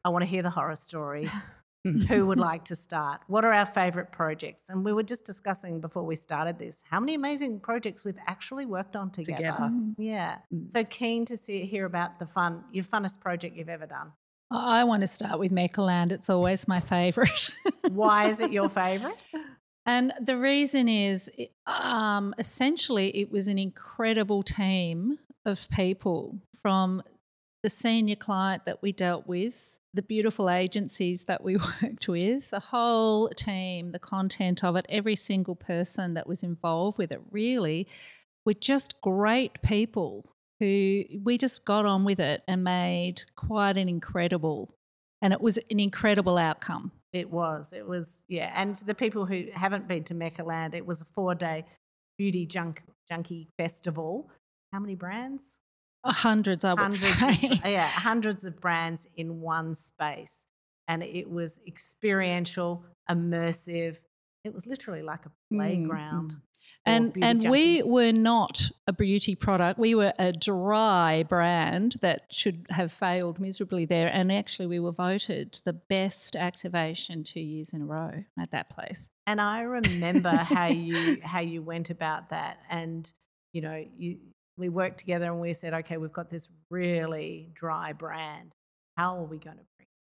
I 0.04 0.10
want 0.10 0.24
to 0.24 0.28
hear 0.28 0.42
the 0.42 0.50
horror 0.50 0.76
stories. 0.76 1.32
Who 2.08 2.28
would 2.28 2.40
like 2.40 2.64
to 2.66 2.76
start? 2.76 3.22
What 3.28 3.44
are 3.44 3.52
our 3.52 3.66
favorite 3.66 4.14
projects? 4.14 4.70
And 4.70 4.86
we 4.86 4.94
were 4.94 5.04
just 5.04 5.26
discussing 5.26 5.82
before 5.82 6.04
we 6.04 6.16
started 6.16 6.58
this 6.58 6.82
how 6.90 7.02
many 7.02 7.14
amazing 7.14 7.60
projects 7.60 8.06
we've 8.06 8.18
actually 8.26 8.66
worked 8.66 8.96
on 8.96 9.12
together. 9.12 9.36
Together. 9.36 9.64
Mm. 9.64 9.96
Yeah. 9.98 10.38
Mm. 10.54 10.72
So 10.72 10.86
keen 10.86 11.26
to 11.26 11.36
see 11.36 11.66
hear 11.66 11.86
about 11.86 12.20
the 12.20 12.26
fun, 12.26 12.64
your 12.72 12.86
funnest 12.86 13.20
project 13.20 13.58
you've 13.58 13.68
ever 13.68 13.86
done. 13.86 14.14
I 14.50 14.80
I 14.80 14.84
want 14.86 15.02
to 15.02 15.08
start 15.08 15.40
with 15.40 15.52
Meccaland. 15.52 16.14
It's 16.14 16.30
always 16.30 16.70
my 16.70 16.80
favourite. 16.80 17.50
Why 17.90 18.28
is 18.28 18.40
it 18.40 18.54
your 18.54 18.70
favorite? 18.84 19.18
And 19.86 20.14
the 20.20 20.38
reason 20.38 20.88
is 20.88 21.30
um, 21.68 22.34
essentially 22.38 23.10
it 23.18 23.32
was 23.32 23.48
an 23.48 23.58
incredible 23.58 24.44
team 24.44 25.20
of 25.46 25.70
people 25.70 26.40
from 26.62 27.04
the 27.64 27.70
senior 27.70 28.16
client 28.16 28.66
that 28.66 28.82
we 28.82 28.94
dealt 28.94 29.28
with, 29.28 29.78
the 29.94 30.02
beautiful 30.02 30.50
agencies 30.50 31.24
that 31.26 31.44
we 31.44 31.58
worked 31.84 32.08
with, 32.08 32.50
the 32.50 32.60
whole 32.60 33.30
team, 33.30 33.92
the 33.92 34.00
content 34.00 34.64
of 34.64 34.76
it, 34.76 34.86
every 34.88 35.16
single 35.16 35.56
person 35.56 36.14
that 36.14 36.28
was 36.28 36.44
involved 36.44 36.98
with 36.98 37.12
it 37.12 37.22
really 37.32 37.88
were 38.46 38.54
just 38.54 39.00
great 39.02 39.62
people 39.62 40.30
who 40.60 41.04
we 41.24 41.38
just 41.38 41.66
got 41.66 41.86
on 41.86 42.06
with 42.06 42.20
it 42.20 42.42
and 42.48 42.64
made 42.64 43.24
quite 43.36 43.78
an 43.78 43.90
incredible 43.90 44.74
and 45.22 45.32
it 45.32 45.40
was 45.40 45.58
an 45.72 45.80
incredible 45.80 46.38
outcome. 46.38 46.92
It 47.14 47.30
was. 47.30 47.72
It 47.74 47.88
was, 47.88 48.24
yeah. 48.28 48.52
And 48.56 48.78
for 48.78 48.86
the 48.86 48.96
people 48.96 49.26
who 49.26 49.46
haven't 49.54 49.88
been 49.88 50.04
to 50.06 50.16
Meccaland, 50.16 50.74
it 50.74 50.86
was 50.86 51.00
a 51.02 51.06
four 51.06 51.36
day 51.36 51.66
beauty 52.18 52.46
junk, 52.46 52.82
junkie 53.08 53.48
festival. 53.58 54.30
How 54.72 54.80
many 54.80 54.96
brands? 54.96 55.58
Uh, 56.04 56.12
Hundreds, 56.12 56.66
I 56.66 56.72
would 56.74 56.80
Hundreds. 56.80 57.00
say. 57.02 57.48
Of, 57.50 57.66
yeah, 57.66 57.88
hundreds 57.88 58.44
of 58.46 58.60
brands 58.60 59.08
in 59.16 59.40
one 59.42 59.76
space. 59.76 60.48
And 60.88 61.02
it 61.04 61.30
was 61.30 61.60
experiential, 61.68 62.84
immersive. 63.10 63.98
It 64.44 64.54
was 64.54 64.68
literally 64.68 65.02
like 65.02 65.26
a 65.26 65.32
Mm, 65.54 65.58
playground. 65.58 66.32
for 66.32 66.38
And 66.86 67.14
and 67.22 67.46
we 67.50 67.82
were 67.84 68.12
not 68.12 68.72
a 68.88 68.94
beauty 68.94 69.36
product. 69.36 69.80
We 69.80 69.96
were 69.96 70.14
a 70.20 70.32
dry 70.34 71.24
brand 71.24 71.98
that 72.02 72.24
should 72.32 72.66
have 72.70 72.92
failed 72.92 73.40
miserably 73.40 73.86
there. 73.86 74.08
And 74.08 74.32
actually, 74.32 74.68
we 74.68 74.80
were 74.80 74.92
voted 74.92 75.60
the 75.66 75.74
best 75.74 76.36
activation 76.36 77.24
two 77.24 77.40
years 77.40 77.74
in 77.74 77.82
a 77.82 77.86
row 77.86 78.24
at 78.40 78.52
that 78.52 78.70
place. 78.70 79.10
And 79.28 79.40
I 79.40 79.62
remember 79.62 80.36
how 80.36 80.68
you 80.68 81.22
how 81.24 81.40
you 81.40 81.62
went 81.62 81.90
about 81.90 82.30
that, 82.30 82.60
and 82.70 83.12
you 83.54 83.62
know, 83.62 83.86
you 83.98 84.18
we 84.58 84.70
worked 84.70 85.00
together 85.00 85.26
and 85.26 85.42
we 85.42 85.54
said, 85.54 85.74
okay, 85.74 85.98
we've 85.98 86.14
got 86.14 86.30
this 86.30 86.50
really 86.70 87.50
dry 87.54 87.94
brand. 87.94 88.54
How 88.98 89.18
are 89.18 89.24
we 89.24 89.38
going 89.38 89.58
to 89.58 89.64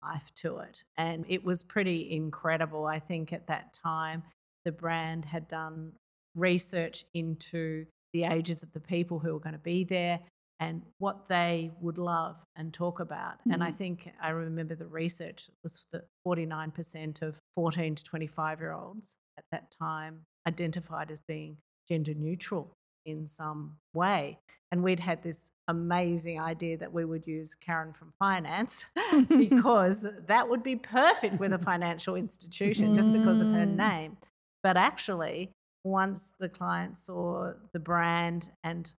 life 0.03 0.31
to 0.37 0.59
it? 0.59 0.85
And 0.97 1.25
it 1.29 1.45
was 1.45 1.63
pretty 1.63 2.13
incredible. 2.13 2.87
I 2.87 2.99
think 2.99 3.33
at 3.33 3.47
that 3.49 3.73
time, 3.73 4.23
the 4.65 4.73
brand 4.73 5.25
had 5.25 5.49
done 5.49 5.93
research 6.35 7.05
into 7.15 7.87
the 8.13 8.25
ages 8.25 8.63
of 8.63 8.73
the 8.73 8.81
people 8.81 9.19
who 9.19 9.33
were 9.33 9.41
going 9.41 9.55
to 9.55 9.59
be 9.59 9.85
there 9.85 10.21
and 10.61 10.83
what 10.99 11.29
they 11.29 11.71
would 11.81 11.99
love 11.99 12.37
and 12.57 12.73
talk 12.73 13.01
about. 13.01 13.37
And 13.51 13.63
I 13.63 13.69
mm-hmm. 13.69 13.77
think 13.77 14.13
I 14.21 14.31
remember 14.31 14.75
the 14.75 14.87
research 14.87 15.49
was 15.63 15.87
that 15.93 16.07
49% 16.27 17.23
of 17.23 17.39
14 17.55 17.95
to 17.95 18.05
25 18.05 18.61
year 18.61 18.73
olds 18.73 19.17
at 19.39 19.45
that 19.53 19.71
time 19.71 20.23
identified 20.47 21.11
as 21.11 21.21
being 21.29 21.59
gender 21.89 22.15
neutral 22.15 22.75
in 23.09 23.27
some 23.27 23.77
way. 23.95 24.39
And 24.71 24.83
we'd 24.83 25.01
had 25.01 25.23
this 25.23 25.51
amazing 25.69 26.41
idea 26.41 26.77
that 26.79 26.93
we 26.93 27.05
would 27.05 27.27
use 27.27 27.55
Karen 27.55 27.93
from 27.93 28.13
finance 28.19 28.87
because 29.29 30.07
that 30.27 30.49
would 30.49 30.63
be 30.63 30.77
perfect 30.77 31.39
with 31.41 31.53
a 31.53 31.59
financial 31.59 32.15
institution 32.17 32.95
just 32.95 33.13
because 33.13 33.41
of 33.41 33.49
her 33.49 33.67
Mm. 33.67 33.77
name. 33.77 34.17
But 34.63 34.77
actually, 34.77 35.51
once 35.85 36.35
the 36.39 36.49
client 36.49 36.99
saw 36.99 37.53
the 37.73 37.79
brand 37.79 38.51
and 38.65 38.91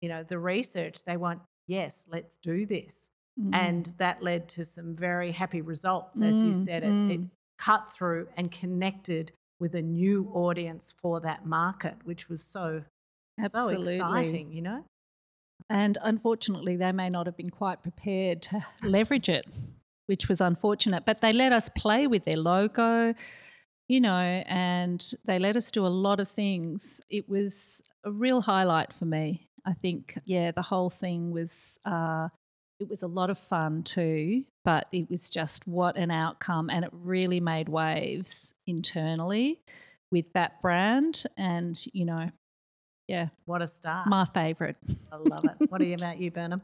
you 0.00 0.08
know 0.08 0.22
the 0.22 0.38
research, 0.38 1.04
they 1.04 1.16
went, 1.16 1.40
"Yes, 1.66 2.06
let's 2.10 2.38
do 2.38 2.64
this," 2.66 3.10
Mm. 3.38 3.54
and 3.54 3.86
that 3.98 4.22
led 4.22 4.48
to 4.50 4.64
some 4.64 4.94
very 4.94 5.32
happy 5.32 5.60
results. 5.60 6.22
As 6.22 6.42
you 6.42 6.52
Mm, 6.52 6.64
said, 6.64 6.82
it, 6.84 6.94
it 7.10 7.20
mm. 7.20 7.30
cut 7.58 7.92
through 7.92 8.28
and 8.36 8.50
connected 8.52 9.32
with 9.60 9.74
a 9.74 9.82
new 9.82 10.30
audience 10.34 10.94
for 11.02 11.20
that 11.20 11.44
market, 11.46 11.96
which 12.04 12.28
was 12.28 12.44
so 12.44 12.84
so 13.38 13.44
Absolutely. 13.44 13.96
exciting. 13.96 14.52
You 14.52 14.62
know, 14.62 14.84
And 15.70 15.98
unfortunately, 16.02 16.76
they 16.76 16.92
may 16.92 17.10
not 17.10 17.26
have 17.26 17.36
been 17.36 17.50
quite 17.50 17.82
prepared 17.82 18.42
to 18.42 18.64
leverage 18.82 19.28
it, 19.28 19.46
which 20.06 20.28
was 20.28 20.40
unfortunate. 20.40 21.04
But 21.04 21.20
they 21.20 21.32
let 21.32 21.52
us 21.52 21.68
play 21.68 22.06
with 22.06 22.24
their 22.24 22.36
logo, 22.36 23.14
you 23.88 24.00
know, 24.00 24.42
and 24.46 25.14
they 25.24 25.38
let 25.38 25.56
us 25.56 25.70
do 25.70 25.86
a 25.86 25.88
lot 25.88 26.20
of 26.20 26.28
things. 26.28 27.00
It 27.10 27.28
was 27.28 27.82
a 28.04 28.10
real 28.10 28.40
highlight 28.42 28.92
for 28.92 29.04
me. 29.04 29.48
I 29.66 29.74
think, 29.74 30.18
yeah, 30.24 30.50
the 30.52 30.62
whole 30.62 30.90
thing 30.90 31.30
was. 31.30 31.78
Uh, 31.84 32.28
it 32.80 32.88
was 32.88 33.02
a 33.02 33.08
lot 33.08 33.28
of 33.28 33.38
fun 33.38 33.82
too, 33.82 34.44
but 34.64 34.86
it 34.92 35.10
was 35.10 35.30
just 35.30 35.66
what 35.66 35.96
an 35.96 36.12
outcome, 36.12 36.70
and 36.70 36.84
it 36.84 36.90
really 36.92 37.40
made 37.40 37.68
waves 37.68 38.54
internally 38.68 39.60
with 40.12 40.32
that 40.34 40.62
brand. 40.62 41.24
And 41.36 41.76
you 41.92 42.04
know, 42.04 42.30
yeah, 43.08 43.28
what 43.46 43.62
a 43.62 43.66
start! 43.66 44.06
my 44.06 44.26
favourite. 44.26 44.76
I 45.10 45.16
love 45.16 45.44
it. 45.44 45.70
What 45.70 45.80
are 45.80 45.84
you 45.84 45.94
about 45.94 46.18
you, 46.20 46.30
Burnham? 46.30 46.62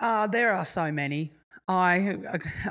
Uh, 0.00 0.26
there 0.26 0.52
are 0.52 0.64
so 0.64 0.90
many. 0.90 1.32
I 1.68 2.16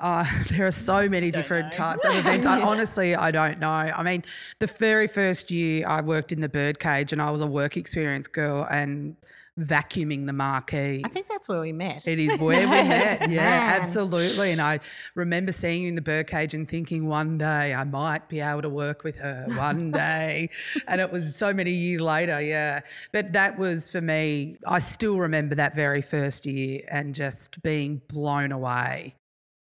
uh, 0.01 0.25
there 0.49 0.65
are 0.65 0.71
so 0.71 1.07
many 1.07 1.29
different 1.29 1.67
know. 1.67 1.77
types 1.77 2.03
of 2.03 2.15
events. 2.15 2.47
I, 2.47 2.59
honestly, 2.61 3.15
I 3.15 3.29
don't 3.29 3.59
know. 3.59 3.67
I 3.67 4.01
mean, 4.01 4.23
the 4.59 4.67
very 4.67 5.07
first 5.07 5.51
year 5.51 5.87
I 5.87 6.01
worked 6.01 6.31
in 6.31 6.41
the 6.41 6.49
birdcage, 6.49 7.13
and 7.13 7.21
I 7.21 7.29
was 7.29 7.41
a 7.41 7.47
work 7.47 7.77
experience 7.77 8.27
girl, 8.27 8.67
and 8.69 9.15
vacuuming 9.59 10.25
the 10.25 10.33
marquees. 10.33 11.01
I 11.03 11.09
think 11.09 11.27
that's 11.27 11.49
where 11.49 11.59
we 11.61 11.71
met. 11.71 12.07
It 12.07 12.19
is 12.19 12.37
where 12.39 12.61
we 12.67 12.83
met. 12.87 13.29
Yeah, 13.29 13.43
Man. 13.43 13.81
absolutely. 13.81 14.51
And 14.51 14.61
I 14.61 14.79
remember 15.15 15.51
seeing 15.51 15.83
you 15.83 15.89
in 15.89 15.95
the 15.95 16.01
birdcage 16.01 16.53
and 16.53 16.67
thinking 16.67 17.07
one 17.07 17.37
day 17.37 17.73
I 17.73 17.83
might 17.83 18.29
be 18.29 18.39
able 18.39 18.61
to 18.61 18.69
work 18.69 19.03
with 19.03 19.17
her 19.17 19.45
one 19.55 19.91
day. 19.91 20.49
and 20.87 21.01
it 21.01 21.11
was 21.11 21.35
so 21.35 21.53
many 21.53 21.71
years 21.71 22.01
later. 22.01 22.39
Yeah. 22.41 22.81
But 23.11 23.33
that 23.33 23.57
was 23.57 23.89
for 23.89 24.01
me, 24.01 24.57
I 24.67 24.79
still 24.79 25.17
remember 25.17 25.55
that 25.55 25.73
very 25.75 26.01
first 26.01 26.45
year 26.45 26.81
and 26.89 27.15
just 27.15 27.61
being 27.63 28.01
blown 28.07 28.51
away 28.51 29.15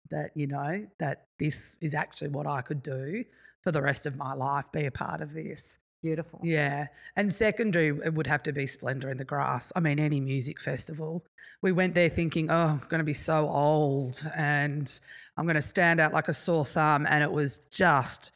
that, 0.09 0.31
you 0.35 0.47
know, 0.47 0.85
that 0.99 1.25
this 1.39 1.75
is 1.81 1.93
actually 1.93 2.29
what 2.29 2.47
I 2.47 2.61
could 2.61 2.83
do 2.83 3.23
for 3.61 3.71
the 3.71 3.81
rest 3.81 4.05
of 4.05 4.15
my 4.15 4.33
life, 4.33 4.65
be 4.71 4.85
a 4.85 4.91
part 4.91 5.21
of 5.21 5.33
this. 5.33 5.77
Beautiful. 6.01 6.39
Yeah. 6.43 6.87
And 7.15 7.31
secondary, 7.31 7.89
it 8.03 8.13
would 8.13 8.25
have 8.25 8.41
to 8.43 8.51
be 8.51 8.65
Splendour 8.65 9.11
in 9.11 9.17
the 9.17 9.23
Grass. 9.23 9.71
I 9.75 9.79
mean, 9.79 9.99
any 9.99 10.19
music 10.19 10.59
festival. 10.59 11.23
We 11.61 11.71
went 11.71 11.93
there 11.93 12.09
thinking, 12.09 12.49
oh, 12.49 12.79
I'm 12.81 12.87
going 12.89 12.99
to 12.99 13.05
be 13.05 13.13
so 13.13 13.47
old 13.47 14.23
and 14.35 14.99
I'm 15.37 15.45
going 15.45 15.55
to 15.55 15.61
stand 15.61 15.99
out 15.99 16.11
like 16.11 16.27
a 16.27 16.33
sore 16.33 16.65
thumb. 16.65 17.05
And 17.07 17.23
it 17.23 17.31
was 17.31 17.59
just 17.69 18.31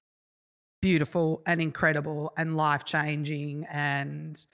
beautiful 0.79 1.41
and 1.47 1.59
incredible 1.59 2.33
and 2.37 2.55
life 2.55 2.85
changing. 2.85 3.65
And 3.71 4.45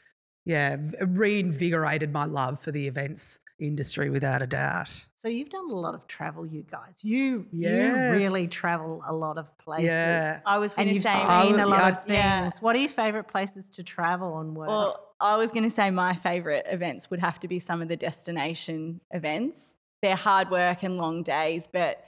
yeah, 0.45 0.77
reinvigorated 1.01 2.13
my 2.13 2.25
love 2.25 2.61
for 2.61 2.71
the 2.71 2.87
events 2.87 3.39
industry 3.61 4.09
without 4.09 4.41
a 4.41 4.47
doubt. 4.47 5.05
So 5.15 5.27
you've 5.27 5.49
done 5.49 5.69
a 5.69 5.73
lot 5.75 5.93
of 5.93 6.07
travel, 6.07 6.45
you 6.45 6.65
guys. 6.69 7.03
You 7.03 7.45
you 7.51 7.69
really 7.69 8.47
travel 8.47 9.03
a 9.05 9.13
lot 9.13 9.37
of 9.37 9.55
places. 9.59 9.91
Yeah. 9.91 10.39
I 10.45 10.57
was 10.57 10.73
going 10.73 10.87
And 10.87 10.89
to 10.91 10.95
you've 10.95 11.03
say, 11.03 11.09
I 11.11 11.43
seen 11.43 11.51
would- 11.53 11.61
a 11.61 11.67
lot 11.67 11.79
yeah, 11.79 11.87
of 11.89 12.03
things. 12.03 12.15
yeah. 12.17 12.49
What 12.61 12.75
are 12.75 12.79
your 12.79 12.89
favourite 12.89 13.27
places 13.27 13.69
to 13.69 13.83
travel 13.83 14.39
and 14.39 14.55
work? 14.55 14.67
Well, 14.69 15.07
I 15.19 15.35
was 15.37 15.51
going 15.51 15.63
to 15.63 15.71
say 15.71 15.91
my 15.91 16.15
favourite 16.15 16.63
events 16.67 17.09
would 17.11 17.19
have 17.19 17.39
to 17.41 17.47
be 17.47 17.59
some 17.59 17.81
of 17.81 17.87
the 17.87 17.95
destination 17.95 18.99
events. 19.11 19.73
They're 20.01 20.15
hard 20.15 20.49
work 20.49 20.81
and 20.83 20.97
long 20.97 21.21
days, 21.21 21.67
but 21.71 22.03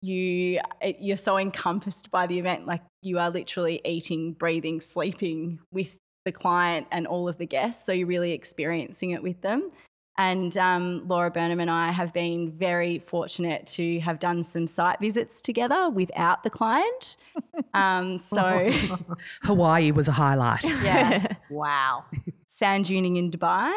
you 0.00 0.60
you're 0.98 1.16
so 1.16 1.38
encompassed 1.38 2.10
by 2.10 2.26
the 2.26 2.38
event, 2.38 2.66
like 2.66 2.82
you 3.02 3.18
are 3.18 3.30
literally 3.30 3.80
eating, 3.84 4.32
breathing, 4.32 4.80
sleeping 4.80 5.58
with 5.72 5.94
the 6.24 6.32
client 6.32 6.86
and 6.90 7.06
all 7.06 7.28
of 7.28 7.36
the 7.36 7.44
guests. 7.46 7.84
So 7.84 7.92
you're 7.92 8.06
really 8.06 8.32
experiencing 8.32 9.10
it 9.10 9.22
with 9.22 9.40
them. 9.42 9.70
And 10.16 10.56
um, 10.58 11.06
Laura 11.08 11.30
Burnham 11.30 11.58
and 11.58 11.70
I 11.70 11.90
have 11.90 12.12
been 12.12 12.52
very 12.52 13.00
fortunate 13.00 13.66
to 13.68 13.98
have 14.00 14.18
done 14.20 14.44
some 14.44 14.68
site 14.68 15.00
visits 15.00 15.42
together 15.42 15.90
without 15.90 16.42
the 16.42 16.50
client. 16.50 17.16
Um, 17.72 18.20
so 18.20 18.70
Hawaii 19.42 19.90
was 19.90 20.06
a 20.06 20.12
highlight. 20.12 20.62
yeah, 20.82 21.26
wow. 21.50 22.04
sand 22.46 22.86
duning 22.86 23.16
in 23.18 23.32
Dubai. 23.32 23.72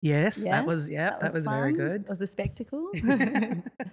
Yes, 0.00 0.44
Yeah, 0.44 0.56
that 0.56 0.66
was, 0.66 0.90
yeah, 0.90 1.16
that, 1.20 1.32
was, 1.32 1.46
very 1.46 1.72
good. 1.72 2.02
It 2.02 2.10
was 2.10 2.20
a 2.20 2.26
spectacle. 2.26 2.90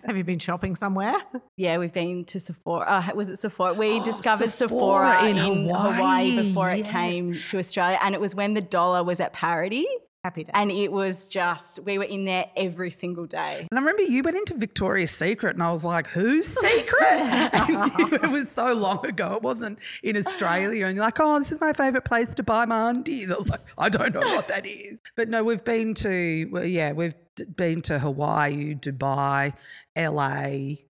Have 0.05 0.17
you 0.17 0.23
been 0.23 0.39
shopping 0.39 0.75
somewhere? 0.75 1.15
yeah, 1.57 1.77
we've 1.77 1.93
been 1.93 2.25
to 2.25 2.39
Sephora. 2.39 2.85
Uh, 2.85 3.15
was 3.15 3.29
it 3.29 3.39
Sephora? 3.39 3.73
We 3.73 3.91
Oh, 3.99 4.03
discovered 4.03 4.51
Sephora 4.51 5.15
Sephora, 5.15 5.29
in 5.29 5.37
in, 5.37 5.69
Hawaii, 5.69 5.93
Hawaii, 5.95 6.35
before 6.47 6.69
it 6.69 6.85
came 6.85 7.35
to 7.47 7.57
Australia, 7.57 7.97
and 8.01 8.13
it 8.13 8.21
was 8.21 8.35
when 8.35 8.53
the 8.53 8.61
dollar 8.61 9.03
was 9.03 9.19
at 9.19 9.33
parity, 9.33 9.87
Happy 10.23 10.43
days. 10.43 10.51
and 10.53 10.71
it 10.71 10.91
was 10.91 11.27
just 11.27 11.79
we 11.79 11.97
were 11.97 12.03
in 12.03 12.25
there 12.25 12.45
every 12.55 12.91
single 12.91 13.25
day. 13.25 13.67
And 13.71 13.79
I 13.79 13.81
remember 13.81 14.03
you 14.03 14.21
went 14.21 14.37
into 14.37 14.53
Victoria's 14.55 15.09
Secret, 15.09 15.55
and 15.55 15.63
I 15.63 15.71
was 15.71 15.83
like, 15.83 16.05
"Whose 16.07 16.47
secret?" 16.47 17.01
And 17.01 18.13
it 18.13 18.29
was 18.29 18.49
so 18.51 18.71
long 18.73 19.03
ago; 19.03 19.33
it 19.33 19.41
wasn't 19.41 19.79
in 20.03 20.15
Australia. 20.15 20.85
And 20.85 20.95
you're 20.95 21.03
like, 21.03 21.19
"Oh, 21.19 21.39
this 21.39 21.51
is 21.51 21.59
my 21.59 21.73
favourite 21.73 22.05
place 22.05 22.35
to 22.35 22.43
buy 22.43 22.65
my 22.65 22.91
undies." 22.91 23.31
I 23.31 23.37
was 23.37 23.49
like, 23.49 23.61
"I 23.79 23.89
don't 23.89 24.13
know 24.13 24.21
what 24.35 24.47
that 24.49 24.67
is." 24.67 25.01
But 25.15 25.27
no, 25.27 25.43
we've 25.43 25.63
been 25.63 25.95
to 25.95 26.47
well, 26.51 26.65
yeah, 26.65 26.91
we've 26.91 27.15
been 27.55 27.81
to 27.83 27.97
Hawaii, 27.97 28.75
Dubai, 28.75 29.53
LA. 29.97 30.83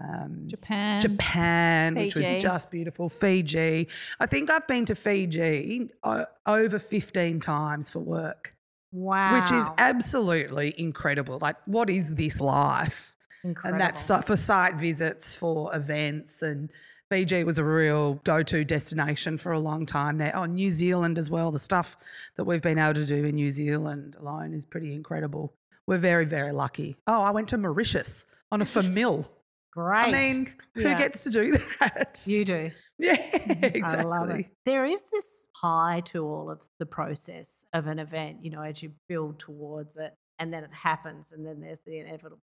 Um, 0.00 0.44
Japan. 0.46 1.00
Japan, 1.00 1.94
which 1.96 2.14
was 2.14 2.30
just 2.40 2.70
beautiful. 2.70 3.08
Fiji. 3.08 3.88
I 4.20 4.26
think 4.26 4.48
I've 4.48 4.68
been 4.68 4.84
to 4.84 4.94
Fiji 4.94 5.90
uh, 6.04 6.26
over 6.46 6.78
15 6.78 7.40
times 7.40 7.90
for 7.90 7.98
work, 7.98 8.54
wow. 8.92 9.40
which 9.40 9.50
is 9.52 9.66
absolutely 9.78 10.74
incredible. 10.78 11.38
Like, 11.40 11.56
what 11.66 11.90
is 11.90 12.14
this 12.14 12.40
life? 12.40 13.12
incredible. 13.44 13.74
And 13.74 13.80
that's 13.80 14.06
for 14.26 14.36
site 14.36 14.74
visits, 14.74 15.34
for 15.34 15.74
events. 15.74 16.42
And 16.42 16.70
Fiji 17.10 17.44
was 17.44 17.58
a 17.58 17.64
real 17.64 18.14
go 18.24 18.42
to 18.42 18.64
destination 18.64 19.38
for 19.38 19.52
a 19.52 19.58
long 19.60 19.86
time 19.86 20.18
there. 20.18 20.32
Oh, 20.36 20.44
New 20.44 20.70
Zealand 20.70 21.18
as 21.18 21.30
well. 21.30 21.50
The 21.52 21.58
stuff 21.58 21.96
that 22.36 22.44
we've 22.44 22.60
been 22.62 22.78
able 22.78 22.94
to 22.94 23.06
do 23.06 23.24
in 23.24 23.36
New 23.36 23.50
Zealand 23.50 24.16
alone 24.20 24.52
is 24.54 24.66
pretty 24.66 24.94
incredible. 24.94 25.54
We're 25.86 25.98
very, 25.98 26.26
very 26.26 26.52
lucky. 26.52 26.96
Oh, 27.06 27.20
I 27.22 27.30
went 27.30 27.48
to 27.48 27.56
Mauritius 27.58 28.26
on 28.52 28.60
a 28.60 28.64
famil. 28.66 29.26
great. 29.72 30.08
I 30.08 30.12
mean, 30.12 30.52
who 30.74 30.82
Yeah. 30.82 30.98
gets 30.98 31.22
to 31.24 31.30
do 31.30 31.56
that? 31.80 32.22
you 32.26 32.44
do. 32.44 32.70
Yeah, 33.00 33.14
exactly. 33.62 33.82
I 33.82 34.02
love 34.02 34.30
it. 34.30 34.46
There 34.66 34.84
is 34.84 35.02
this 35.12 35.48
high 35.54 36.02
to 36.06 36.26
all 36.26 36.50
of 36.50 36.66
the 36.80 36.86
process 36.86 37.64
of 37.72 37.86
an 37.86 38.00
event, 38.00 38.38
you 38.42 38.50
know, 38.50 38.62
as 38.62 38.82
you 38.82 38.92
build 39.08 39.38
towards 39.38 39.96
it 39.96 40.14
and 40.38 40.52
then 40.52 40.64
it 40.64 40.72
happens 40.72 41.32
and 41.32 41.46
then 41.46 41.60
there's 41.60 41.78
the 41.86 41.98
inevitable 41.98 42.40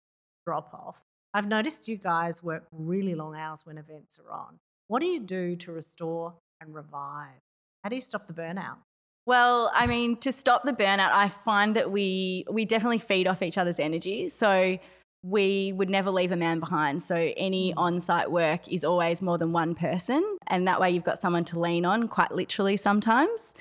drop 0.45 0.73
off. 0.73 1.01
I've 1.33 1.47
noticed 1.47 1.87
you 1.87 1.97
guys 1.97 2.43
work 2.43 2.67
really 2.71 3.15
long 3.15 3.35
hours 3.35 3.61
when 3.65 3.77
events 3.77 4.19
are 4.19 4.31
on. 4.31 4.59
What 4.87 4.99
do 4.99 5.07
you 5.07 5.19
do 5.19 5.55
to 5.55 5.71
restore 5.71 6.35
and 6.61 6.73
revive? 6.75 7.39
How 7.83 7.89
do 7.89 7.95
you 7.95 8.01
stop 8.01 8.27
the 8.27 8.33
burnout? 8.33 8.77
Well, 9.25 9.71
I 9.73 9.87
mean, 9.87 10.17
to 10.17 10.31
stop 10.31 10.63
the 10.63 10.73
burnout, 10.73 11.11
I 11.11 11.29
find 11.29 11.75
that 11.75 11.89
we 11.89 12.45
we 12.51 12.65
definitely 12.65 12.99
feed 12.99 13.27
off 13.27 13.41
each 13.41 13.57
other's 13.57 13.79
energy. 13.79 14.29
So 14.29 14.77
we 15.23 15.73
would 15.73 15.89
never 15.89 16.11
leave 16.11 16.31
a 16.31 16.35
man 16.35 16.59
behind. 16.59 17.01
So 17.01 17.15
any 17.37 17.73
on-site 17.75 18.29
work 18.29 18.67
is 18.67 18.83
always 18.83 19.21
more 19.21 19.37
than 19.37 19.53
one 19.53 19.73
person, 19.73 20.37
and 20.47 20.67
that 20.67 20.79
way 20.79 20.91
you've 20.91 21.05
got 21.05 21.21
someone 21.21 21.45
to 21.45 21.59
lean 21.59 21.85
on, 21.85 22.07
quite 22.07 22.31
literally 22.31 22.77
sometimes. 22.77 23.53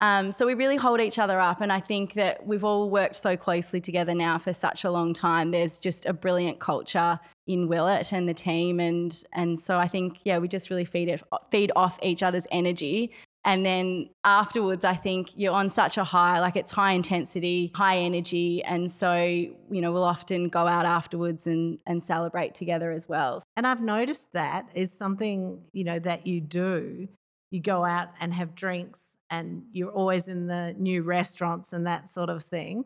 Um, 0.00 0.30
so 0.30 0.46
we 0.46 0.54
really 0.54 0.76
hold 0.76 1.00
each 1.00 1.18
other 1.18 1.40
up, 1.40 1.60
and 1.60 1.72
I 1.72 1.80
think 1.80 2.14
that 2.14 2.46
we've 2.46 2.62
all 2.62 2.88
worked 2.88 3.16
so 3.16 3.36
closely 3.36 3.80
together 3.80 4.14
now 4.14 4.38
for 4.38 4.52
such 4.52 4.84
a 4.84 4.90
long 4.90 5.12
time. 5.12 5.50
There's 5.50 5.76
just 5.76 6.06
a 6.06 6.12
brilliant 6.12 6.60
culture 6.60 7.18
in 7.48 7.66
Willett 7.66 8.12
and 8.12 8.28
the 8.28 8.34
team, 8.34 8.78
and 8.78 9.24
and 9.32 9.60
so 9.60 9.76
I 9.76 9.88
think 9.88 10.20
yeah, 10.22 10.38
we 10.38 10.46
just 10.46 10.70
really 10.70 10.84
feed 10.84 11.08
it 11.08 11.20
feed 11.50 11.72
off 11.74 11.98
each 12.00 12.22
other's 12.22 12.46
energy. 12.52 13.10
And 13.44 13.64
then 13.64 14.10
afterwards, 14.24 14.84
I 14.84 14.94
think 14.94 15.30
you're 15.34 15.54
on 15.54 15.70
such 15.70 15.96
a 15.96 16.04
high, 16.04 16.40
like 16.40 16.56
it's 16.56 16.72
high 16.72 16.92
intensity, 16.92 17.72
high 17.74 17.98
energy. 17.98 18.62
And 18.64 18.92
so, 18.92 19.14
you 19.16 19.80
know, 19.80 19.92
we'll 19.92 20.04
often 20.04 20.48
go 20.48 20.66
out 20.66 20.84
afterwards 20.84 21.46
and, 21.46 21.78
and 21.86 22.02
celebrate 22.02 22.54
together 22.54 22.92
as 22.92 23.08
well. 23.08 23.42
And 23.56 23.66
I've 23.66 23.80
noticed 23.80 24.32
that 24.32 24.68
is 24.74 24.92
something, 24.92 25.62
you 25.72 25.84
know, 25.84 25.98
that 26.00 26.26
you 26.26 26.40
do. 26.40 27.08
You 27.50 27.60
go 27.60 27.84
out 27.84 28.08
and 28.20 28.34
have 28.34 28.54
drinks 28.54 29.16
and 29.30 29.62
you're 29.72 29.92
always 29.92 30.28
in 30.28 30.46
the 30.46 30.74
new 30.76 31.02
restaurants 31.02 31.72
and 31.72 31.86
that 31.86 32.10
sort 32.10 32.28
of 32.28 32.42
thing. 32.42 32.84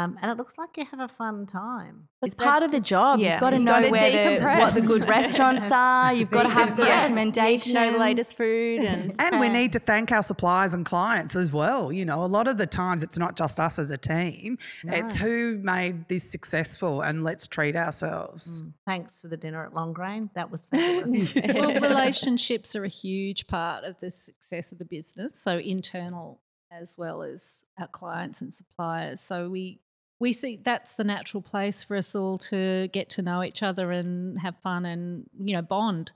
Um, 0.00 0.18
and 0.22 0.30
it 0.30 0.36
looks 0.38 0.56
like 0.56 0.76
you 0.76 0.84
have 0.86 1.00
a 1.00 1.08
fun 1.08 1.46
time. 1.46 2.08
It's 2.22 2.34
Is 2.34 2.38
that 2.38 2.44
part 2.44 2.62
of 2.62 2.70
the 2.70 2.78
just- 2.78 2.86
job. 2.86 3.18
yeah. 3.20 3.32
You've 3.32 3.40
got 3.40 3.50
to 3.50 3.56
You've 3.56 3.64
know 3.64 3.72
gotta 3.72 3.88
where 3.90 4.38
the, 4.38 4.44
what 4.60 4.74
the 4.74 4.80
good 4.82 5.08
restaurants 5.08 5.70
are. 5.70 6.12
You've 6.12 6.30
got 6.30 6.44
to 6.44 6.48
have 6.48 6.76
the 6.76 6.82
Decompress. 6.82 6.86
Yes, 6.86 7.02
recommendations. 7.02 7.74
Know 7.74 7.92
the 7.92 7.98
latest 7.98 8.36
food 8.36 8.80
and 8.80 9.14
And 9.18 9.40
we 9.40 9.48
need 9.48 9.72
to 9.72 9.78
thank 9.78 10.12
our 10.12 10.22
suppliers 10.22 10.74
and 10.74 10.84
clients 10.86 11.34
as 11.36 11.52
well. 11.52 11.92
You 11.92 12.04
know, 12.04 12.22
a 12.24 12.26
lot 12.26 12.48
of 12.48 12.56
the 12.58 12.66
times 12.66 13.02
it's 13.02 13.18
not 13.18 13.36
just 13.36 13.58
us 13.60 13.78
as 13.78 13.90
a 13.90 13.98
team, 13.98 14.58
it's 14.84 15.14
who 15.16 15.58
made 15.62 16.08
this 16.08 16.30
successful 16.30 17.00
and 17.02 17.22
let's 17.24 17.46
treat 17.46 17.76
ourselves. 17.76 18.62
Mm, 18.62 18.72
Thanks 18.86 19.20
for 19.20 19.28
the 19.28 19.36
dinner 19.36 19.64
at 19.64 19.72
Longrain. 19.72 20.30
That 20.34 20.50
was 20.50 20.64
fabulous. 20.70 21.34
well, 21.34 21.74
relationships 21.80 22.74
are 22.76 22.84
a 22.84 22.88
huge 22.88 23.46
part 23.46 23.84
of 23.84 23.98
the 24.00 24.10
success 24.10 24.72
of 24.72 24.78
the 24.78 24.84
business. 24.84 25.32
So 25.40 25.58
internal 25.58 26.40
as 26.72 26.96
well 26.96 27.22
as 27.22 27.64
our 27.80 27.88
clients 27.88 28.40
and 28.42 28.54
suppliers. 28.54 29.20
So 29.20 29.48
we 29.48 29.80
we 30.20 30.32
see 30.32 30.60
that's 30.62 30.94
the 30.94 31.04
natural 31.04 31.42
place 31.42 31.82
for 31.82 31.96
us 31.96 32.14
all 32.14 32.38
to 32.38 32.88
get 32.92 33.08
to 33.10 33.22
know 33.22 33.42
each 33.42 33.62
other 33.62 33.90
and 33.90 34.38
have 34.38 34.54
fun 34.62 34.84
and 34.84 35.28
you 35.42 35.54
know 35.54 35.62
bond, 35.62 36.12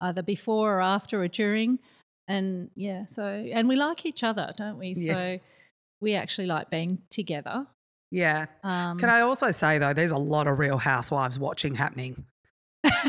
either 0.00 0.22
before 0.22 0.76
or 0.76 0.82
after 0.82 1.22
or 1.22 1.28
during. 1.28 1.78
And 2.28 2.70
yeah, 2.76 3.06
so 3.08 3.24
and 3.24 3.68
we 3.68 3.76
like 3.76 4.06
each 4.06 4.22
other, 4.22 4.52
don't 4.56 4.78
we? 4.78 4.94
Yeah. 4.96 5.12
So 5.14 5.38
we 6.00 6.14
actually 6.14 6.46
like 6.46 6.70
being 6.70 6.98
together. 7.10 7.66
Yeah. 8.10 8.46
Um, 8.62 8.98
Can 8.98 9.08
I 9.08 9.22
also 9.22 9.50
say 9.50 9.78
though, 9.78 9.92
there's 9.92 10.12
a 10.12 10.16
lot 10.16 10.46
of 10.46 10.58
real 10.58 10.78
housewives 10.78 11.38
watching 11.38 11.74
happening. 11.74 12.24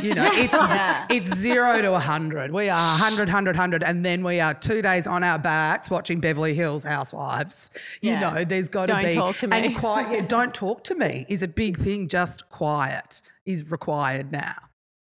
You 0.01 0.13
know, 0.15 0.29
it's 0.33 0.53
Yeah. 0.53 1.05
it's 1.09 1.35
zero 1.35 1.81
to 1.81 1.93
a 1.93 1.99
hundred. 1.99 2.51
We 2.51 2.69
are 2.69 2.97
100, 2.97 3.27
100, 3.27 3.55
100, 3.55 3.83
and 3.83 4.05
then 4.05 4.23
we 4.23 4.39
are 4.39 4.53
two 4.53 4.81
days 4.81 5.07
on 5.07 5.23
our 5.23 5.37
backs 5.39 5.89
watching 5.89 6.19
Beverly 6.19 6.53
Hills 6.53 6.83
Housewives. 6.83 7.71
You 8.01 8.11
Yeah. 8.11 8.19
know, 8.19 8.43
there's 8.43 8.69
got 8.69 8.87
to 8.87 8.97
be 8.97 9.15
talk 9.15 9.37
to 9.37 9.47
me. 9.47 9.57
and 9.67 9.75
quiet. 9.77 10.11
Yeah, 10.11 10.21
don't 10.27 10.53
talk 10.53 10.83
to 10.85 10.95
me 10.95 11.25
is 11.29 11.43
a 11.43 11.47
big 11.47 11.77
thing. 11.77 12.07
Just 12.07 12.49
quiet 12.49 13.21
is 13.45 13.69
required 13.69 14.31
now. 14.31 14.55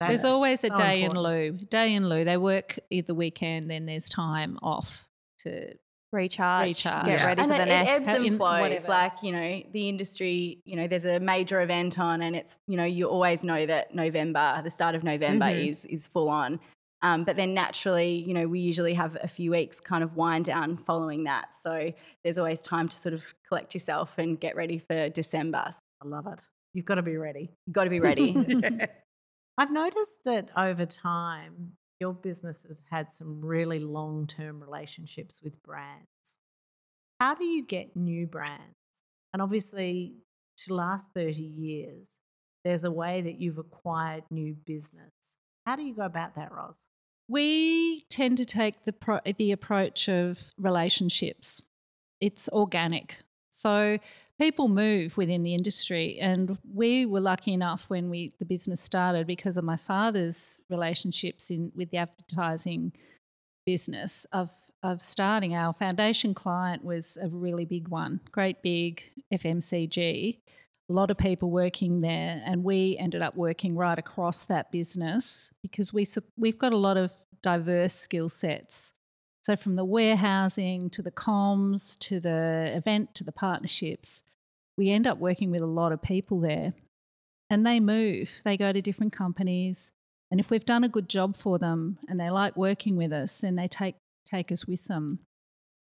There's 0.01 0.23
That's 0.23 0.25
always 0.27 0.63
a 0.65 0.69
so 0.69 0.77
day 0.77 1.03
important. 1.05 1.27
in 1.27 1.59
lieu. 1.59 1.67
Day 1.71 1.95
in 1.95 2.09
lieu. 2.09 2.25
They 2.25 2.37
work 2.37 2.79
either 2.91 3.15
weekend, 3.15 3.71
then 3.71 3.87
there's 3.87 4.05
time 4.07 4.59
off 4.63 5.07
to 5.41 5.73
recharge, 6.13 6.67
Recharge. 6.69 7.07
get 7.07 7.21
Yeah. 7.21 7.27
ready 7.27 7.41
and 7.43 7.51
for 7.51 7.55
it, 7.55 7.59
the 7.59 7.63
it 7.65 7.67
next. 7.69 7.97
ebbs 8.01 8.07
Have 8.09 8.23
and 8.23 8.37
flows. 8.37 8.61
whatever. 8.61 8.89
Like 8.89 9.23
you 9.23 9.33
know, 9.33 9.63
the 9.73 9.89
industry. 9.89 10.61
You 10.65 10.77
know, 10.77 10.87
there's 10.89 11.05
a 11.05 11.21
major 11.21 11.61
event 11.63 11.99
on, 11.99 12.23
and 12.23 12.35
it's 12.37 12.57
you 12.67 12.77
know, 12.77 12.85
you 12.85 13.07
always 13.09 13.43
know 13.45 13.67
that 13.67 13.95
November, 13.95 14.61
the 14.65 14.71
start 14.71 14.95
of 14.95 15.03
November, 15.05 15.47
Mhm. 15.47 15.69
is 15.69 15.85
is 15.87 16.07
full 16.07 16.29
on. 16.29 16.61
Um, 17.03 17.25
but 17.25 17.37
then 17.37 17.53
naturally, 17.53 18.15
you 18.27 18.33
know, 18.33 18.47
we 18.49 18.59
usually 18.59 18.95
have 18.95 19.19
a 19.23 19.29
few 19.29 19.51
weeks 19.51 19.81
kind 19.81 20.03
of 20.03 20.17
wind 20.17 20.47
down 20.47 20.79
following 20.79 21.25
that. 21.25 21.49
So 21.63 21.93
there's 22.25 22.39
always 22.39 22.61
time 22.61 22.89
to 22.89 22.97
sort 22.97 23.13
of 23.13 23.23
collect 23.47 23.75
yourself 23.75 24.15
and 24.19 24.41
get 24.41 24.57
ready 24.57 24.79
for 24.79 25.11
December. 25.11 25.73
I 26.03 26.07
love 26.07 26.27
it. 26.27 26.49
You've 26.73 26.87
got 26.87 26.95
to 26.97 27.03
be 27.03 27.17
ready. 27.19 27.51
You've 27.67 27.75
got 27.75 27.85
to 27.85 27.91
be 27.91 28.01
ready. 28.09 28.35
I've 29.59 29.71
noticed 29.71 30.17
that 30.25 30.51
over 30.57 30.87
time, 30.87 31.73
your 32.01 32.13
business 32.13 32.65
has 32.69 32.83
had 32.91 33.13
some 33.13 33.41
really 33.45 33.79
long 33.79 34.27
term 34.27 34.61
relationships 34.61 35.41
with 35.43 35.63
brands. 35.63 36.37
How 37.21 37.35
do 37.35 37.45
you 37.45 37.65
get 37.65 37.97
new 37.97 38.27
brands? 38.27 38.75
And 39.33 39.41
obviously, 39.41 40.15
to 40.65 40.75
last 40.75 41.09
30 41.15 41.41
years, 41.43 42.19
there's 42.65 42.85
a 42.85 42.91
way 42.91 43.23
that 43.23 43.41
you've 43.41 43.59
acquired 43.59 44.25
new 44.31 44.55
business. 44.55 45.13
How 45.65 45.77
do 45.77 45.83
you 45.83 45.95
go 45.95 46.03
about 46.03 46.35
that, 46.37 46.53
Ros? 46.53 46.85
We 47.29 48.05
tend 48.09 48.39
to 48.39 48.45
take 48.45 48.85
the 48.85 48.93
pro- 48.93 49.21
the 49.39 49.53
approach 49.53 50.09
of 50.09 50.53
relationships. 50.59 51.61
It's 52.21 52.49
organic. 52.51 53.19
So 53.57 53.99
people 54.39 54.69
move 54.69 55.17
within 55.17 55.43
the 55.43 55.55
industry 55.55 56.19
and 56.21 56.59
we 56.75 57.07
were 57.07 57.21
lucky 57.21 57.53
enough 57.53 57.87
when 57.89 58.11
we 58.11 58.33
the 58.39 58.45
business 58.45 58.81
started 58.81 59.27
because 59.27 59.57
of 59.57 59.65
my 59.65 59.77
father's 59.77 60.61
relationships 60.69 61.51
in 61.51 61.73
with 61.75 61.91
the 61.91 61.99
advertising 61.99 62.93
business 63.65 64.27
of 64.33 64.51
of 64.83 65.03
starting 65.03 65.57
our 65.57 65.73
foundation 65.73 66.35
client 66.35 66.85
was 66.85 67.19
a 67.21 67.29
really 67.29 67.65
big 67.65 67.89
one, 67.89 68.21
great 68.31 68.63
big 68.63 69.03
FMCG 69.33 70.39
a 70.89 70.93
lot 70.93 71.11
of 71.11 71.19
people 71.19 71.51
working 71.51 72.01
there, 72.01 72.43
and 72.45 72.63
we 72.63 72.97
ended 72.99 73.23
up 73.23 73.37
working 73.37 73.75
right 73.75 73.99
across 73.99 74.45
that 74.45 74.71
business 74.71 75.53
because 75.63 75.93
we 75.93 76.07
we've 76.37 76.59
got 76.59 76.73
a 76.73 76.77
lot 76.77 76.97
of 76.97 77.13
diverse 77.43 77.95
skill 77.95 78.29
sets. 78.29 78.95
So 79.47 79.55
from 79.55 79.77
the 79.77 79.85
warehousing 79.85 80.91
to 80.91 81.03
the 81.03 81.13
comms 81.13 81.97
to 82.01 82.19
the 82.19 82.73
event 82.75 83.15
to 83.15 83.23
the 83.23 83.31
partnerships, 83.31 84.25
we 84.77 84.91
end 84.91 85.07
up 85.07 85.19
working 85.19 85.53
with 85.53 85.63
a 85.63 85.67
lot 85.67 85.93
of 85.93 86.03
people 86.03 86.41
there, 86.41 86.73
and 87.49 87.65
they 87.65 87.79
move. 87.79 88.29
They 88.45 88.57
go 88.57 88.73
to 88.73 88.83
different 88.83 89.13
companies, 89.13 89.93
and 90.33 90.41
if 90.41 90.51
we've 90.51 90.65
done 90.65 90.83
a 90.83 90.89
good 90.89 91.09
job 91.09 91.37
for 91.37 91.61
them 91.61 91.99
and 92.09 92.19
they 92.19 92.29
like 92.29 92.57
working 92.57 92.97
with 92.97 93.13
us, 93.13 93.39
then 93.39 93.55
they 93.55 93.69
take 93.69 93.95
take 94.29 94.51
us 94.51 94.67
with 94.67 94.87
them. 94.87 95.21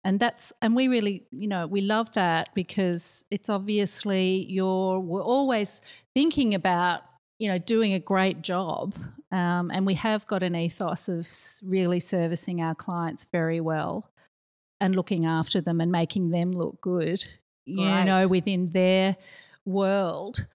And 0.05 0.22
that's 0.22 0.53
and 0.62 0.74
we 0.74 0.88
really 0.88 1.28
you 1.30 1.49
know 1.49 1.68
we 1.68 1.82
love 1.82 2.14
that 2.14 2.55
because 2.55 3.26
it's 3.30 3.49
obviously 3.49 4.45
you're 4.47 5.01
we're 5.01 5.22
always 5.22 5.82
thinking 6.16 6.55
about 6.55 7.01
you 7.40 7.50
know 7.50 7.58
doing 7.58 7.94
a 7.94 8.00
great 8.00 8.42
job. 8.42 8.96
Um, 9.32 9.70
and 9.72 9.86
we 9.86 9.94
have 9.94 10.26
got 10.26 10.42
an 10.42 10.56
ethos 10.56 11.08
of 11.08 11.28
really 11.64 12.00
servicing 12.00 12.62
our 12.62 12.74
clients 12.74 13.28
very 13.32 13.62
well 13.62 14.10
and 14.82 14.96
looking 14.96 15.28
after 15.28 15.62
them 15.62 15.80
and 15.82 15.92
making 15.92 16.32
them 16.32 16.52
look 16.52 16.82
good 16.82 17.24
you 17.70 18.06
know 18.06 18.28
within 18.28 18.72
their 18.72 19.16
world. 19.66 20.48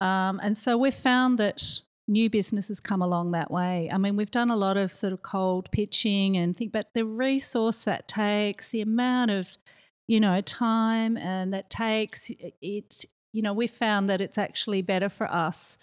Um, 0.00 0.40
and 0.42 0.56
so 0.56 0.78
we've 0.78 0.94
found 0.94 1.38
that 1.38 1.80
new 2.08 2.30
businesses 2.30 2.80
come 2.80 3.02
along 3.02 3.32
that 3.32 3.50
way. 3.50 3.88
I 3.92 3.98
mean, 3.98 4.16
we've 4.16 4.30
done 4.30 4.50
a 4.50 4.56
lot 4.56 4.76
of 4.76 4.92
sort 4.92 5.12
of 5.12 5.22
cold 5.22 5.70
pitching 5.70 6.36
and 6.36 6.56
think, 6.56 6.72
but 6.72 6.88
the 6.94 7.04
resource 7.04 7.84
that 7.84 8.08
takes, 8.08 8.70
the 8.70 8.80
amount 8.80 9.30
of, 9.30 9.48
you 10.08 10.20
know, 10.20 10.40
time 10.40 11.16
and 11.16 11.52
that 11.52 11.70
takes, 11.70 12.30
it, 12.60 13.04
you 13.32 13.42
know, 13.42 13.52
we 13.52 13.66
found 13.66 14.08
that 14.08 14.20
it's 14.20 14.38
actually 14.38 14.82
better 14.82 15.08
for 15.08 15.30
us 15.30 15.78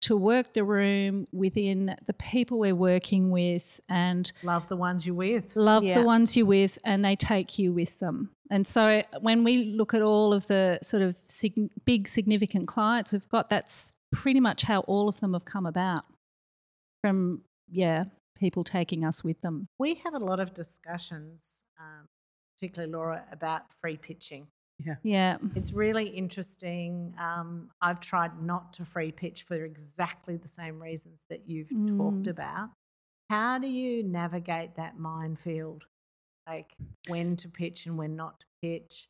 to 0.00 0.16
work 0.16 0.52
the 0.52 0.62
room 0.64 1.26
within 1.32 1.96
the 2.06 2.12
people 2.14 2.58
we're 2.58 2.74
working 2.74 3.30
with 3.30 3.80
and 3.88 4.30
Love 4.42 4.68
the 4.68 4.76
ones 4.76 5.06
you're 5.06 5.14
with. 5.16 5.56
love 5.56 5.82
Yeah. 5.82 5.98
the 5.98 6.04
ones 6.04 6.36
you're 6.36 6.46
with 6.46 6.78
and 6.84 7.04
they 7.04 7.16
take 7.16 7.58
you 7.58 7.72
with 7.72 7.98
them. 7.98 8.30
And 8.50 8.66
so 8.66 9.02
when 9.20 9.42
we 9.44 9.64
look 9.64 9.94
at 9.94 10.02
all 10.02 10.32
of 10.32 10.46
the 10.46 10.78
sort 10.82 11.02
of 11.02 11.16
sig- 11.26 11.70
big 11.84 12.06
significant 12.08 12.68
clients, 12.68 13.12
we've 13.12 13.28
got 13.28 13.50
that's 13.50 13.92
pretty 14.12 14.40
much 14.40 14.62
how 14.62 14.80
all 14.80 15.08
of 15.08 15.20
them 15.20 15.32
have 15.34 15.44
come 15.44 15.66
about 15.66 16.04
from 17.02 17.42
yeah, 17.70 18.04
people 18.38 18.64
taking 18.64 19.04
us 19.04 19.22
with 19.24 19.40
them. 19.42 19.66
We 19.78 19.96
have 20.04 20.14
a 20.14 20.18
lot 20.18 20.40
of 20.40 20.54
discussions, 20.54 21.64
um, 21.78 22.06
particularly 22.56 22.92
Laura, 22.92 23.24
about 23.32 23.62
free 23.82 23.96
pitching. 23.96 24.46
Yeah. 24.84 24.94
Yeah. 25.02 25.38
It's 25.56 25.72
really 25.72 26.06
interesting. 26.08 27.14
Um, 27.18 27.70
I've 27.82 28.00
tried 28.00 28.40
not 28.42 28.72
to 28.74 28.84
free 28.84 29.10
pitch 29.12 29.42
for 29.42 29.56
exactly 29.64 30.36
the 30.36 30.48
same 30.48 30.80
reasons 30.80 31.20
that 31.30 31.48
you've 31.48 31.68
talked 31.70 32.24
Mm. 32.24 32.30
about. 32.30 32.70
How 33.28 33.58
do 33.58 33.66
you 33.68 34.02
navigate 34.02 34.76
that 34.76 34.98
minefield? 34.98 35.84
Like 36.46 36.74
when 37.08 37.36
to 37.36 37.48
pitch 37.48 37.86
and 37.86 37.98
when 37.98 38.16
not 38.16 38.40
to 38.40 38.46
pitch? 38.62 39.08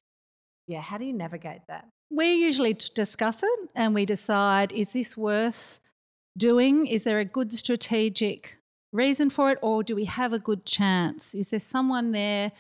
Yeah, 0.67 0.81
how 0.81 0.99
do 0.99 1.05
you 1.05 1.13
navigate 1.13 1.63
that? 1.69 1.89
we 2.11 2.33
usually 2.33 2.73
discuss 2.95 3.43
it 3.43 3.69
and 3.75 3.95
we 3.95 4.07
decide 4.07 4.73
is 4.73 4.95
this 4.95 5.15
worth 5.15 5.79
doing? 6.39 6.87
Is 6.87 7.05
there 7.05 7.19
a 7.19 7.25
good 7.27 7.53
strategic 7.53 8.57
reason 8.95 9.29
for 9.29 9.51
it, 9.51 9.59
or 9.61 9.83
do 9.83 9.95
we 9.95 10.07
have 10.07 10.33
a 10.33 10.39
good 10.39 10.65
chance? 10.65 11.35
Is 11.35 11.51
there 11.51 11.61
someone 11.61 12.13
there 12.13 12.53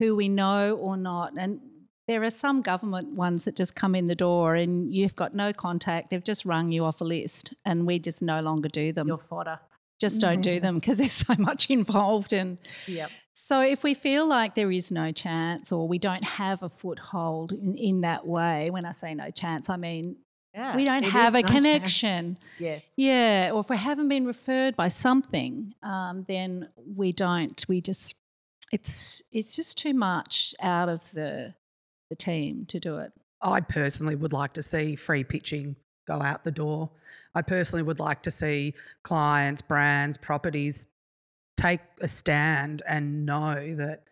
who 0.00 0.14
we 0.16 0.28
know 0.28 0.76
or 0.76 0.96
not. 0.96 1.32
And 1.38 1.60
there 2.08 2.22
are 2.22 2.30
some 2.30 2.62
government 2.62 3.08
ones 3.12 3.44
that 3.44 3.56
just 3.56 3.74
come 3.74 3.94
in 3.94 4.06
the 4.06 4.14
door 4.14 4.54
and 4.54 4.94
you've 4.94 5.16
got 5.16 5.34
no 5.34 5.52
contact. 5.52 6.10
They've 6.10 6.22
just 6.22 6.44
rung 6.44 6.70
you 6.72 6.84
off 6.84 7.00
a 7.00 7.04
list, 7.04 7.52
and 7.64 7.86
we 7.86 7.98
just 7.98 8.22
no 8.22 8.40
longer 8.40 8.68
do 8.68 8.92
them. 8.92 9.08
Your 9.08 9.18
fodder. 9.18 9.58
just 10.00 10.20
don't 10.20 10.40
do 10.42 10.60
them 10.60 10.76
because 10.76 10.98
there's 11.02 11.12
so 11.12 11.34
much 11.38 11.68
involved. 11.70 12.32
And 12.32 12.58
Yep. 12.86 13.10
so 13.34 13.60
if 13.60 13.82
we 13.82 13.94
feel 13.94 14.28
like 14.28 14.54
there 14.54 14.70
is 14.70 14.90
no 14.92 15.10
chance 15.10 15.72
or 15.72 15.88
we 15.88 15.98
don't 15.98 16.22
have 16.24 16.62
a 16.62 16.68
foothold 16.68 17.52
in, 17.52 17.76
in 17.76 18.00
that 18.02 18.26
way, 18.26 18.70
when 18.70 18.84
I 18.84 18.92
say 18.92 19.14
no 19.14 19.30
chance, 19.30 19.68
I 19.70 19.76
mean 19.76 20.16
Yeah. 20.54 20.76
we 20.76 20.84
don't 20.84 21.02
have 21.02 21.34
a 21.34 21.40
no 21.42 21.48
chance. 21.48 21.52
connection. 21.60 22.36
Yes. 22.58 22.84
Yeah, 22.96 23.50
or 23.52 23.60
if 23.60 23.68
we 23.70 23.76
haven't 23.78 24.08
been 24.08 24.26
referred 24.26 24.76
by 24.76 24.88
something, 24.88 25.74
um, 25.82 26.24
then 26.28 26.68
we 26.94 27.12
don't. 27.12 27.64
We 27.68 27.80
just 27.80 28.14
it's 28.72 29.22
it's 29.32 29.56
just 29.56 29.78
too 29.78 29.94
much 29.94 30.54
out 30.60 30.88
of 30.88 31.10
the 31.12 31.54
the 32.08 32.16
team 32.16 32.64
to 32.66 32.80
do 32.80 32.98
it. 32.98 33.12
I 33.42 33.60
personally 33.60 34.14
would 34.14 34.32
like 34.32 34.52
to 34.54 34.62
see 34.62 34.96
free 34.96 35.24
pitching 35.24 35.76
go 36.06 36.22
out 36.22 36.44
the 36.44 36.50
door. 36.50 36.90
I 37.34 37.42
personally 37.42 37.82
would 37.82 37.98
like 37.98 38.22
to 38.22 38.30
see 38.30 38.74
clients, 39.02 39.60
brands, 39.60 40.16
properties 40.16 40.86
take 41.56 41.80
a 42.00 42.08
stand 42.08 42.82
and 42.88 43.26
know 43.26 43.74
that 43.76 44.04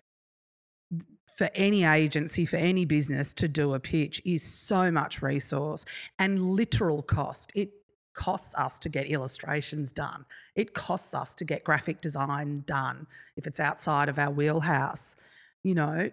for 1.37 1.51
any 1.55 1.85
agency, 1.85 2.47
for 2.47 2.57
any 2.57 2.85
business 2.85 3.35
to 3.35 3.49
do 3.49 3.75
a 3.75 3.81
pitch 3.81 4.23
is 4.25 4.43
so 4.43 4.91
much 4.91 5.23
resource 5.23 5.85
and 6.19 6.51
literal 6.53 7.03
cost. 7.03 7.51
It 7.55 7.71
costs 8.15 8.55
us 8.55 8.79
to 8.79 8.89
get 8.89 9.07
illustrations 9.07 9.93
done. 9.93 10.25
It 10.55 10.75
costs 10.75 11.15
us 11.15 11.35
to 11.37 11.45
get 11.45 11.65
graphic 11.65 12.01
design 12.01 12.63
done 12.67 13.07
if 13.37 13.47
it's 13.47 13.59
outside 13.59 14.09
of 14.09 14.19
our 14.19 14.31
wheelhouse. 14.31 15.17
You 15.65 15.75
know, 15.75 16.11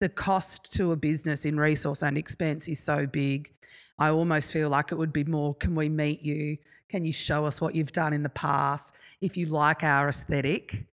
the 0.00 0.08
cost 0.08 0.72
to 0.74 0.92
a 0.92 0.96
business 0.96 1.44
in 1.44 1.58
resource 1.58 2.02
and 2.02 2.16
expense 2.16 2.68
is 2.68 2.80
so 2.80 3.06
big. 3.06 3.52
I 3.98 4.10
almost 4.10 4.52
feel 4.52 4.68
like 4.68 4.92
it 4.92 4.98
would 4.98 5.12
be 5.12 5.24
more 5.24 5.54
can 5.54 5.74
we 5.74 5.88
meet 5.88 6.22
you? 6.22 6.56
Can 6.88 7.04
you 7.04 7.12
show 7.12 7.44
us 7.44 7.60
what 7.60 7.74
you've 7.74 7.92
done 7.92 8.12
in 8.12 8.22
the 8.22 8.28
past? 8.30 8.94
If 9.20 9.36
you 9.36 9.46
like 9.46 9.82
our 9.82 10.08
aesthetic, 10.08 10.86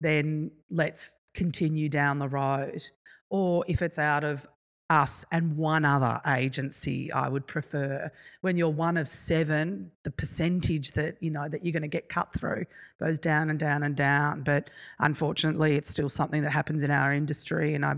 then 0.00 0.50
let's 0.70 1.16
continue 1.34 1.88
down 1.88 2.18
the 2.18 2.28
road. 2.28 2.82
Or 3.30 3.64
if 3.66 3.82
it's 3.82 3.98
out 3.98 4.24
of 4.24 4.46
us 4.90 5.24
and 5.32 5.56
one 5.56 5.84
other 5.84 6.20
agency, 6.26 7.10
I 7.12 7.28
would 7.28 7.46
prefer. 7.46 8.10
When 8.42 8.56
you're 8.56 8.68
one 8.68 8.96
of 8.96 9.08
seven, 9.08 9.90
the 10.04 10.10
percentage 10.10 10.92
that 10.92 11.16
you 11.20 11.30
know 11.30 11.48
that 11.48 11.64
you're 11.64 11.72
going 11.72 11.82
to 11.82 11.88
get 11.88 12.08
cut 12.08 12.32
through 12.34 12.66
goes 13.00 13.18
down 13.18 13.50
and 13.50 13.58
down 13.58 13.82
and 13.82 13.96
down. 13.96 14.42
But 14.42 14.70
unfortunately, 15.00 15.76
it's 15.76 15.88
still 15.88 16.10
something 16.10 16.42
that 16.42 16.50
happens 16.50 16.82
in 16.82 16.90
our 16.90 17.12
industry, 17.12 17.74
and 17.74 17.84
I, 17.84 17.94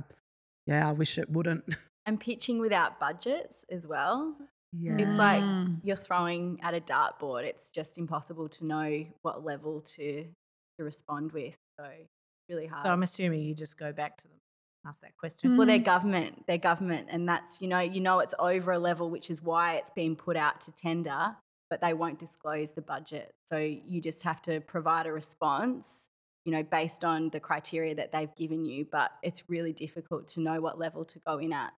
yeah, 0.67 0.89
I 0.89 0.93
wish 0.93 1.19
it 1.19 1.29
wouldn't. 1.31 1.65
and 2.07 2.19
pitching 2.21 2.59
without 2.61 2.99
budgets 3.01 3.65
as 3.71 3.87
well. 3.87 4.37
Yeah. 4.73 4.97
It's 4.99 5.17
like 5.17 5.43
Mm. 5.43 5.79
you're 5.83 5.97
throwing 5.97 6.59
at 6.63 6.75
a 6.75 6.81
dartboard. 6.81 7.45
It's 7.45 7.71
just 7.71 7.97
impossible 7.97 8.49
to 8.51 8.65
know 8.67 9.07
what 9.23 9.45
level 9.45 9.81
to 9.97 10.25
to 10.79 10.85
respond 10.85 11.31
with. 11.33 11.55
So 11.79 11.87
really 12.49 12.67
hard. 12.67 12.83
So 12.83 12.89
I'm 12.91 13.03
assuming 13.05 13.43
you 13.43 13.55
just 13.55 13.79
go 13.79 13.93
back 13.93 14.17
to 14.19 14.29
them, 14.29 14.37
ask 14.87 15.01
that 15.03 15.17
question. 15.17 15.57
well, 15.57 15.67
they're 15.67 15.79
Mm. 15.79 15.85
government. 15.85 16.45
They're 16.49 16.59
government, 16.59 17.09
and 17.11 17.29
that's 17.29 17.61
you 17.63 17.69
know 17.69 17.79
you 17.79 18.01
know 18.01 18.19
it's 18.19 18.35
over 18.41 18.73
a 18.73 18.79
level, 18.79 19.11
which 19.11 19.31
is 19.31 19.41
why 19.41 19.77
it's 19.77 19.91
being 19.91 20.17
put 20.17 20.37
out 20.37 20.61
to 20.63 20.73
tender. 20.73 21.37
But 21.71 21.81
they 21.81 21.95
won't 21.95 22.19
disclose 22.19 22.73
the 22.73 22.83
budget, 22.83 23.33
so 23.49 23.57
you 23.57 24.01
just 24.01 24.23
have 24.23 24.43
to 24.43 24.61
provide 24.61 25.07
a 25.07 25.13
response. 25.13 26.01
You 26.45 26.53
know, 26.53 26.63
based 26.63 27.05
on 27.05 27.31
the 27.31 27.41
criteria 27.41 27.95
that 27.95 28.13
they've 28.13 28.35
given 28.37 28.65
you, 28.67 28.87
but 28.93 29.13
it's 29.23 29.43
really 29.49 29.73
difficult 29.73 30.29
to 30.29 30.41
know 30.41 30.61
what 30.61 30.79
level 30.79 31.05
to 31.07 31.19
go 31.21 31.39
in 31.39 31.53
at. 31.55 31.73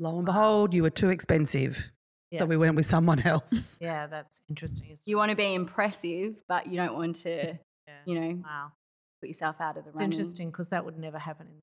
Lo 0.00 0.16
and 0.16 0.26
behold, 0.26 0.74
you 0.74 0.82
were 0.82 0.90
too 0.90 1.10
expensive, 1.10 1.92
Yeah. 2.32 2.40
so 2.40 2.46
we 2.46 2.56
went 2.56 2.74
with 2.74 2.86
someone 2.86 3.20
else. 3.20 3.78
Yeah, 3.80 4.06
that's 4.08 4.40
interesting. 4.48 4.96
You 5.06 5.16
want 5.16 5.30
to 5.30 5.36
be 5.36 5.54
impressive, 5.54 6.34
but 6.48 6.66
you 6.66 6.76
don't 6.76 6.94
want 6.94 7.16
to, 7.22 7.58
Yeah. 7.86 7.94
you 8.06 8.20
know, 8.20 8.42
Wow. 8.44 8.72
put 9.20 9.28
yourself 9.28 9.56
out 9.60 9.76
of 9.76 9.84
the 9.84 9.90
It's 9.90 10.00
running. 10.00 10.12
interesting 10.12 10.50
because 10.50 10.68
that 10.70 10.84
would 10.84 10.98
never 10.98 11.18
happen 11.18 11.46
in 11.46 11.60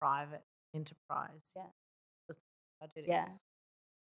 private 0.00 0.42
enterprise. 0.74 1.52
Yeah. 1.54 1.62
Because 2.26 2.40
budget 2.80 3.04
Yeah. 3.06 3.26
is- 3.26 3.38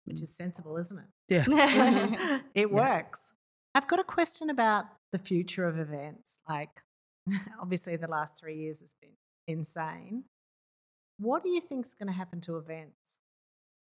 which 0.06 0.18
Mm. 0.18 0.24
is 0.24 0.36
sensible, 0.36 0.78
isn't 0.78 0.98
it? 1.00 1.10
Yeah. 1.30 1.46
it 2.56 2.70
Yeah. 2.72 2.74
works. 2.74 3.34
I've 3.76 3.88
got 3.88 4.00
a 4.00 4.04
question 4.04 4.50
about 4.50 4.86
the 5.12 5.20
future 5.20 5.66
of 5.68 5.78
events. 5.78 6.40
Like, 6.50 6.82
obviously, 7.62 7.96
the 7.96 8.08
last 8.08 8.38
three 8.40 8.56
years 8.58 8.80
has 8.82 8.94
been 9.02 9.12
insane. 9.48 10.24
What 11.20 11.44
do 11.44 11.50
you 11.50 11.62
think 11.62 11.86
is 11.86 11.96
going 11.96 12.08
to 12.08 12.14
happen 12.14 12.42
to 12.42 12.58
events? 12.58 13.18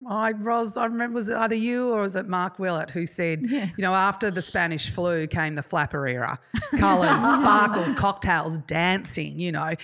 I 0.09 0.31
Ros, 0.33 0.77
I 0.77 0.85
remember 0.85 1.17
was 1.17 1.29
it 1.29 1.37
either 1.37 1.57
you 1.57 1.93
or 1.93 2.03
was 2.03 2.15
it 2.15 2.29
Mark 2.29 2.59
Willett 2.59 2.91
who 2.91 3.05
said, 3.05 3.41
Yeah. 3.43 3.71
you 3.77 3.83
know, 3.83 3.95
after 3.95 4.31
the 4.31 4.41
Spanish 4.43 4.91
flu 4.91 5.27
came 5.27 5.57
the 5.57 5.63
flapper 5.63 6.07
era, 6.07 6.39
colours, 6.79 7.21
sparkles, 7.21 7.93
cocktails, 7.97 8.59
dancing. 8.59 9.41
You 9.41 9.53
know, 9.53 9.75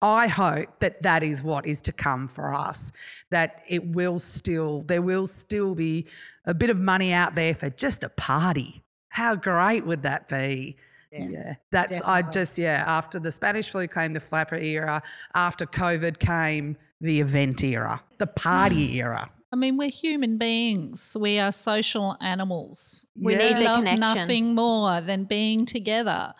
I 0.00 0.28
hope 0.28 0.78
that 0.78 1.02
that 1.02 1.24
is 1.24 1.42
what 1.42 1.66
is 1.66 1.80
to 1.82 1.92
come 1.92 2.28
for 2.28 2.54
us. 2.54 2.92
That 3.32 3.62
it 3.66 3.84
will 3.88 4.20
still, 4.20 4.82
there 4.82 5.02
will 5.02 5.26
still 5.26 5.74
be 5.74 6.06
a 6.44 6.54
bit 6.54 6.70
of 6.70 6.78
money 6.78 7.12
out 7.12 7.34
there 7.34 7.54
for 7.54 7.68
just 7.68 8.04
a 8.04 8.08
party. 8.08 8.84
How 9.08 9.34
great 9.34 9.84
would 9.84 10.02
that 10.02 10.28
be? 10.28 10.76
Yes, 11.12 11.32
yeah, 11.32 11.54
that's 11.72 12.00
I 12.02 12.22
just 12.22 12.58
yeah. 12.58 12.84
After 12.86 13.18
the 13.18 13.32
Spanish 13.32 13.70
flu 13.70 13.86
came 13.88 14.12
the 14.12 14.20
flapper 14.20 14.56
era. 14.56 15.02
After 15.34 15.64
COVID 15.66 16.18
came 16.18 16.76
the 17.00 17.20
event 17.20 17.62
era, 17.64 18.02
the 18.18 18.26
party 18.26 18.98
era. 19.00 19.30
I 19.50 19.56
mean, 19.56 19.78
we're 19.78 19.88
human 19.90 20.36
beings. 20.36 21.16
We 21.18 21.38
are 21.38 21.52
social 21.52 22.16
animals. 22.20 23.06
We 23.18 23.32
Yeah. 23.32 23.38
need 23.48 23.56
the 23.56 23.64
love 23.64 23.78
connection. 23.78 24.00
nothing 24.00 24.54
more 24.54 25.00
than 25.00 25.24
being 25.24 25.64
together. 25.64 26.34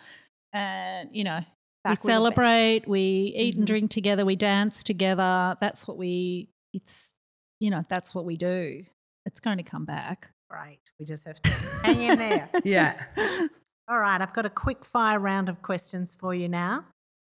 And 0.52 1.08
you 1.16 1.24
know, 1.24 1.40
Back 1.40 1.46
we 1.84 1.90
with 1.92 2.02
the 2.02 2.06
best. 2.08 2.14
celebrate, 2.16 2.88
we 2.88 3.32
eat 3.36 3.54
Mhm. 3.54 3.58
and 3.58 3.66
drink 3.66 3.90
together, 3.90 4.24
we 4.26 4.36
dance 4.36 4.82
together. 4.82 5.56
That's 5.60 5.88
what 5.88 5.96
we. 5.96 6.50
It's 6.74 7.14
you 7.60 7.70
know, 7.70 7.82
that's 7.88 8.14
what 8.14 8.24
we 8.26 8.36
do. 8.36 8.84
It's 9.26 9.40
going 9.40 9.56
to 9.56 9.62
come 9.64 9.84
back. 9.84 10.30
Great. 10.50 10.78
We 11.00 11.04
just 11.06 11.24
have 11.26 11.40
to 11.42 11.50
hang 11.82 12.02
in 12.02 12.18
there. 12.18 12.48
Yeah. 12.64 13.02
All 13.90 14.00
right, 14.00 14.20
I've 14.20 14.34
got 14.34 14.44
a 14.44 14.50
quick 14.50 14.84
fire 14.84 15.18
round 15.18 15.48
of 15.48 15.62
questions 15.62 16.14
for 16.14 16.34
you 16.34 16.46
now. 16.46 16.84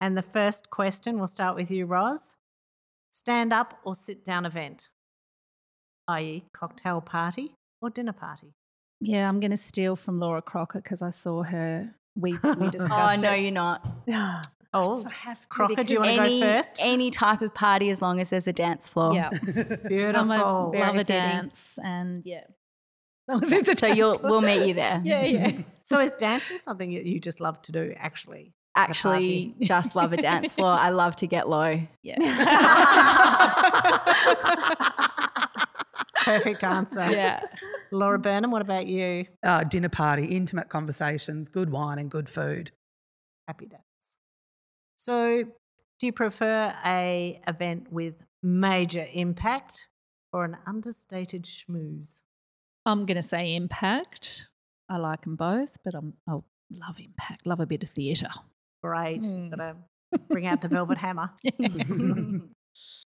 And 0.01 0.17
the 0.17 0.23
first 0.23 0.71
question, 0.71 1.19
we'll 1.19 1.27
start 1.27 1.55
with 1.55 1.69
you, 1.69 1.85
Ros. 1.85 2.37
Stand 3.11 3.53
up 3.53 3.77
or 3.83 3.93
sit 3.93 4.25
down 4.25 4.47
event, 4.47 4.89
i.e., 6.07 6.45
cocktail 6.53 7.01
party 7.01 7.53
or 7.81 7.91
dinner 7.91 8.13
party? 8.13 8.53
Yeah, 8.99 9.29
I'm 9.29 9.39
going 9.39 9.51
to 9.51 9.57
steal 9.57 9.95
from 9.95 10.19
Laura 10.19 10.41
Crocker 10.41 10.81
because 10.81 11.03
I 11.03 11.11
saw 11.11 11.43
her. 11.43 11.93
We 12.15 12.31
we 12.43 12.67
oh 12.67 12.69
discussed 12.69 13.21
no, 13.21 13.33
it. 13.33 13.41
you're 13.41 13.51
not. 13.51 13.87
Oh, 14.07 14.41
So 14.71 14.77
I 14.77 14.83
oh, 14.83 15.03
have 15.09 15.41
to 15.41 15.47
Crocker, 15.47 15.83
do 15.83 15.93
you 15.95 15.99
wanna 15.99 16.17
go 16.17 16.39
first? 16.41 16.77
Any 16.79 17.09
type 17.09 17.41
of 17.41 17.55
party, 17.55 17.89
as 17.89 18.03
long 18.03 18.19
as 18.19 18.29
there's 18.29 18.45
a 18.45 18.53
dance 18.53 18.87
floor. 18.87 19.15
Yeah, 19.15 19.29
beautiful. 19.87 20.15
I'm 20.15 20.29
a, 20.29 20.69
love 20.69 20.95
a 20.95 21.03
dance, 21.03 21.79
and 21.83 22.21
yeah. 22.23 22.43
As 23.29 23.51
long 23.51 23.69
as 23.69 23.79
So 23.79 23.87
you'll 23.87 24.19
we'll 24.23 24.41
meet 24.41 24.67
you 24.67 24.73
there. 24.73 25.01
Yeah, 25.05 25.23
yeah. 25.23 25.51
So 25.83 25.99
is 25.99 26.11
dancing 26.13 26.59
something 26.59 26.93
that 26.93 27.05
you 27.05 27.19
just 27.19 27.39
love 27.39 27.61
to 27.63 27.71
do, 27.71 27.93
actually? 27.97 28.53
Actually, 28.75 29.55
just 29.61 29.95
love 29.95 30.13
a 30.13 30.17
dance 30.17 30.53
floor. 30.53 30.71
I 30.71 30.89
love 30.89 31.15
to 31.17 31.27
get 31.27 31.49
low. 31.49 31.81
Yeah. 32.03 32.17
Perfect 36.23 36.63
answer. 36.63 37.11
yeah. 37.11 37.41
Laura 37.91 38.19
Burnham, 38.19 38.51
what 38.51 38.61
about 38.61 38.85
you? 38.87 39.25
uh, 39.43 39.63
dinner 39.63 39.89
party, 39.89 40.25
intimate 40.25 40.69
conversations, 40.69 41.49
good 41.49 41.71
wine 41.71 41.97
and 41.97 42.11
good 42.11 42.29
food. 42.29 42.71
Happy 43.47 43.65
days. 43.65 43.79
So, 44.95 45.43
do 45.99 46.05
you 46.05 46.13
prefer 46.13 46.75
a 46.85 47.41
event 47.47 47.91
with 47.91 48.13
major 48.43 49.07
impact 49.11 49.87
or 50.31 50.45
an 50.45 50.55
understated 50.67 51.45
schmooze? 51.45 52.21
I'm 52.85 53.05
going 53.05 53.17
to 53.17 53.21
say 53.21 53.55
impact. 53.55 54.47
I 54.89 54.97
like 54.97 55.21
them 55.21 55.35
both, 55.35 55.77
but 55.83 55.93
I'm, 55.95 56.13
I 56.27 56.33
love 56.33 56.99
impact. 56.99 57.45
Love 57.45 57.59
a 57.59 57.65
bit 57.65 57.83
of 57.83 57.89
theatre. 57.89 58.29
Great. 58.83 59.21
Mm. 59.21 59.49
Gotta 59.51 59.75
bring 60.29 60.47
out 60.47 60.61
the 60.61 60.67
velvet 60.67 60.97
hammer. 60.97 61.29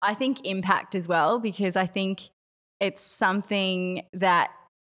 I 0.02 0.14
think 0.14 0.44
impact 0.46 0.94
as 0.94 1.06
well 1.06 1.38
because 1.40 1.76
I 1.76 1.86
think 1.86 2.22
it's 2.80 3.02
something 3.02 4.02
that 4.14 4.50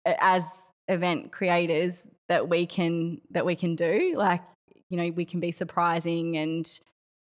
as 0.07 0.45
event 0.89 1.33
creators 1.33 2.07
that 2.29 2.49
we 2.49 2.67
can 2.67 3.21
that 3.31 3.47
we 3.47 3.55
can 3.57 3.75
do 3.77 4.15
like 4.17 4.43
you 4.91 4.97
know 4.99 5.11
we 5.11 5.25
can 5.25 5.41
be 5.41 5.51
surprising 5.51 6.37
and 6.37 6.81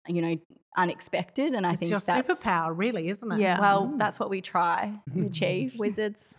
you 0.08 0.22
know 0.22 0.36
unexpected 0.78 1.54
and 1.54 1.66
I 1.66 1.72
it's 1.72 1.80
think 1.80 1.89
your 1.91 2.00
that's 2.00 2.28
superpower, 2.28 2.72
really, 2.76 3.08
isn't 3.08 3.32
it? 3.32 3.39
Yeah. 3.39 3.60
well 3.60 3.88
Mm. 3.88 3.98
that's 3.98 4.20
what 4.20 4.30
we 4.30 4.41
try 4.41 4.93
to 5.16 5.26
achieve 5.26 5.74
Wizards. 5.78 6.36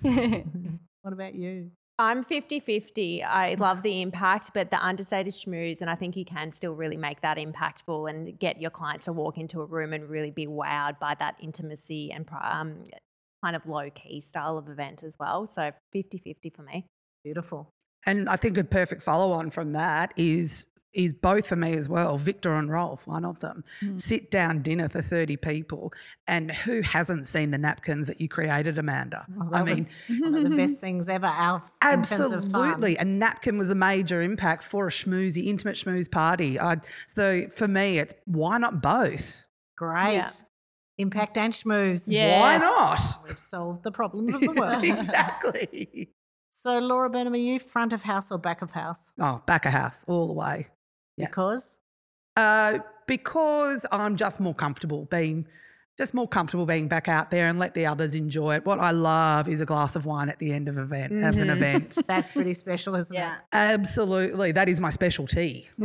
What 1.09 1.15
about 1.15 1.35
you? 1.35 1.71
I'm 1.99 2.23
50 2.23 2.61
50. 2.61 3.25
I 3.25 3.55
love 3.55 3.83
the 3.83 4.03
impact, 4.03 4.51
but 4.53 4.71
the 4.71 4.85
understated 4.85 5.33
schmooze, 5.33 5.81
and 5.81 5.89
I 5.89 5.95
think 5.95 6.17
you 6.17 6.25
can 6.27 6.53
still 6.53 6.75
really 6.75 6.99
make 6.99 7.23
that 7.23 7.39
impactful 7.39 8.11
and 8.11 8.39
get 8.39 8.61
your 8.61 8.71
client 8.71 9.01
to 9.03 9.13
walk 9.15 9.39
into 9.39 9.63
a 9.63 9.65
room 9.65 9.95
and 9.95 10.09
really 10.09 10.31
be 10.31 10.47
wowed 10.47 10.99
by 10.99 11.17
that 11.19 11.37
intimacy 11.41 12.13
and 12.13 12.29
um, 12.43 12.85
kind 13.43 13.57
of 13.57 13.65
low 13.65 13.89
key 13.89 14.21
style 14.21 14.59
of 14.59 14.69
event 14.69 15.03
as 15.03 15.17
well. 15.19 15.47
So 15.47 15.73
50 15.93 16.19
50 16.19 16.51
for 16.51 16.63
me. 16.63 16.85
Beautiful. 17.25 17.73
And 18.05 18.29
I 18.29 18.37
think 18.37 18.59
a 18.59 18.65
perfect 18.65 19.03
follow 19.03 19.33
on 19.33 19.51
from 19.51 19.73
that 19.73 20.13
is 20.19 20.67
is 20.95 21.13
both 21.13 21.47
for 21.47 21.57
me 21.57 21.75
as 21.75 21.89
well. 21.89 22.17
Viktor 22.17 22.55
and 22.55 22.71
Rolf, 22.71 23.07
one 23.07 23.25
of 23.25 23.39
them, 23.41 23.63
Mm. 23.83 24.01
sit 24.01 24.31
down 24.31 24.63
dinner 24.63 24.89
for 24.89 25.03
30 25.03 25.37
people. 25.37 25.93
And 26.27 26.51
who 26.51 26.81
hasn't 26.81 27.27
seen 27.27 27.51
the 27.51 27.59
napkins 27.59 28.07
that 28.07 28.21
you 28.21 28.29
created, 28.29 28.79
Amanda? 28.79 29.27
Well, 29.29 29.51
I 29.53 29.59
that 29.59 29.65
mean, 29.67 29.77
was 30.09 30.21
one 30.21 30.35
of 30.35 30.51
the 30.51 30.57
best 30.57 30.81
things 30.81 31.09
ever. 31.09 31.27
Our 31.27 31.63
in 31.93 32.03
terms 32.03 32.21
of 32.33 32.51
fun. 32.51 32.65
absolutely. 32.71 32.97
A 32.97 33.05
napkin 33.05 33.59
was 33.59 33.71
a 33.71 33.75
major 33.75 34.23
impact 34.23 34.65
for 34.65 34.87
a 34.87 34.91
schmoozy, 34.91 35.47
intimate 35.47 35.77
schmooze 35.77 36.11
party. 36.11 36.59
I, 36.59 36.79
so 37.07 37.49
for 37.49 37.69
me, 37.69 37.99
it's 37.99 38.15
why 38.25 38.59
not 38.59 38.81
both? 38.83 39.43
Great. 39.77 40.15
Yeah. 40.15 40.29
Impact 40.97 41.39
and 41.39 41.53
schmooze. 41.53 42.05
Yeah. 42.07 42.41
Why 42.41 42.57
not? 42.57 42.99
We've 43.27 43.39
solved 43.39 43.85
the 43.85 43.93
problems 43.93 44.35
of 44.35 44.41
the 44.41 44.49
world. 44.57 44.85
exactly. 44.85 46.11
So, 46.51 46.79
Laura 46.81 47.09
Burnham, 47.09 47.35
are 47.35 47.37
you 47.37 47.61
front 47.61 47.93
of 47.93 48.03
house 48.03 48.33
or 48.33 48.39
back 48.39 48.63
of 48.63 48.73
house? 48.73 49.13
Oh, 49.21 49.41
back 49.47 49.65
of 49.65 49.73
house 49.73 50.05
all 50.09 50.27
the 50.27 50.33
way. 50.33 50.67
Yeah. 51.19 51.27
Because 51.27 51.79
Uh, 52.37 52.79
because 53.07 53.85
I'm 53.91 54.17
just 54.17 54.39
more 54.39 54.55
comfortable 54.55 55.07
being 55.07 55.47
just 55.99 56.15
more 56.15 56.29
comfortable 56.29 56.65
being 56.65 56.87
back 56.87 57.09
out 57.09 57.31
there 57.33 57.49
and 57.49 57.59
let 57.59 57.75
the 57.75 57.85
others 57.85 58.15
enjoy 58.15 58.55
it. 58.55 58.65
What 58.65 58.79
I 58.79 58.93
love 58.93 59.49
is 59.49 59.61
a 59.61 59.67
glass 59.67 59.97
of 59.97 60.07
wine 60.07 60.29
at 60.29 60.39
the 60.39 60.53
end 60.53 60.69
of 60.69 60.79
event 60.79 61.13
of 61.13 61.37
an 61.37 61.49
Mhm. 61.49 61.57
event. 61.57 61.99
that's 62.07 62.33
pretty 62.33 62.55
special, 62.55 62.95
isn't 62.95 63.13
Yeah. 63.15 63.33
it? 63.35 63.39
Absolutely, 63.53 64.53
that 64.53 64.69
is 64.69 64.79
my 64.81 64.91
specialty. 64.91 65.67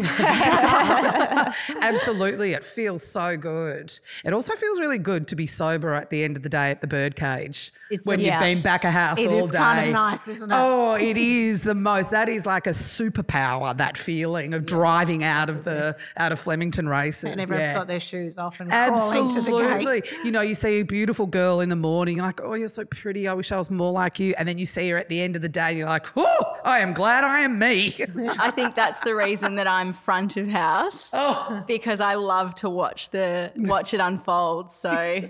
Absolutely, 1.82 2.54
it 2.54 2.64
feels 2.64 3.04
so 3.04 3.36
good. 3.38 4.00
It 4.24 4.34
also 4.34 4.54
feels 4.56 4.80
really 4.80 4.98
good 5.00 5.28
to 5.30 5.36
be 5.36 5.48
sober 5.48 5.94
at 5.94 6.10
the 6.10 6.24
end 6.24 6.38
of 6.38 6.44
the 6.44 6.50
day 6.50 6.70
at 6.72 6.82
the 6.82 6.88
birdcage 6.88 7.72
It's 7.90 8.06
when 8.06 8.20
a- 8.20 8.24
you've 8.24 8.28
Yeah. 8.34 8.40
been 8.40 8.62
back 8.62 8.84
a 8.84 8.92
house 8.92 9.20
It 9.20 9.28
all 9.32 9.46
is 9.46 9.52
day. 9.52 9.58
kind 9.58 9.88
of 9.88 9.94
nice, 9.94 10.28
isn't 10.28 10.52
it? 10.52 10.56
Oh, 10.56 10.94
it 11.00 11.18
is 11.18 11.64
the 11.64 11.76
most. 11.76 12.12
That 12.12 12.30
is 12.30 12.46
like 12.46 12.68
a 12.68 12.72
superpower. 12.72 13.76
That 13.76 13.98
feeling 13.98 14.54
of 14.54 14.66
driving 14.66 15.24
out 15.24 15.50
of 15.50 15.64
the 15.64 15.96
out 16.18 16.32
of 16.32 16.40
Flemington 16.40 16.88
races. 16.88 17.24
and 17.24 17.42
everyone's 17.42 17.68
yeah. 17.70 17.74
got 17.74 17.88
their 17.88 18.00
shoes 18.00 18.38
off 18.38 18.60
and 18.60 18.70
crawling 18.70 19.30
to 19.30 19.34
the 19.36 19.40
Absolutely. 19.40 20.02
gate. 20.02 20.03
You 20.24 20.32
know, 20.32 20.42
you 20.42 20.56
see 20.56 20.80
a 20.80 20.84
beautiful 20.84 21.26
girl 21.26 21.60
in 21.60 21.70
the 21.70 21.76
morning, 21.76 22.18
like, 22.18 22.42
oh, 22.42 22.54
you're 22.54 22.68
so 22.68 22.86
pretty. 22.86 23.28
I 23.28 23.34
wish 23.34 23.52
I 23.52 23.58
was 23.58 23.70
more 23.70 23.92
like 23.92 24.20
you. 24.20 24.34
And 24.38 24.48
then 24.48 24.58
you 24.58 24.66
see 24.66 24.90
her 24.90 24.98
at 24.98 25.10
the 25.10 25.22
end 25.22 25.36
of 25.36 25.42
the 25.42 25.50
day, 25.50 25.78
you're 25.78 25.88
like, 25.88 26.08
oh, 26.16 26.58
I 26.64 26.80
am 26.80 26.94
glad 26.94 27.24
I 27.24 27.40
am 27.42 27.60
me. 27.60 27.96
I 28.40 28.52
think 28.52 28.76
that's 28.76 29.00
the 29.02 29.16
reason 29.16 29.56
that 29.56 29.68
I'm 29.68 29.94
front 29.94 30.38
of 30.38 30.48
house 30.48 31.12
oh, 31.14 31.64
because 31.68 32.00
I 32.00 32.16
love 32.16 32.56
to 32.56 32.70
watch 32.70 33.10
the 33.10 33.52
watch 33.56 33.94
it 33.94 34.00
unfold. 34.00 34.72
So 34.72 35.22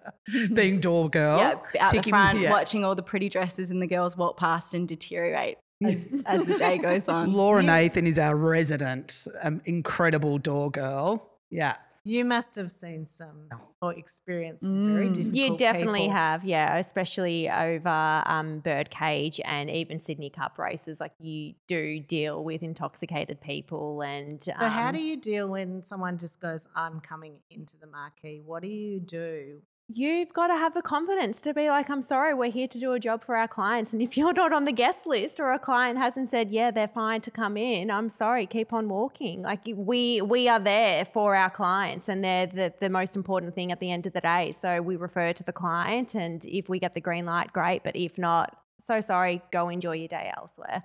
being 0.54 0.80
door 0.80 1.08
girl. 1.08 1.38
yeah, 1.38 1.54
out 1.80 1.92
the 1.92 2.02
front, 2.02 2.48
watching 2.48 2.84
all 2.84 2.94
the 2.94 3.02
pretty 3.02 3.28
dresses 3.28 3.70
and 3.70 3.80
the 3.80 3.86
girls 3.86 4.16
walk 4.16 4.36
past 4.36 4.74
and 4.74 4.88
deteriorate 4.88 5.58
as, 5.84 6.06
as 6.26 6.44
the 6.44 6.54
day 6.56 6.78
goes 6.78 7.08
on. 7.08 7.32
Laura 7.32 7.62
Nathan 7.62 8.06
is 8.06 8.18
our 8.18 8.36
resident, 8.36 9.26
um, 9.42 9.60
incredible 9.64 10.38
door 10.38 10.70
girl. 10.70 11.30
Yeah. 11.50 11.76
You 12.04 12.24
must 12.24 12.56
have 12.56 12.72
seen 12.72 13.06
some 13.06 13.48
or 13.80 13.92
experienced 13.94 14.66
some 14.66 14.84
very 14.86 15.06
Mm. 15.08 15.14
difficult 15.14 15.36
You 15.36 15.56
definitely 15.56 16.00
people. 16.00 16.14
have, 16.14 16.44
yeah, 16.44 16.76
especially 16.76 17.48
over 17.48 18.22
um, 18.26 18.58
Birdcage 18.58 19.40
and 19.44 19.70
even 19.70 20.00
Sydney 20.00 20.30
Cup 20.30 20.58
races. 20.58 20.98
Like 20.98 21.12
you 21.20 21.54
do 21.68 22.00
deal 22.00 22.42
with 22.42 22.62
intoxicated 22.64 23.40
people, 23.40 24.02
and 24.02 24.42
So, 24.42 24.52
how 24.68 24.88
um, 24.88 24.94
do 24.94 25.00
you 25.00 25.16
deal 25.16 25.46
when 25.48 25.84
someone 25.84 26.18
just 26.18 26.40
goes, 26.40 26.66
I'm 26.74 27.00
coming 27.00 27.38
into 27.50 27.76
the 27.76 27.86
marquee? 27.86 28.40
What 28.44 28.62
do 28.62 28.68
you 28.68 28.98
do? 28.98 29.62
You've 29.96 30.32
got 30.32 30.48
to 30.48 30.54
have 30.54 30.74
the 30.74 30.82
confidence 30.82 31.40
to 31.42 31.54
be 31.54 31.68
like, 31.68 31.90
I'm 31.90 32.02
sorry, 32.02 32.34
we're 32.34 32.50
here 32.50 32.68
to 32.68 32.78
do 32.78 32.92
a 32.92 33.00
job 33.00 33.24
for 33.24 33.36
our 33.36 33.48
clients. 33.48 33.92
And 33.92 34.02
if 34.02 34.16
you're 34.16 34.32
not 34.32 34.52
on 34.52 34.64
the 34.64 34.72
guest 34.72 35.06
list 35.06 35.40
or 35.40 35.52
a 35.52 35.58
client 35.58 35.98
hasn't 35.98 36.30
said, 36.30 36.50
yeah, 36.50 36.70
they're 36.70 36.88
fine 36.88 37.20
to 37.22 37.30
come 37.30 37.56
in, 37.56 37.90
I'm 37.90 38.08
sorry, 38.08 38.46
keep 38.46 38.72
on 38.72 38.88
walking. 38.88 39.42
Like 39.42 39.60
we 39.66 40.20
we 40.22 40.48
are 40.48 40.60
there 40.60 41.04
for 41.04 41.34
our 41.34 41.50
clients 41.50 42.08
and 42.08 42.22
they're 42.22 42.46
the, 42.46 42.72
the 42.80 42.90
most 42.90 43.16
important 43.16 43.54
thing 43.54 43.72
at 43.72 43.80
the 43.80 43.90
end 43.90 44.06
of 44.06 44.12
the 44.12 44.20
day. 44.20 44.52
So 44.52 44.80
we 44.80 44.96
refer 44.96 45.32
to 45.32 45.44
the 45.44 45.52
client 45.52 46.14
and 46.14 46.44
if 46.46 46.68
we 46.68 46.78
get 46.78 46.94
the 46.94 47.00
green 47.00 47.26
light, 47.26 47.52
great. 47.52 47.82
But 47.84 47.96
if 47.96 48.18
not, 48.18 48.56
so 48.80 49.00
sorry, 49.00 49.42
go 49.52 49.68
enjoy 49.68 49.96
your 49.96 50.08
day 50.08 50.32
elsewhere. 50.36 50.84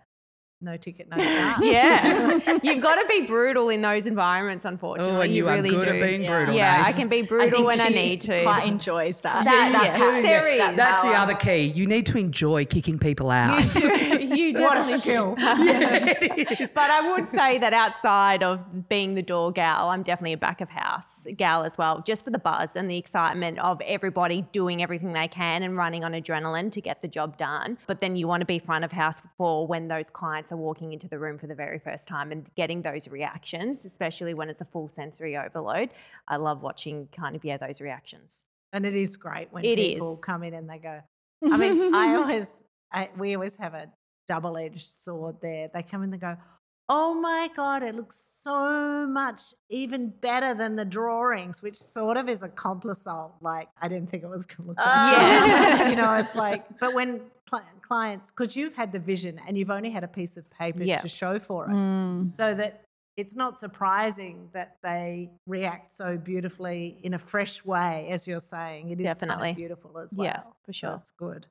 No 0.60 0.76
ticket, 0.76 1.08
no 1.10 1.18
start. 1.22 1.64
Yeah. 1.64 2.58
You've 2.64 2.82
got 2.82 2.96
to 2.96 3.06
be 3.08 3.28
brutal 3.28 3.70
in 3.70 3.84
those 3.84 4.08
environments, 4.08 4.66
unfortunately. 4.66 5.16
Oh, 5.16 5.22
and 5.22 5.36
you, 5.36 5.48
really 5.48 5.70
are 5.70 5.72
good 5.74 5.86
do. 5.86 5.92
at 6.00 6.02
being 6.08 6.26
brutal. 6.26 6.56
yeah, 6.56 6.82
I 6.84 6.94
can 6.94 7.08
be 7.08 7.22
brutal 7.22 7.50
think 7.52 7.68
when 7.68 7.80
I 7.80 7.90
need 7.90 8.22
to. 8.22 8.42
Quite 8.42 8.68
enjoys 8.68 9.20
that. 9.20 9.44
That- 9.46 9.72
that 9.72 9.84
yeah. 9.84 9.94
cat- 9.98 10.24
There 10.24 10.48
is. 10.48 10.58
that 10.58 10.76
That's 10.76 11.04
the 11.04 11.12
other 11.12 11.36
key. 11.36 11.66
You 11.66 11.86
need 11.86 12.08
to 12.08 12.18
enjoy 12.18 12.66
kicking 12.66 12.98
people 12.98 13.30
out. 13.30 13.64
You 13.76 13.82
do. 13.82 14.18
You 14.38 14.54
What 14.54 14.78
a 14.78 14.82
definitely 14.82 15.00
skill. 15.00 15.36
yeah. 15.40 16.68
But 16.74 16.92
I 16.92 17.12
would 17.12 17.30
say 17.32 17.58
that 17.60 17.74
outside 17.74 18.44
of 18.44 18.88
being 18.90 19.14
the 19.16 19.22
door 19.22 19.52
gal, 19.52 19.90
I'm 19.90 20.04
definitely 20.04 20.34
a 20.34 20.38
back 20.38 20.62
of 20.62 20.70
house 20.70 21.26
gal 21.38 21.64
as 21.64 21.78
well, 21.78 22.02
just 22.06 22.24
for 22.24 22.30
the 22.30 22.38
buzz 22.40 22.76
and 22.76 22.90
the 22.90 22.98
excitement 22.98 23.58
of 23.60 23.82
everybody 23.82 24.44
doing 24.52 24.82
everything 24.84 25.14
they 25.14 25.28
can 25.28 25.64
and 25.64 25.76
running 25.78 26.04
on 26.04 26.12
adrenaline 26.14 26.72
to 26.74 26.82
get 26.82 27.02
the 27.02 27.08
job 27.08 27.38
done. 27.38 27.78
But 27.88 28.00
then 28.00 28.16
you 28.16 28.28
want 28.28 28.42
to 28.42 28.46
be 28.46 28.60
front 28.60 28.84
of 28.86 28.92
house 28.92 29.22
for 29.38 29.66
when 29.68 29.88
those 29.88 30.10
clients 30.10 30.47
are 30.52 30.58
walking 30.58 30.94
into 30.94 31.08
the 31.08 31.20
room 31.20 31.38
for 31.38 31.48
the 31.48 31.56
very 31.56 31.80
first 31.80 32.08
time 32.08 32.32
and 32.32 32.48
getting 32.56 32.82
those 32.82 33.08
reactions, 33.08 33.86
especially 33.86 34.34
when 34.34 34.50
it's 34.50 34.62
a 34.62 34.66
full 34.66 34.88
sensory 34.88 35.38
overload. 35.38 35.90
I 36.28 36.38
love 36.38 36.62
watching 36.62 37.08
kind 37.16 37.36
of, 37.36 37.44
yeah, 37.46 37.58
those 37.58 37.82
reactions. 37.82 38.46
And 38.74 38.86
it 38.86 38.96
is 38.96 39.18
great 39.18 39.52
when 39.52 39.64
It 39.66 39.78
people 39.78 40.14
is. 40.14 40.20
come 40.20 40.44
in 40.44 40.54
and 40.54 40.70
they 40.70 40.78
go, 40.78 41.00
I 41.50 41.58
mean, 41.58 41.94
I 41.96 42.16
always, 42.18 42.50
I, 42.92 43.10
we 43.18 43.36
always 43.36 43.56
have 43.58 43.74
a 43.74 43.88
double 44.28 44.58
edged 44.58 45.00
sword 45.00 45.38
there. 45.42 45.70
They 45.74 45.84
come 45.84 46.04
in 46.04 46.12
and 46.12 46.22
go, 46.22 46.36
Oh 46.90 47.14
my 47.14 47.50
God, 47.56 47.84
it 47.84 47.96
looks 47.96 48.16
so 48.16 49.06
much 49.08 49.42
even 49.70 50.10
better 50.22 50.54
than 50.54 50.76
the 50.78 50.86
drawings, 50.86 51.62
which 51.62 51.76
sort 51.76 52.16
of 52.16 52.30
is 52.30 52.44
a 52.44 52.48
compliment. 52.50 53.34
Like, 53.42 53.68
I 53.82 53.90
didn't 53.90 54.10
think 54.10 54.24
it 54.24 54.30
was 54.30 54.46
going 54.46 54.64
to 54.64 54.68
look 54.70 54.78
that 54.78 55.12
Yeah. 55.12 55.90
you 55.90 55.96
know, 55.98 56.14
it's 56.14 56.34
like, 56.36 56.66
but 56.80 56.94
when 56.94 57.20
cli 57.50 57.60
clients, 57.82 58.32
because 58.32 58.56
you've 58.56 58.74
had 58.76 58.92
the 58.94 59.00
vision 59.00 59.40
and 59.46 59.58
you've 59.58 59.70
only 59.70 59.90
had 59.90 60.04
a 60.06 60.08
piece 60.08 60.38
of 60.38 60.50
paper 60.50 60.84
Yeah. 60.84 60.98
to 60.98 61.08
show 61.10 61.40
for 61.40 61.66
it, 61.66 61.72
Mm. 61.72 62.34
so 62.34 62.54
that 62.54 62.84
it's 63.18 63.36
not 63.36 63.60
surprising 63.60 64.48
that 64.54 64.78
they 64.82 65.30
react 65.46 65.92
so 65.92 66.18
beautifully 66.18 67.00
in 67.04 67.16
a 67.16 67.20
fresh 67.20 67.66
way, 67.66 68.08
as 68.12 68.28
you're 68.28 68.40
saying. 68.40 68.92
It 68.92 69.00
is 69.02 69.08
kind 69.08 69.20
Definitely. 69.20 69.50
of 69.52 69.56
beautiful 69.58 69.98
as 70.00 70.16
well. 70.16 70.26
Yeah, 70.26 70.42
for 70.66 70.72
sure. 70.72 70.92
That's 70.92 71.12
good. 71.12 71.48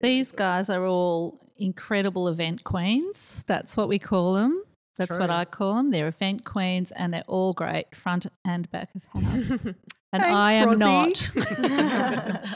These 0.00 0.30
guys 0.32 0.70
are 0.70 0.84
all 0.86 1.40
incredible 1.56 2.28
event 2.28 2.62
queens. 2.62 3.42
That's 3.48 3.76
what 3.76 3.88
we 3.88 3.98
call 3.98 4.34
them. 4.34 4.62
That's 4.98 5.18
what 5.18 5.30
I 5.30 5.44
call 5.44 5.76
them. 5.76 5.90
They're 5.90 6.08
event 6.08 6.44
queens 6.44 6.90
and 6.92 7.12
they're 7.14 7.24
all 7.26 7.52
great, 7.54 7.94
front 7.96 8.26
and 8.44 8.70
back 8.70 8.90
of 8.94 9.04
house. 9.22 9.74
And 10.10 10.22
Thanks, 10.22 10.34
I 10.36 10.52
am 10.54 10.68
Rosie. 10.70 10.78
not. 10.80 11.30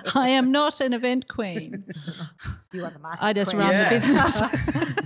I 0.16 0.28
am 0.30 0.52
not 0.52 0.80
an 0.80 0.94
event 0.94 1.28
queen. 1.28 1.84
You 2.72 2.82
are 2.86 2.90
the 2.90 2.98
market 2.98 3.22
I 3.22 3.34
just 3.34 3.50
queen. 3.50 3.60
run 3.62 3.72
Yeah. 3.72 3.84
the 3.84 3.94
business. 3.94 4.40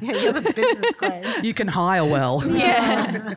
yeah, 0.01 0.13
you're 0.23 0.33
the 0.33 0.53
business 0.53 0.95
queen. 0.95 1.45
You 1.45 1.53
can 1.55 1.67
hire 1.67 2.05
well. 2.05 2.45
Yeah. 2.47 3.35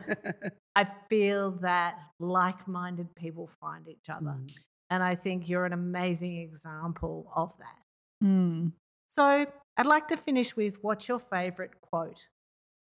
I 0.76 0.86
feel 1.08 1.50
that 1.62 1.98
like 2.20 2.68
minded 2.68 3.12
people 3.16 3.50
find 3.60 3.88
each 3.88 4.08
other. 4.08 4.30
Mm. 4.30 4.56
And 4.90 5.02
I 5.02 5.16
think 5.16 5.48
you're 5.48 5.66
an 5.66 5.72
amazing 5.72 6.36
example 6.36 7.32
of 7.34 7.52
that. 7.58 8.24
Mm. 8.24 8.70
So 9.08 9.44
I'd 9.76 9.86
like 9.86 10.06
to 10.08 10.16
finish 10.16 10.54
with 10.54 10.78
what's 10.82 11.08
your 11.08 11.18
favorite 11.18 11.80
quote? 11.80 12.28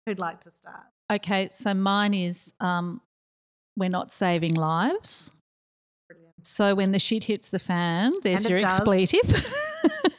Who'd 0.06 0.20
like 0.20 0.42
to 0.42 0.52
start? 0.52 0.84
Okay, 1.12 1.50
so 1.52 1.74
mine 1.74 2.14
is 2.14 2.54
um, 2.62 3.02
we're 3.76 3.90
not 3.90 4.14
saving 4.14 4.54
lives. 4.54 5.34
Brilliant. 6.08 6.48
So 6.48 6.74
when 6.74 6.94
the 6.94 7.00
shit 7.00 7.26
hits 7.26 7.50
the 7.50 7.60
fan, 7.60 8.14
there's 8.24 8.50
your 8.50 8.62
does. 8.62 8.80
expletive. 8.80 9.46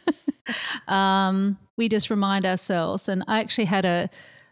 um, 0.89 1.59
we 1.79 1.89
just 1.89 2.11
remind 2.11 2.45
ourselves. 2.45 3.09
And 3.09 3.25
I 3.27 3.41
actually 3.41 3.65
had 3.65 3.87
a 3.87 4.11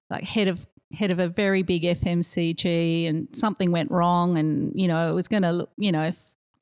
like 0.09 0.24
head 0.24 0.49
of 0.49 0.66
head 0.93 1.11
of 1.11 1.18
a 1.18 1.28
very 1.28 1.62
big 1.62 1.82
FMCG, 1.82 3.07
and 3.07 3.28
something 3.32 3.70
went 3.70 3.91
wrong, 3.91 4.38
and 4.38 4.72
you 4.74 4.88
know 4.88 5.11
it 5.11 5.14
was 5.14 5.28
going 5.28 5.43
to 5.43 5.68
you 5.76 5.93
know 5.93 6.11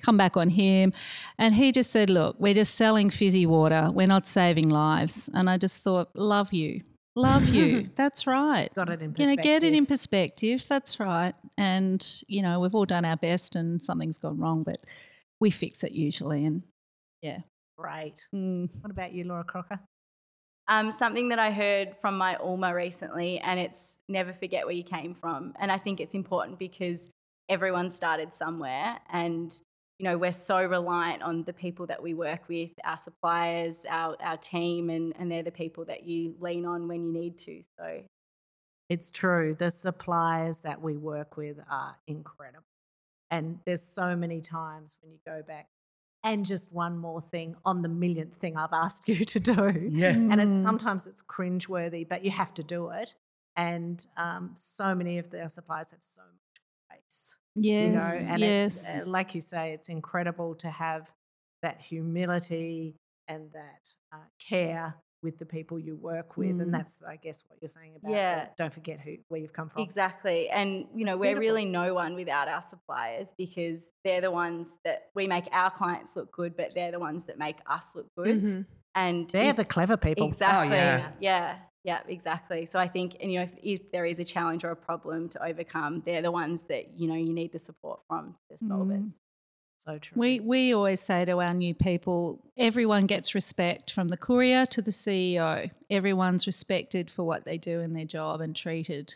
come 0.03 0.17
back 0.17 0.37
on 0.37 0.51
him, 0.51 0.93
and 1.39 1.55
he 1.55 1.71
just 1.71 1.93
said, 1.93 2.11
"Look, 2.11 2.35
we're 2.41 2.55
just 2.55 2.75
selling 2.75 3.11
fizzy 3.11 3.47
water. 3.47 3.91
We're 3.93 4.09
not 4.09 4.27
saving 4.27 4.71
lives." 4.71 5.31
And 5.33 5.49
I 5.49 5.57
just 5.57 5.85
thought, 5.85 6.11
"Love 6.17 6.53
you." 6.53 6.83
Love 7.19 7.49
you. 7.49 7.91
That's 7.97 8.29
right 8.29 8.73
Got 8.77 8.91
it 8.91 9.03
in 9.03 9.13
you 9.19 9.27
know, 9.27 9.35
get 9.35 9.65
it 9.65 9.75
in 9.75 9.87
perspective. 9.87 10.65
That's 10.69 11.01
right. 11.01 11.35
And, 11.57 12.07
you 12.29 12.43
know, 12.43 12.61
we've 12.61 12.75
all 12.77 12.85
done 12.85 13.05
our 13.05 13.17
best 13.17 13.57
and 13.57 13.83
something's 13.83 14.19
gone 14.19 14.39
wrong, 14.39 14.63
but 14.63 14.79
we 15.41 15.51
fix 15.51 15.83
it 15.83 15.91
usually. 15.91 16.45
And 16.45 16.63
yeah. 17.21 17.39
Great. 17.77 18.29
Mm. 18.33 18.69
What 18.81 18.93
about 18.93 19.13
you, 19.13 19.25
Laura 19.25 19.43
Crocker? 19.43 19.81
Um, 20.69 20.93
something 20.93 21.31
that 21.31 21.41
I 21.41 21.51
heard 21.51 21.97
from 22.01 22.17
my 22.17 22.37
Ulma 22.37 22.73
recently, 22.73 23.41
and 23.41 23.59
it's 23.59 23.97
never 24.09 24.33
forget 24.33 24.65
where 24.65 24.75
you 24.75 24.85
came 24.85 25.15
from. 25.15 25.55
And 25.59 25.73
I 25.73 25.79
think 25.79 25.99
it's 25.99 26.15
important 26.15 26.59
because 26.59 27.01
everyone 27.49 27.91
started 27.91 28.35
somewhere, 28.35 28.99
and 29.11 29.59
you 29.99 30.05
know 30.05 30.17
we're 30.17 30.33
so 30.33 30.65
reliant 30.65 31.23
on 31.23 31.45
the 31.45 31.53
people 31.53 31.87
that 31.87 32.03
we 32.03 32.15
work 32.15 32.49
with, 32.49 32.71
our 32.85 32.99
suppliers, 32.99 33.77
our 33.89 34.17
our 34.21 34.37
team, 34.37 34.91
and 34.91 35.13
and 35.19 35.31
they're 35.31 35.43
the 35.43 35.51
people 35.51 35.85
that 35.87 36.05
you 36.05 36.35
lean 36.41 36.65
on 36.65 36.89
when 36.89 37.05
you 37.07 37.13
need 37.13 37.39
to. 37.39 37.63
So 37.79 38.03
It's 38.89 39.11
true. 39.11 39.55
The 39.59 39.71
suppliers 39.71 40.59
that 40.59 40.81
we 40.81 40.97
work 40.97 41.37
with 41.37 41.59
are 41.71 41.97
incredible. 42.07 42.65
And 43.31 43.59
there's 43.67 43.83
so 43.83 44.17
many 44.17 44.41
times 44.41 44.97
when 45.03 45.13
you 45.13 45.19
go 45.27 45.43
back, 45.47 45.67
and 46.25 46.47
just 46.47 46.73
one 46.73 46.97
more 46.97 47.21
thing 47.21 47.55
on 47.65 47.83
the 47.83 47.89
millionth 47.89 48.37
thing 48.37 48.57
I've 48.57 48.73
asked 48.73 49.03
you 49.09 49.25
to 49.25 49.41
do. 49.41 49.91
Yeah. 49.93 50.11
And 50.11 50.41
it's 50.41 50.51
Mm. 50.51 50.63
sometimes 50.63 51.07
it's 51.07 51.23
cringeworthy, 51.23 52.09
but 52.09 52.25
you 52.25 52.31
have 52.31 52.55
to 52.55 52.63
do 52.63 52.89
it. 52.91 53.15
And 53.57 54.07
um, 54.17 54.53
so 54.55 54.95
many 54.95 55.19
of 55.19 55.31
their 55.31 55.49
suppliers 55.49 55.91
have 55.91 56.03
so 56.03 56.23
much 56.23 56.63
grace, 56.89 57.37
Yes. 57.61 57.87
you 57.87 57.99
know. 58.01 58.33
And 58.35 58.41
yes. 58.43 58.77
it's 58.89 59.07
uh, 59.07 59.11
like 59.11 59.35
you 59.35 59.41
say, 59.41 59.73
it's 59.73 59.89
incredible 59.89 60.55
to 60.57 60.71
have 60.71 61.09
that 61.63 61.81
humility 61.81 62.95
and 63.29 63.51
that 63.53 63.93
uh, 64.13 64.17
care 64.41 64.95
with 65.23 65.37
the 65.39 65.45
people 65.45 65.81
you 65.81 65.97
work 65.97 66.37
with, 66.37 66.51
Mm. 66.57 66.63
and 66.63 66.73
that's, 66.75 66.95
I 67.07 67.17
guess, 67.17 67.43
what 67.49 67.59
you're 67.61 67.69
saying 67.69 67.95
about. 67.97 68.13
Yeah. 68.13 68.47
don't 68.57 68.73
forget 68.73 69.01
who 69.01 69.17
where 69.29 69.41
you've 69.41 69.53
come 69.53 69.69
from. 69.69 69.83
Exactly. 69.83 70.49
And, 70.49 70.87
you 70.95 71.05
know, 71.05 71.13
It's 71.13 71.19
we're 71.19 71.35
beautiful. 71.35 71.41
really 71.41 71.65
no 71.65 71.93
one 71.95 72.15
without 72.15 72.47
our 72.47 72.63
suppliers 72.71 73.27
because 73.37 73.81
they're 74.05 74.21
the 74.21 74.31
ones 74.31 74.69
that 74.85 75.09
we 75.17 75.27
make 75.27 75.49
our 75.51 75.71
clients 75.73 76.15
look 76.15 76.31
good, 76.31 76.57
but 76.57 76.73
they're 76.77 76.93
the 76.93 77.01
ones 77.01 77.25
that 77.27 77.37
make 77.37 77.57
us 77.67 77.87
look 77.97 78.07
good. 78.17 78.41
Mhm. 78.43 78.67
And 78.95 79.29
They're 79.31 79.51
if- 79.51 79.57
the 79.57 79.65
clever 79.65 79.97
people. 79.97 80.29
exactly. 80.29 80.77
yeah. 80.77 81.11
yeah. 81.21 81.57
Yeah, 81.85 82.01
exactly. 82.09 82.67
So 82.67 82.79
I 82.79 82.89
think, 82.89 83.17
and, 83.21 83.33
you 83.33 83.39
know, 83.39 83.45
if, 83.45 83.55
if 83.63 83.93
there 83.93 84.05
is 84.05 84.19
a 84.19 84.25
challenge 84.25 84.65
or 84.65 84.71
a 84.71 84.77
problem 84.77 85.29
to 85.31 85.45
overcome, 85.45 86.03
they're 86.05 86.23
the 86.23 86.33
ones 86.33 86.61
that, 86.69 86.99
you 86.99 87.09
know, 87.09 87.15
you 87.15 87.33
need 87.33 87.53
the 87.53 87.59
support 87.59 88.01
from 88.09 88.35
to 88.51 88.57
solve 88.67 88.91
it. 88.91 89.01
Mm. 89.01 89.13
So 89.79 89.97
true. 89.99 90.21
We 90.21 90.41
we 90.41 90.75
always 90.75 91.01
say 91.01 91.25
to 91.25 91.41
our 91.41 91.55
new 91.55 91.73
people, 91.73 92.45
everyone 92.57 93.07
gets 93.07 93.33
respect 93.35 93.93
from 93.93 94.09
the 94.09 94.17
courier 94.17 94.67
to 94.67 94.83
the 94.83 94.91
CEO. 94.91 95.71
Everyone's 95.89 96.49
respected 96.49 97.11
for 97.13 97.23
what 97.23 97.45
they 97.45 97.59
do 97.59 97.81
in 97.81 97.93
their 97.93 98.05
job 98.05 98.41
and 98.41 98.57
treated, 98.57 99.15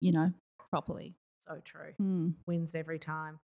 you 0.00 0.12
know, 0.12 0.32
properly. 0.70 1.16
so 1.38 1.60
true. 1.64 1.92
Mm. 2.00 2.32
Wins 2.46 2.74
every 2.74 2.98
time. 2.98 3.40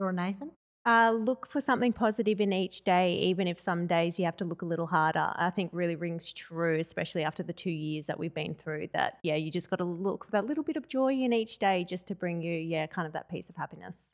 Or 0.00 0.12
Nathan? 0.12 0.50
Uh, 0.86 1.12
look 1.12 1.46
for 1.48 1.62
something 1.62 1.94
positive 1.94 2.42
in 2.42 2.52
each 2.52 2.84
day, 2.84 3.14
even 3.14 3.48
if 3.48 3.58
some 3.58 3.86
days 3.86 4.18
you 4.18 4.24
have 4.26 4.36
to 4.36 4.44
look 4.44 4.60
a 4.60 4.66
little 4.66 4.86
harder. 4.86 5.32
I 5.36 5.48
think 5.48 5.70
really 5.72 5.96
rings 5.96 6.30
true, 6.30 6.78
especially 6.78 7.24
after 7.24 7.42
the 7.42 7.54
two 7.54 7.70
years 7.70 8.04
that 8.04 8.18
we've 8.18 8.34
been 8.34 8.54
through. 8.54 8.88
That 8.92 9.18
yeah, 9.22 9.36
you 9.36 9.50
just 9.50 9.70
got 9.70 9.76
to 9.76 9.84
look 9.84 10.26
for 10.26 10.30
that 10.32 10.44
little 10.44 10.62
bit 10.62 10.76
of 10.76 10.86
joy 10.86 11.14
in 11.14 11.32
each 11.32 11.58
day, 11.58 11.86
just 11.88 12.06
to 12.08 12.14
bring 12.14 12.42
you 12.42 12.52
yeah, 12.52 12.86
kind 12.86 13.06
of 13.06 13.14
that 13.14 13.30
piece 13.30 13.48
of 13.48 13.56
happiness. 13.56 14.12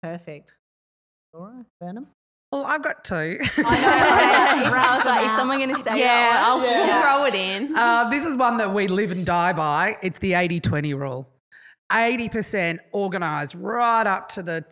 Perfect. 0.00 0.58
Laura, 1.34 1.66
Burnham? 1.80 2.06
Well, 2.52 2.64
I've 2.64 2.82
got 2.82 3.04
two. 3.04 3.14
I 3.14 3.62
know. 3.62 3.64
I 3.64 4.62
was 4.62 5.04
like, 5.04 5.06
I 5.06 5.20
like, 5.22 5.26
is 5.30 5.36
someone 5.36 5.58
going 5.58 5.74
to 5.74 5.82
say 5.82 5.98
yeah, 5.98 6.30
that 6.30 6.44
I'll 6.46 6.58
one? 6.58 6.66
we'll 6.66 7.02
throw 7.02 7.24
it 7.24 7.34
in. 7.34 7.76
Uh, 7.76 8.08
this 8.08 8.24
is 8.24 8.36
one 8.36 8.56
that 8.58 8.72
we 8.72 8.86
live 8.86 9.10
and 9.10 9.26
die 9.26 9.52
by. 9.52 9.98
It's 10.02 10.20
the 10.20 10.34
80 10.34 10.60
20 10.60 10.94
rule. 10.94 11.28
80% 11.90 12.78
organised 12.94 13.54
right 13.56 14.06
up 14.06 14.28
to 14.30 14.42
the 14.42 14.64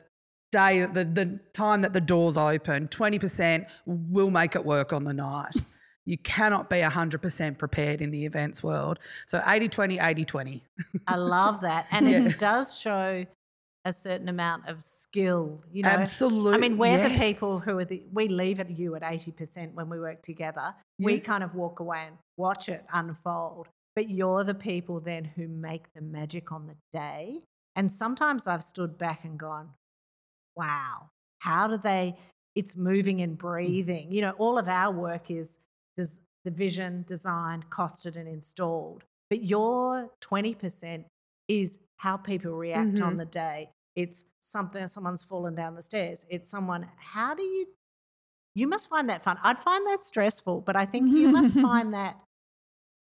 day, 0.54 0.86
the, 0.86 1.04
the 1.04 1.38
time 1.52 1.82
that 1.82 1.92
the 1.92 2.00
doors 2.00 2.38
open. 2.38 2.88
20% 2.88 3.66
will 3.86 4.30
make 4.30 4.54
it 4.54 4.64
work 4.64 4.92
on 4.92 5.04
the 5.04 5.14
night. 5.14 5.54
You 6.06 6.18
cannot 6.18 6.68
be 6.68 6.76
100% 6.76 7.56
prepared 7.56 8.02
in 8.02 8.10
the 8.10 8.26
events 8.26 8.62
world. 8.62 8.98
So 9.26 9.40
80 9.46 9.68
20, 9.70 9.98
80 9.98 10.24
20. 10.26 10.62
I 11.06 11.16
love 11.16 11.62
that. 11.62 11.86
And 11.90 12.06
Yeah. 12.06 12.26
it 12.26 12.38
does 12.38 12.78
show 12.78 13.24
a 13.86 13.92
certain 13.92 14.28
amount 14.28 14.68
of 14.68 14.82
skill. 14.82 15.62
You 15.72 15.82
know, 15.84 15.88
Absolutely. 15.88 16.52
I 16.52 16.58
mean, 16.58 16.76
we're 16.76 17.08
the 17.08 17.18
people 17.18 17.58
who 17.58 17.78
are 17.78 17.86
the, 17.86 18.02
we 18.12 18.28
leave 18.28 18.60
at 18.60 18.68
you 18.78 18.94
at 18.96 19.02
80% 19.02 19.72
when 19.72 19.88
we 19.88 19.98
work 19.98 20.20
together. 20.20 20.74
We 20.98 21.20
kind 21.20 21.42
of 21.42 21.54
walk 21.54 21.80
away 21.80 22.04
and 22.08 22.18
watch 22.36 22.68
it 22.68 22.84
unfold. 22.92 23.68
But 23.96 24.10
you're 24.10 24.44
the 24.44 24.54
people 24.54 25.00
then 25.00 25.24
who 25.24 25.48
make 25.48 25.84
the 25.94 26.02
magic 26.02 26.52
on 26.52 26.66
the 26.66 26.76
day. 26.92 27.40
And 27.76 27.90
sometimes 27.90 28.46
I've 28.46 28.62
stood 28.62 28.98
back 28.98 29.24
and 29.24 29.38
gone, 29.38 29.70
wow, 30.56 31.08
how 31.38 31.66
do 31.68 31.76
they? 31.78 32.16
It's 32.54 32.76
moving 32.76 33.20
and 33.22 33.36
breathing. 33.36 34.12
You 34.12 34.22
know, 34.22 34.30
all 34.38 34.58
of 34.58 34.68
our 34.68 34.92
work 34.92 35.30
is 35.30 35.58
does 35.96 36.20
the 36.44 36.50
vision 36.50 37.04
designed, 37.06 37.68
costed, 37.70 38.16
and 38.16 38.28
installed. 38.28 39.04
But 39.30 39.42
your 39.44 40.10
20% 40.20 41.04
is 41.48 41.78
how 41.96 42.16
people 42.16 42.52
react 42.52 43.00
on 43.00 43.14
Mhm. 43.14 43.18
the 43.18 43.24
day. 43.26 43.70
It's 43.96 44.24
something, 44.40 44.86
someone's 44.86 45.22
fallen 45.22 45.54
down 45.54 45.74
the 45.74 45.82
stairs. 45.82 46.26
It's 46.28 46.48
someone, 46.48 46.88
how 46.96 47.34
do 47.34 47.42
you, 47.42 47.66
you 48.54 48.66
must 48.68 48.88
find 48.88 49.08
that 49.08 49.22
fun. 49.24 49.38
I'd 49.42 49.58
find 49.58 49.86
that 49.86 50.04
stressful, 50.04 50.60
but 50.62 50.76
I 50.76 50.84
think 50.86 51.10
you 51.10 51.28
must 51.28 51.52
find 51.60 51.94
that 51.94 52.20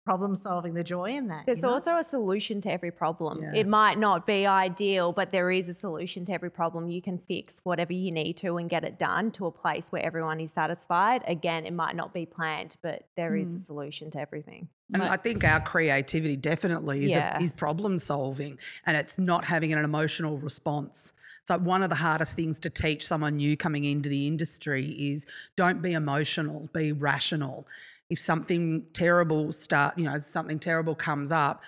problem 0.07 0.37
solving, 0.37 0.73
the 0.73 0.85
joy 0.85 1.11
in 1.11 1.27
that. 1.27 1.41
you 1.41 1.43
There's 1.47 1.63
know? 1.65 1.71
also 1.71 1.97
a 1.97 2.05
solution 2.05 2.61
to 2.61 2.71
every 2.71 2.93
problem. 2.93 3.43
Yeah. 3.43 3.61
It 3.61 3.67
might 3.67 3.99
not 3.99 4.25
be 4.25 4.47
ideal, 4.47 5.13
but 5.13 5.33
there 5.33 5.51
is 5.51 5.69
a 5.69 5.75
solution 5.75 6.25
to 6.27 6.33
every 6.33 6.49
problem. 6.49 6.89
You 6.89 7.03
can 7.03 7.19
fix 7.19 7.61
whatever 7.65 7.93
you 7.93 8.13
need 8.13 8.37
to 8.39 8.57
and 8.57 8.71
get 8.71 8.85
it 8.85 9.01
done 9.01 9.33
to 9.33 9.47
a 9.47 9.51
place 9.51 9.89
where 9.91 10.01
everyone 10.05 10.39
is 10.39 10.53
satisfied. 10.53 11.25
Again, 11.27 11.67
it 11.67 11.73
might 11.73 11.97
not 11.97 12.15
be 12.15 12.25
planned, 12.25 12.77
but 12.83 13.03
there 13.17 13.35
is 13.35 13.53
a 13.53 13.59
Mm. 13.59 13.63
solution 13.63 14.11
to 14.13 14.21
everything. 14.21 14.69
And 14.93 15.03
Like- 15.03 15.11
I 15.11 15.17
think 15.17 15.43
our 15.43 15.59
creativity 15.59 16.37
definitely 16.37 17.07
is, 17.07 17.11
Yeah. 17.11 17.37
a, 17.37 17.43
is 17.43 17.53
problem 17.53 17.99
solving 17.99 18.57
and 18.87 18.97
it's 18.97 19.19
not 19.19 19.45
having 19.47 19.73
an 19.73 19.83
emotional 19.85 20.39
response. 20.39 21.13
So 21.43 21.59
one 21.59 21.83
of 21.83 21.91
the 21.91 21.97
hardest 21.97 22.37
things 22.37 22.61
to 22.61 22.71
teach 22.71 23.05
someone 23.05 23.35
new 23.37 23.57
coming 23.57 23.83
into 23.83 24.09
the 24.09 24.29
industry 24.29 24.87
is 25.11 25.27
don't 25.57 25.83
be 25.83 25.93
emotional, 25.95 26.69
be 26.73 26.93
rational. 26.93 27.67
If 28.09 28.21
something 28.21 28.85
terrible 28.93 29.53
start, 29.53 29.99
you 29.99 30.05
know, 30.05 30.19
something 30.19 30.59
terrible 30.59 30.95
comes 30.95 31.33
up, 31.33 31.63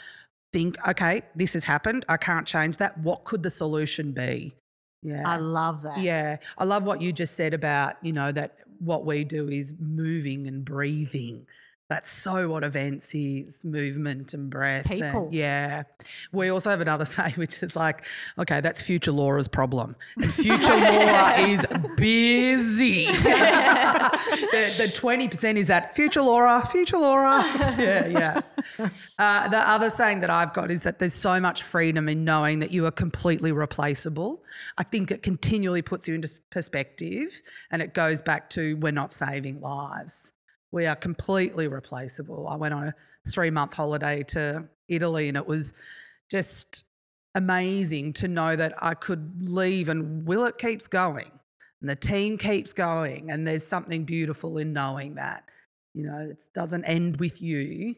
think, 0.53 0.76
okay, 0.89 1.22
this 1.34 1.53
has 1.55 1.64
happened. 1.64 2.05
I 2.09 2.16
can't 2.16 2.47
change 2.47 2.76
that. 2.78 2.97
What 2.99 3.24
could 3.24 3.43
the 3.43 3.51
solution 3.51 4.12
be? 4.12 4.55
Yeah. 5.03 5.22
I 5.26 5.36
love 5.36 5.82
that. 5.82 5.99
Yeah, 5.99 6.39
I 6.57 6.64
love 6.64 6.86
what 6.86 7.01
you 7.01 7.12
just 7.12 7.34
said 7.34 7.55
about, 7.55 7.97
you 8.03 8.12
know, 8.12 8.32
that 8.32 8.59
what 8.78 9.05
we 9.05 9.24
do 9.24 9.49
is 9.49 9.74
moving 9.78 10.47
and 10.47 10.64
breathing. 10.64 11.47
That's 11.89 12.11
so 12.11 12.51
what 12.51 12.64
events 12.64 13.14
is 13.14 13.64
movement 13.64 14.34
and 14.34 14.51
breath. 14.51 14.84
and- 14.91 15.01
people. 15.01 15.28
yeah. 15.32 15.84
We 16.32 16.51
also 16.51 16.68
have 16.68 16.82
another 16.82 17.05
say, 17.16 17.32
which 17.36 17.62
is 17.62 17.74
like, 17.74 18.05
okay, 18.39 18.61
that's 18.61 18.82
future 18.82 19.11
Laura's 19.12 19.49
problem. 19.49 19.97
And 20.16 20.32
future 20.34 20.76
Laura 20.76 21.39
is 21.39 21.66
busy. 21.97 23.07
the, 23.07 24.74
the 24.76 24.93
20% 24.95 25.57
is 25.57 25.66
that 25.68 25.97
future 25.97 26.20
Laura, 26.20 26.66
future 26.70 26.99
Laura. 26.99 27.43
Yeah, 27.78 28.07
yeah. 28.07 28.41
Uh, 29.18 29.49
the 29.49 29.59
other 29.59 29.89
saying 29.89 30.20
that 30.20 30.30
I've 30.30 30.53
got 30.53 30.70
is 30.70 30.82
that 30.82 30.99
there's 30.99 31.14
so 31.14 31.41
much 31.41 31.62
freedom 31.62 32.09
in 32.09 32.22
knowing 32.22 32.59
that 32.59 32.70
you 32.70 32.84
are 32.84 32.91
completely 32.91 33.51
replaceable. 33.53 34.43
I 34.76 34.82
think 34.82 35.11
it 35.11 35.22
continually 35.22 35.80
puts 35.80 36.07
you 36.07 36.14
into 36.14 36.34
perspective 36.51 37.41
and 37.70 37.80
it 37.80 37.95
goes 37.95 38.20
back 38.20 38.51
to 38.51 38.76
we're 38.76 38.93
not 38.93 39.11
saving 39.11 39.61
lives. 39.62 40.32
We 40.71 40.87
are 40.87 40.97
completely 40.97 41.69
replaceable. 41.69 42.49
I 42.49 42.57
went 42.57 42.75
on 42.75 42.89
a 42.89 42.95
three 43.31 43.51
month 43.51 43.73
holiday 43.73 44.23
to 44.25 44.69
Italy 44.89 45.29
and 45.29 45.37
it 45.37 45.47
was 45.47 45.73
just 46.31 46.85
amazing 47.35 48.12
to 48.14 48.29
know 48.29 48.57
that 48.57 48.75
I 48.83 48.95
could 48.95 49.43
leave 49.43 49.89
and 49.89 50.27
Willett 50.27 50.59
keeps 50.59 50.89
going 50.89 51.31
and 51.81 51.89
the 51.89 51.97
team 51.97 52.37
keeps 52.37 52.73
going 52.73 53.31
and 53.31 53.47
there's 53.47 53.66
something 53.66 54.05
beautiful 54.05 54.59
in 54.59 54.73
knowing 54.73 55.14
that 55.14 55.45
you 55.95 56.05
know 56.05 56.29
it 56.31 56.39
doesn't 56.55 56.85
end 56.85 57.19
with 57.19 57.41
you 57.41 57.95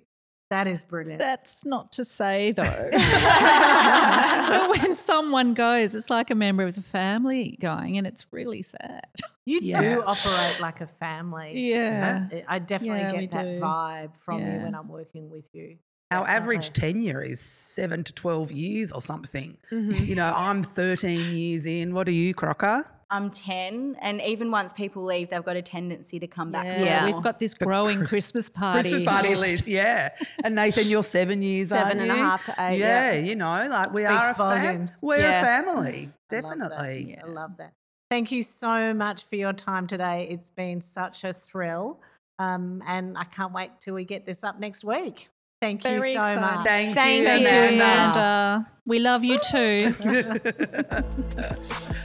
That 0.51 0.67
is 0.67 0.83
brilliant. 0.83 1.21
That's 1.21 1.65
not 1.65 1.93
to 1.93 2.05
say 2.05 2.51
though. 2.53 2.63
that 2.91 4.77
when 4.83 4.95
someone 4.95 5.55
goes, 5.55 5.95
it's 5.95 6.11
like 6.11 6.31
a 6.31 6.35
member 6.35 6.65
of 6.65 6.75
the 6.75 6.83
family 6.83 7.57
going, 7.61 7.97
and 7.99 8.07
it's 8.07 8.27
really 8.33 8.63
sad. 8.63 9.07
you 9.47 9.61
Yeah. 9.63 9.81
do 9.81 10.03
operate 10.05 10.61
like 10.61 10.81
a 10.81 10.87
family. 10.87 11.71
Yeah. 11.71 12.27
I- 12.33 12.45
I 12.49 12.59
definitely 12.59 12.99
Yeah, 13.01 13.21
get 13.21 13.31
that 13.33 13.45
do. 13.45 13.61
vibe 13.61 14.17
from 14.25 14.41
you 14.41 14.59
when 14.65 14.75
I'm 14.75 14.89
working 14.89 15.31
with 15.31 15.45
you. 15.53 15.79
our 16.13 16.27
average 16.27 16.73
tenure 16.73 17.23
is 17.23 17.39
seven 17.39 18.03
to 18.03 18.13
12 18.13 18.51
years 18.51 18.91
or 18.91 19.01
something 19.01 19.57
Mhm. 19.71 20.05
you 20.09 20.17
know 20.17 20.33
i'm 20.37 20.65
13 20.65 21.37
years 21.37 21.67
in 21.67 21.95
what 21.95 22.09
are 22.09 22.13
you 22.25 22.35
crocker 22.35 22.85
I'm 23.11 23.31
10, 23.31 23.97
and 24.01 24.21
even 24.23 24.51
once 24.51 24.73
people 24.73 25.05
leave, 25.05 25.31
they've 25.31 25.45
got 25.45 25.57
a 25.57 25.63
tendency 25.63 26.21
to 26.21 26.27
come 26.27 26.53
back. 26.53 26.65
for 26.65 26.85
Yeah. 26.85 27.07
We've 27.07 27.23
got 27.23 27.39
this 27.41 27.55
growing 27.55 28.05
Christmas 28.07 28.49
party. 28.49 28.91
christmas 28.91 29.03
party 29.03 29.29
list. 29.31 29.43
list 29.43 29.69
yeah 29.69 30.11
and 30.45 30.55
nathan 30.55 30.87
you're 30.87 31.03
seven 31.03 31.43
years 31.43 31.71
Seven 31.71 31.99
aren't 31.99 32.01
and 32.03 32.13
a 32.13 32.15
you? 32.17 32.23
half 32.23 32.45
to 32.45 32.55
eight, 32.59 32.79
yeah, 32.79 33.13
yeah. 33.13 33.21
you 33.21 33.35
know 33.37 33.67
like 33.71 33.93
we 33.93 34.03
Speaks 34.03 34.13
are 34.13 34.31
a 34.31 34.35
fam- 34.35 34.87
we're 35.03 35.19
Yeah. 35.19 35.41
a 35.41 35.45
family 35.65 36.09
I 36.31 36.41
love 36.41 36.59
that. 36.59 36.71
definitely 36.71 37.19
I 37.23 37.27
love 37.27 37.57
that. 37.59 37.73
Thank 38.11 38.33
you 38.33 38.43
so 38.43 38.93
much 38.95 39.25
for 39.25 39.37
your 39.37 39.53
time 39.53 39.87
today. 39.87 40.27
It's 40.31 40.51
been 40.51 40.81
such 40.81 41.23
a 41.25 41.33
thrill. 41.33 42.01
Um, 42.41 42.83
and 42.87 43.17
I 43.19 43.25
can't 43.25 43.53
wait 43.53 43.71
till 43.81 43.95
we 43.95 44.05
get 44.05 44.27
this 44.27 44.43
up 44.43 44.59
next 44.59 44.83
week. 44.85 45.29
Thank 45.61 45.85
you 45.85 45.91
Very 46.01 46.15
so 46.15 46.21
exciting. 46.21 46.41
much. 46.41 46.67
Thank, 46.67 46.95
Thank 46.97 47.27
you, 47.27 47.33
you, 47.33 47.49
Amanda. 47.49 47.85
And 47.85 48.17
uh, 48.17 48.69
we 48.87 48.99
love 48.99 49.23
you 49.23 49.39
too. 49.51 49.95